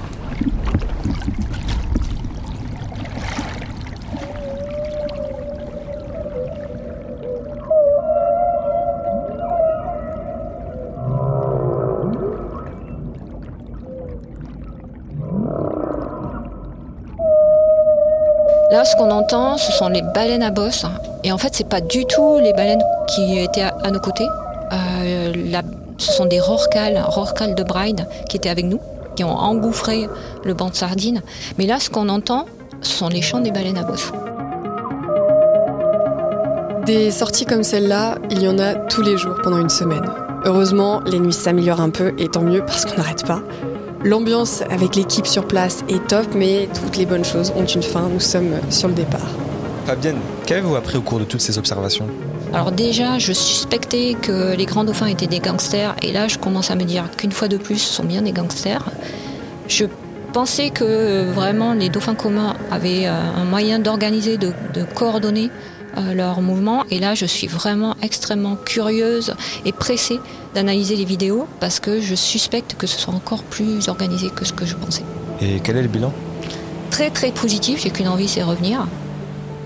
Là, 18.77 18.85
ce 18.85 18.95
qu'on 18.95 19.09
entend, 19.09 19.57
ce 19.57 19.71
sont 19.71 19.89
les 19.89 20.03
baleines 20.03 20.43
à 20.43 20.51
bosse. 20.51 20.85
Et 21.23 21.31
en 21.31 21.39
fait, 21.39 21.55
c'est 21.55 21.67
pas 21.67 21.81
du 21.81 22.05
tout 22.05 22.37
les 22.37 22.53
baleines 22.53 22.83
qui 23.07 23.39
étaient 23.39 23.63
à, 23.63 23.89
nos 23.89 23.99
côtés. 23.99 24.27
Euh, 24.71 25.33
ce 25.97 26.11
sont 26.11 26.27
des 26.27 26.39
rorquals, 26.39 27.03
rorquals 27.07 27.55
de 27.55 27.63
Bride, 27.63 28.07
qui 28.29 28.37
étaient 28.37 28.51
avec 28.51 28.65
nous, 28.65 28.79
qui 29.15 29.23
ont 29.23 29.35
engouffré 29.35 30.07
le 30.43 30.53
banc 30.53 30.69
de 30.69 30.75
sardines. 30.75 31.23
Mais 31.57 31.65
là, 31.65 31.79
ce 31.79 31.89
qu'on 31.89 32.07
entend, 32.07 32.45
ce 32.81 32.91
sont 32.91 33.09
les 33.09 33.23
chants 33.23 33.39
des 33.39 33.49
baleines 33.49 33.79
à 33.79 33.83
bosse. 33.83 34.11
Des 36.85 37.09
sorties 37.09 37.47
comme 37.47 37.63
celle-là, 37.63 38.19
il 38.29 38.43
y 38.43 38.47
en 38.47 38.59
a 38.59 38.75
tous 38.75 39.01
les 39.01 39.17
jours 39.17 39.37
pendant 39.41 39.57
une 39.57 39.69
semaine. 39.69 40.05
Heureusement, 40.45 41.01
les 41.07 41.19
nuits 41.19 41.33
s'améliorent 41.33 41.81
un 41.81 41.89
peu 41.89 42.13
et 42.19 42.27
tant 42.27 42.43
mieux 42.43 42.63
parce 42.63 42.85
qu'on 42.85 42.97
n'arrête 42.97 43.25
pas. 43.25 43.41
L'ambiance 44.07 44.61
avec 44.69 44.95
l'équipe 44.95 45.27
sur 45.27 45.45
place 45.45 45.83
est 45.89 46.07
top, 46.07 46.27
mais 46.33 46.69
toutes 46.73 46.95
les 46.95 47.05
bonnes 47.05 47.25
choses 47.25 47.51
ont 47.57 47.65
une 47.65 47.83
fin. 47.83 48.07
Nous 48.07 48.21
sommes 48.21 48.53
sur 48.69 48.87
le 48.87 48.93
départ. 48.93 49.27
Fabienne, 49.85 50.19
qu'avez-vous 50.45 50.77
appris 50.77 50.97
au 50.97 51.01
cours 51.01 51.19
de 51.19 51.25
toutes 51.25 51.41
ces 51.41 51.57
observations? 51.57 52.07
Alors 52.53 52.71
déjà, 52.71 53.19
je 53.19 53.33
suspectais 53.33 54.15
que 54.21 54.55
les 54.55 54.65
grands 54.65 54.85
dauphins 54.85 55.07
étaient 55.07 55.27
des 55.27 55.39
gangsters, 55.39 55.93
et 56.01 56.13
là, 56.13 56.29
je 56.29 56.37
commence 56.37 56.71
à 56.71 56.75
me 56.75 56.85
dire 56.85 57.03
qu'une 57.17 57.33
fois 57.33 57.49
de 57.49 57.57
plus, 57.57 57.79
ce 57.79 57.95
sont 57.95 58.05
bien 58.05 58.21
des 58.21 58.31
gangsters. 58.31 58.85
Je 59.67 59.83
pensais 60.31 60.69
que 60.69 61.29
vraiment 61.33 61.73
les 61.73 61.89
dauphins 61.89 62.15
communs 62.15 62.55
avaient 62.71 63.07
euh, 63.07 63.11
un 63.11 63.43
moyen 63.43 63.77
d'organiser, 63.77 64.37
de, 64.37 64.53
de 64.73 64.83
coordonner 64.95 65.49
euh, 65.97 66.13
leurs 66.13 66.41
mouvements, 66.41 66.83
et 66.91 66.99
là, 66.99 67.15
je 67.15 67.25
suis 67.25 67.47
vraiment 67.47 67.95
extrêmement 68.01 68.55
curieuse 68.55 69.33
et 69.65 69.71
pressée 69.71 70.19
d'analyser 70.53 70.95
les 70.95 71.05
vidéos 71.05 71.47
parce 71.59 71.79
que 71.79 72.01
je 72.01 72.15
suspecte 72.15 72.75
que 72.77 72.87
ce 72.87 72.99
soit 72.99 73.13
encore 73.13 73.43
plus 73.43 73.89
organisé 73.89 74.29
que 74.29 74.45
ce 74.45 74.53
que 74.53 74.65
je 74.65 74.75
pensais. 74.75 75.03
Et 75.41 75.59
quel 75.63 75.77
est 75.77 75.81
le 75.81 75.87
bilan? 75.87 76.13
Très 76.89 77.09
très 77.09 77.31
positif, 77.31 77.81
j'ai 77.83 77.89
qu'une 77.89 78.07
envie, 78.07 78.27
c'est 78.27 78.43
revenir. 78.43 78.87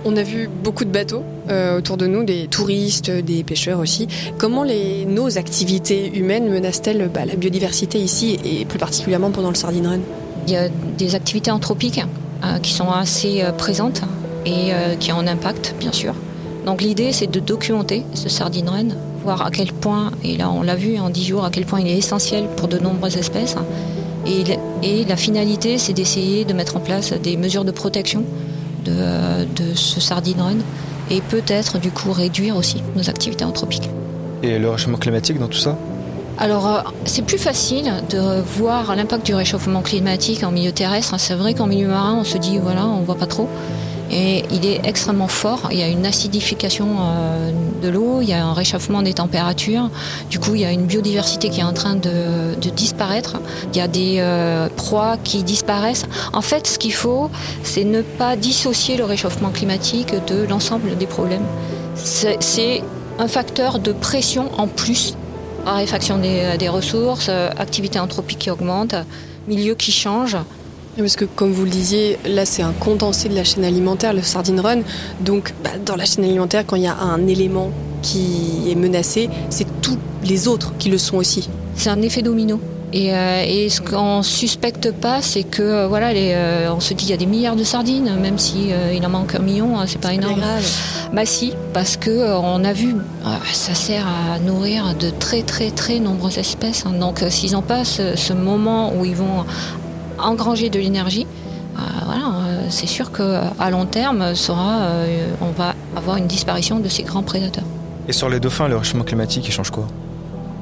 On 0.03 0.17
a 0.17 0.23
vu 0.23 0.49
beaucoup 0.63 0.83
de 0.83 0.89
bateaux 0.89 1.23
euh, 1.49 1.77
autour 1.77 1.97
de 1.97 2.07
nous, 2.07 2.23
des 2.23 2.47
touristes, 2.47 3.11
des 3.11 3.43
pêcheurs 3.43 3.79
aussi. 3.79 4.07
Comment 4.37 4.63
les, 4.63 5.05
nos 5.05 5.37
activités 5.37 6.11
humaines 6.17 6.49
menacent-elles 6.49 7.09
bah, 7.13 7.25
la 7.25 7.35
biodiversité 7.35 7.99
ici 7.99 8.39
et 8.43 8.65
plus 8.65 8.79
particulièrement 8.79 9.31
pendant 9.31 9.49
le 9.49 9.55
Sardine 9.55 9.87
Run 9.87 9.99
Il 10.47 10.53
y 10.53 10.57
a 10.57 10.69
des 10.69 11.13
activités 11.13 11.51
anthropiques 11.51 12.01
euh, 12.43 12.57
qui 12.59 12.73
sont 12.73 12.89
assez 12.89 13.43
euh, 13.43 13.51
présentes 13.51 14.01
et 14.45 14.73
euh, 14.73 14.95
qui 14.95 15.11
ont 15.11 15.19
un 15.19 15.27
impact, 15.27 15.75
bien 15.79 15.91
sûr. 15.91 16.13
Donc 16.65 16.81
l'idée, 16.81 17.11
c'est 17.11 17.27
de 17.27 17.39
documenter 17.39 18.03
ce 18.13 18.29
sardine 18.29 18.69
run, 18.69 18.87
voir 19.23 19.45
à 19.45 19.51
quel 19.51 19.71
point, 19.71 20.11
et 20.23 20.37
là 20.37 20.49
on 20.51 20.61
l'a 20.61 20.75
vu 20.75 20.99
en 20.99 21.09
10 21.09 21.25
jours, 21.25 21.45
à 21.45 21.49
quel 21.49 21.65
point 21.65 21.79
il 21.79 21.87
est 21.87 21.97
essentiel 21.97 22.45
pour 22.55 22.67
de 22.67 22.77
nombreuses 22.77 23.17
espèces. 23.17 23.55
Et, 24.27 24.43
et 24.83 25.05
la 25.05 25.15
finalité, 25.15 25.77
c'est 25.79 25.93
d'essayer 25.93 26.45
de 26.45 26.53
mettre 26.53 26.77
en 26.77 26.79
place 26.79 27.13
des 27.13 27.37
mesures 27.37 27.65
de 27.65 27.71
protection 27.71 28.23
de, 28.85 28.91
euh, 28.91 29.45
de 29.55 29.73
ce 29.75 29.99
sardine 29.99 30.41
run 30.41 30.57
et 31.09 31.21
peut-être 31.21 31.79
du 31.79 31.91
coup 31.91 32.11
réduire 32.11 32.55
aussi 32.55 32.81
nos 32.95 33.09
activités 33.09 33.45
anthropiques. 33.45 33.89
Et 34.43 34.57
le 34.57 34.69
réchauffement 34.69 34.97
climatique 34.97 35.39
dans 35.39 35.47
tout 35.47 35.57
ça? 35.57 35.77
Alors, 36.37 36.67
euh, 36.67 36.79
c'est 37.05 37.23
plus 37.23 37.37
facile 37.37 37.91
de 38.09 38.41
voir 38.41 38.95
l'impact 38.95 39.25
du 39.25 39.35
réchauffement 39.35 39.81
climatique 39.81 40.43
en 40.43 40.51
milieu 40.51 40.71
terrestre. 40.71 41.13
C'est 41.19 41.35
vrai 41.35 41.53
qu'en 41.53 41.67
milieu 41.67 41.87
marin, 41.87 42.15
on 42.19 42.23
se 42.23 42.37
dit, 42.37 42.57
voilà, 42.57 42.85
on 42.87 43.01
voit 43.01 43.17
pas 43.17 43.27
trop. 43.27 43.47
Et 44.11 44.43
il 44.51 44.65
est 44.65 44.81
extrêmement 44.85 45.29
fort. 45.29 45.69
Il 45.71 45.77
y 45.77 45.83
a 45.83 45.87
une 45.87 46.05
acidification 46.05 46.87
euh, 46.99 47.51
de 47.81 47.89
l'eau, 47.89 48.21
il 48.21 48.27
y 48.27 48.33
a 48.33 48.45
un 48.45 48.53
réchauffement 48.53 49.01
des 49.01 49.13
températures. 49.13 49.89
Du 50.29 50.37
coup, 50.37 50.53
il 50.53 50.61
y 50.61 50.65
a 50.65 50.71
une 50.71 50.85
biodiversité 50.85 51.49
qui 51.49 51.61
est 51.61 51.63
en 51.63 51.73
train 51.73 51.95
de, 51.95 52.55
disparaître. 52.75 53.37
Il 53.71 53.77
y 53.77 53.81
a 53.81 53.87
des 53.87 54.17
euh, 54.19 54.67
proies 54.75 55.17
qui 55.23 55.43
disparaissent. 55.43 56.05
En 56.33 56.41
fait, 56.41 56.67
ce 56.67 56.77
qu'il 56.77 56.93
faut, 56.93 57.29
c'est 57.63 57.85
ne 57.85 58.01
pas 58.01 58.35
dissocier 58.35 58.97
le 58.97 59.05
réchauffement 59.05 59.49
climatique 59.49 60.13
de 60.27 60.45
l'ensemble 60.45 60.97
des 60.97 61.07
problèmes. 61.07 61.45
C'est 61.95 62.41
c'est 62.41 62.83
un 63.19 63.27
facteur 63.27 63.79
de 63.79 63.91
pression 63.91 64.49
en 64.57 64.67
plus 64.67 65.15
raréfaction 65.65 66.17
des, 66.17 66.57
des 66.57 66.69
ressources, 66.69 67.27
euh, 67.29 67.49
activité 67.57 67.99
anthropique 67.99 68.39
qui 68.39 68.49
augmente, 68.49 68.95
milieu 69.47 69.75
qui 69.75 69.91
change. 69.91 70.37
Parce 70.97 71.15
que 71.15 71.25
comme 71.25 71.51
vous 71.51 71.63
le 71.63 71.69
disiez, 71.69 72.19
là 72.25 72.45
c'est 72.45 72.61
un 72.61 72.73
condensé 72.73 73.29
de 73.29 73.35
la 73.35 73.43
chaîne 73.43 73.63
alimentaire, 73.63 74.13
le 74.13 74.21
Sardine 74.21 74.59
Run. 74.59 74.81
Donc 75.21 75.53
bah, 75.63 75.71
dans 75.85 75.95
la 75.95 76.05
chaîne 76.05 76.23
alimentaire, 76.25 76.63
quand 76.67 76.75
il 76.75 76.83
y 76.83 76.87
a 76.87 76.97
un 76.97 77.25
élément 77.27 77.71
qui 78.01 78.69
est 78.69 78.75
menacé, 78.75 79.29
c'est 79.49 79.67
tous 79.81 79.97
les 80.23 80.47
autres 80.47 80.73
qui 80.77 80.89
le 80.89 80.97
sont 80.97 81.17
aussi. 81.17 81.49
C'est 81.75 81.89
un 81.89 82.01
effet 82.01 82.21
domino. 82.21 82.59
Et, 82.93 83.15
euh, 83.15 83.43
et 83.47 83.69
ce 83.69 83.79
qu'on 83.79 84.21
suspecte 84.21 84.91
pas, 84.91 85.21
c'est 85.21 85.43
que 85.43 85.61
euh, 85.61 85.87
voilà, 85.87 86.11
les, 86.11 86.33
euh, 86.35 86.73
on 86.73 86.81
se 86.81 86.93
dit 86.93 87.05
il 87.05 87.11
y 87.11 87.13
a 87.13 87.17
des 87.17 87.25
milliards 87.25 87.55
de 87.55 87.63
sardines, 87.63 88.13
même 88.19 88.37
si 88.37 88.71
il 88.93 89.05
en 89.05 89.09
manque 89.09 89.33
un 89.35 89.39
million, 89.39 89.79
hein, 89.79 89.85
c'est 89.87 90.01
pas 90.01 90.13
énorme. 90.13 90.41
Bah 91.13 91.25
si, 91.25 91.53
parce 91.73 91.95
que 91.95 92.35
on 92.35 92.63
a 92.65 92.73
vu, 92.73 92.95
ça 93.53 93.73
sert 93.75 94.05
à 94.07 94.39
nourrir 94.39 94.93
de 94.99 95.09
très 95.09 95.41
très 95.41 95.71
très 95.71 95.99
nombreuses 95.99 96.37
espèces. 96.37 96.83
hein. 96.85 96.91
Donc 96.99 97.23
s'ils 97.29 97.53
n'ont 97.53 97.61
pas 97.61 97.85
ce, 97.85 98.17
ce 98.17 98.33
moment 98.33 98.93
où 98.93 99.05
ils 99.05 99.15
vont 99.15 99.45
engranger 100.23 100.69
de 100.69 100.79
l'énergie, 100.79 101.25
euh, 101.77 101.79
voilà, 102.05 102.25
euh, 102.25 102.65
c'est 102.69 102.87
sûr 102.87 103.11
que 103.11 103.39
à 103.59 103.69
long 103.69 103.85
terme, 103.85 104.35
sera, 104.35 104.81
euh, 104.81 105.27
on 105.41 105.51
va 105.51 105.73
avoir 105.95 106.17
une 106.17 106.27
disparition 106.27 106.79
de 106.79 106.89
ces 106.89 107.03
grands 107.03 107.23
prédateurs. 107.23 107.63
Et 108.07 108.13
sur 108.13 108.29
les 108.29 108.39
dauphins, 108.39 108.67
le 108.67 108.77
réchauffement 108.77 109.03
climatique, 109.03 109.45
il 109.47 109.51
change 109.51 109.69
quoi? 109.71 109.87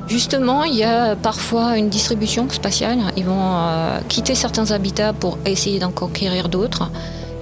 Justement, 0.08 0.64
il 0.64 0.76
y 0.76 0.84
a 0.84 1.16
parfois 1.16 1.78
une 1.78 1.90
distribution 1.90 2.48
spatiale. 2.50 2.98
Ils 3.16 3.26
vont 3.26 3.36
euh, 3.40 4.00
quitter 4.08 4.34
certains 4.34 4.72
habitats 4.72 5.14
pour 5.14 5.38
essayer 5.46 5.78
d'en 5.80 5.92
conquérir 5.92 6.50
d'autres. 6.50 6.90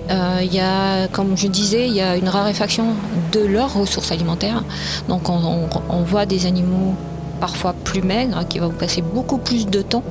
Euh, 0.09 0.39
il 0.43 0.53
y 0.53 0.59
a, 0.59 1.07
comme 1.07 1.35
je 1.37 1.47
disais, 1.47 1.87
il 1.87 1.93
y 1.93 2.01
a 2.01 2.17
une 2.17 2.27
raréfaction 2.29 2.87
de 3.31 3.39
leurs 3.39 3.73
ressources 3.73 4.11
alimentaires. 4.11 4.63
Donc 5.07 5.29
on, 5.29 5.35
on- 5.37 5.69
on 5.89 6.01
voit 6.03 6.25
des 6.25 6.45
animaux 6.45 6.93
parfois 7.39 7.73
plus 7.83 8.01
maigres 8.01 8.45
qui 8.49 8.59
vont 8.59 8.69
passer 8.71 9.01
beaucoup 9.01 9.37
plus 9.37 9.65
de 9.67 9.81
temps 9.81 10.03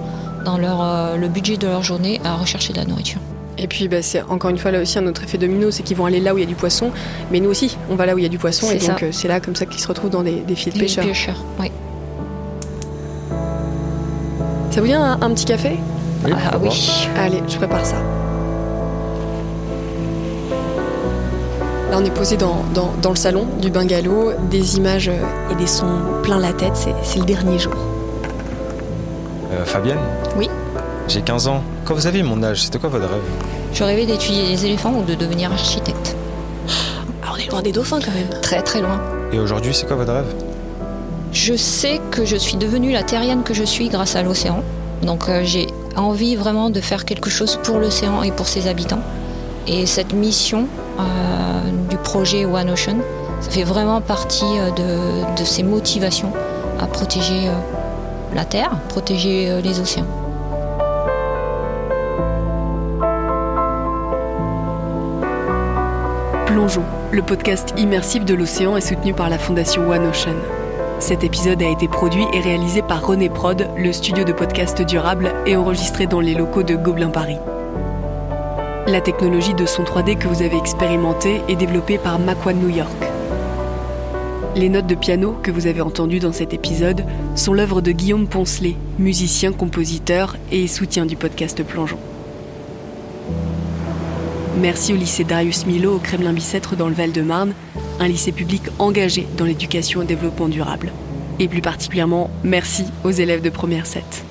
dans 0.47 0.57
leur, 0.59 0.81
euh, 0.83 1.17
le 1.17 1.29
budget 1.29 1.57
de 1.59 1.67
leur 1.67 1.83
journée 1.83 2.21
à 2.25 2.35
rechercher 2.37 2.73
de 2.73 2.79
la 2.79 2.85
nourriture. 2.87 3.21
Et 3.59 3.67
puis 3.67 3.89
bah, 3.89 4.01
c'est 4.01 4.23
encore 4.23 4.51
une 4.51 4.59
fois 4.59 4.71
là 4.71 4.81
aussi 4.81 4.99
un 4.99 5.07
autre 5.07 5.23
effet 5.25 5.39
domino, 5.39 5.71
c'est 5.71 5.83
qu'ils 5.83 5.97
vont 5.97 6.07
aller 6.07 6.21
là 6.21 6.35
où 6.35 6.39
il 6.39 6.43
y 6.43 6.45
a 6.45 6.47
du 6.47 6.55
poisson, 6.55 6.91
mais 7.31 7.41
nous 7.41 7.51
aussi, 7.51 7.77
on 7.91 7.95
va 7.97 8.07
là 8.07 8.15
où 8.15 8.19
il 8.19 8.23
y 8.23 8.27
a 8.27 8.29
du 8.31 8.39
poisson, 8.39 8.67
et 8.71 8.79
donc 8.93 9.03
euh, 9.03 9.09
c'est 9.13 9.29
là 9.29 9.41
comme 9.41 9.57
ça 9.57 9.67
qu'ils 9.67 9.81
se 9.81 9.89
retrouvent 9.89 10.11
dans 10.11 10.23
des, 10.23 10.37
des 10.41 10.55
filets 10.55 10.75
de 10.77 10.81
pêcheurs. 10.81 11.05
pêcheurs, 11.07 11.43
oui. 11.61 11.71
Ça 14.71 14.81
vous 14.81 14.87
dit 14.87 14.93
un, 14.93 15.19
un 15.21 15.31
petit 15.31 15.47
café? 15.47 15.79
Ah 16.27 16.59
oui. 16.63 16.69
Allez, 17.19 17.43
je 17.49 17.57
prépare 17.57 17.85
ça. 17.87 17.97
Là, 21.91 21.97
on 21.99 22.05
est 22.05 22.11
posé 22.15 22.37
dans, 22.37 22.63
dans- 22.75 22.93
dans 23.01 23.11
le 23.11 23.17
salon 23.17 23.47
du 23.63 23.71
bungalow, 23.71 24.33
des 24.51 24.77
images 24.77 25.11
et 25.51 25.55
des 25.55 25.67
sons 25.67 25.87
plein 26.23 26.39
la 26.39 26.53
tête, 26.53 26.75
c'est 26.77 26.95
c'est 27.03 27.21
le 27.21 27.25
dernier 27.25 27.59
jour. 27.59 27.73
Euh, 29.57 29.65
Fabienne 29.65 29.99
Oui. 30.37 30.49
J'ai 31.09 31.23
15 31.23 31.49
ans. 31.49 31.63
Quand 31.85 31.95
vous 31.95 32.07
aviez 32.07 32.23
mon 32.23 32.43
âge, 32.43 32.63
c'était 32.65 32.79
quoi 32.79 32.89
votre 32.91 33.09
rêve? 33.09 33.23
Je 33.73 33.85
rêvais 33.85 34.07
d'étudier 34.07 34.49
les 34.49 34.67
éléphants 34.67 34.93
ou 34.93 35.03
de 35.05 35.15
devenir 35.15 35.53
architecte. 35.53 36.17
Ah, 37.23 37.29
on 37.33 37.37
est 37.37 37.51
loin 37.51 37.63
des 37.63 37.73
dauphins 37.73 38.01
quand 38.01 38.13
même. 38.13 38.41
Très 38.43 38.63
très 38.63 38.81
loin. 38.81 39.01
Et 39.33 39.39
aujourd'hui, 39.39 39.73
c'est 39.75 39.87
quoi 39.87 39.97
votre 39.97 40.13
rêve? 40.13 40.35
Je 41.33 41.55
sais 41.55 42.01
que 42.11 42.25
je 42.25 42.37
suis 42.37 42.57
devenue 42.57 42.93
la 42.93 43.03
terrienne 43.03 43.43
que 43.43 43.55
je 43.55 43.65
suis 43.65 43.89
grâce 43.89 44.17
à 44.17 44.23
l'océan. 44.23 44.63
Donc 45.03 45.29
euh, 45.29 45.43
j'ai 45.45 45.67
envie 45.97 46.35
vraiment 46.37 46.71
de 46.71 46.81
faire 46.81 47.05
quelque 47.05 47.31
chose 47.31 47.59
pour 47.63 47.79
l'océan 47.79 48.23
et 48.23 48.33
pour 48.33 48.49
ses 48.49 48.69
habitants. 48.69 49.01
Et 49.69 49.87
cette 49.87 50.13
mission 50.13 50.67
euh, 50.99 51.03
du 51.91 51.97
projet 51.99 52.45
One 52.47 52.71
Ocean, 52.71 52.97
ça 53.41 53.51
fait 53.51 53.65
vraiment 53.65 54.01
partie 54.01 54.45
euh, 54.59 54.71
de, 54.71 55.39
de 55.41 55.45
ces 55.45 55.63
motivations 55.63 56.33
à 56.81 56.87
protéger 56.87 57.49
euh, 57.49 57.53
la 58.35 58.45
Terre, 58.45 58.71
protéger 58.89 59.51
euh, 59.51 59.61
les 59.61 59.81
océans. 59.81 60.07
Plongeons, 66.47 66.85
le 67.13 67.23
podcast 67.23 67.75
immersif 67.77 68.25
de 68.25 68.35
l'océan 68.35 68.77
est 68.77 68.81
soutenu 68.81 69.13
par 69.15 69.29
la 69.29 69.39
fondation 69.39 69.89
One 69.89 70.07
Ocean. 70.07 70.37
Cet 70.99 71.25
épisode 71.25 71.63
a 71.63 71.69
été 71.69 71.89
produit 71.89 72.25
et 72.33 72.41
réalisé 72.41 72.81
par 72.83 73.07
René 73.07 73.29
Prod, 73.29 73.69
le 73.77 73.93
studio 73.93 74.25
de 74.25 74.33
podcast 74.33 74.81
durable, 74.83 75.33
et 75.45 75.55
enregistré 75.55 76.07
dans 76.07 76.21
les 76.21 76.35
locaux 76.35 76.63
de 76.63 76.75
Gobelin 76.75 77.11
Paris. 77.11 77.39
La 78.87 79.01
technologie 79.01 79.55
de 79.55 79.67
son 79.67 79.83
3D 79.83 80.17
que 80.17 80.29
vous 80.29 80.43
avez 80.43 80.57
expérimentée 80.57 81.43
est 81.49 81.57
développée 81.57 81.99
par 81.99 82.19
Macquan 82.19 82.55
New 82.55 82.71
York. 82.71 83.06
Les 84.57 84.71
notes 84.71 84.87
de 84.87 84.95
piano 84.95 85.37
que 85.43 85.51
vous 85.51 85.67
avez 85.67 85.83
entendues 85.83 86.19
dans 86.19 86.33
cet 86.33 86.55
épisode 86.55 87.05
sont 87.35 87.53
l'œuvre 87.53 87.83
de 87.83 87.93
Guillaume 87.93 88.27
Poncelet, 88.27 88.75
musicien, 88.99 89.53
compositeur 89.53 90.39
et 90.51 90.67
soutien 90.67 91.05
du 91.05 91.15
podcast 91.15 91.63
Plongeons. 91.63 91.99
Merci 94.59 94.95
au 94.95 94.97
lycée 94.97 95.25
Darius 95.25 95.67
Milhaud 95.67 95.97
au 95.97 95.99
Kremlin-Bicêtre 95.99 96.75
dans 96.75 96.89
le 96.89 96.95
Val-de-Marne, 96.95 97.53
un 98.01 98.09
lycée 98.09 98.33
public 98.33 98.63
engagé 98.79 99.27
dans 99.37 99.45
l'éducation 99.45 100.01
et 100.01 100.05
le 100.05 100.09
développement 100.09 100.49
durable. 100.49 100.91
Et 101.39 101.49
plus 101.49 101.61
particulièrement, 101.61 102.31
merci 102.43 102.87
aux 103.05 103.11
élèves 103.11 103.43
de 103.43 103.51
première 103.51 103.85
7. 103.85 104.25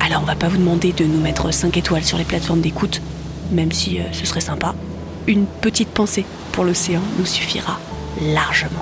Alors 0.00 0.22
on 0.22 0.26
va 0.26 0.34
pas 0.34 0.48
vous 0.48 0.58
demander 0.58 0.90
de 0.90 1.04
nous 1.04 1.20
mettre 1.20 1.54
5 1.54 1.76
étoiles 1.76 2.02
sur 2.02 2.18
les 2.18 2.24
plateformes 2.24 2.62
d'écoute, 2.62 3.00
même 3.52 3.70
si 3.70 4.00
euh, 4.00 4.02
ce 4.10 4.26
serait 4.26 4.40
sympa. 4.40 4.74
Une 5.28 5.46
petite 5.46 5.90
pensée 5.90 6.24
pour 6.52 6.64
l'océan 6.64 7.02
nous 7.18 7.26
suffira 7.26 7.78
largement. 8.20 8.79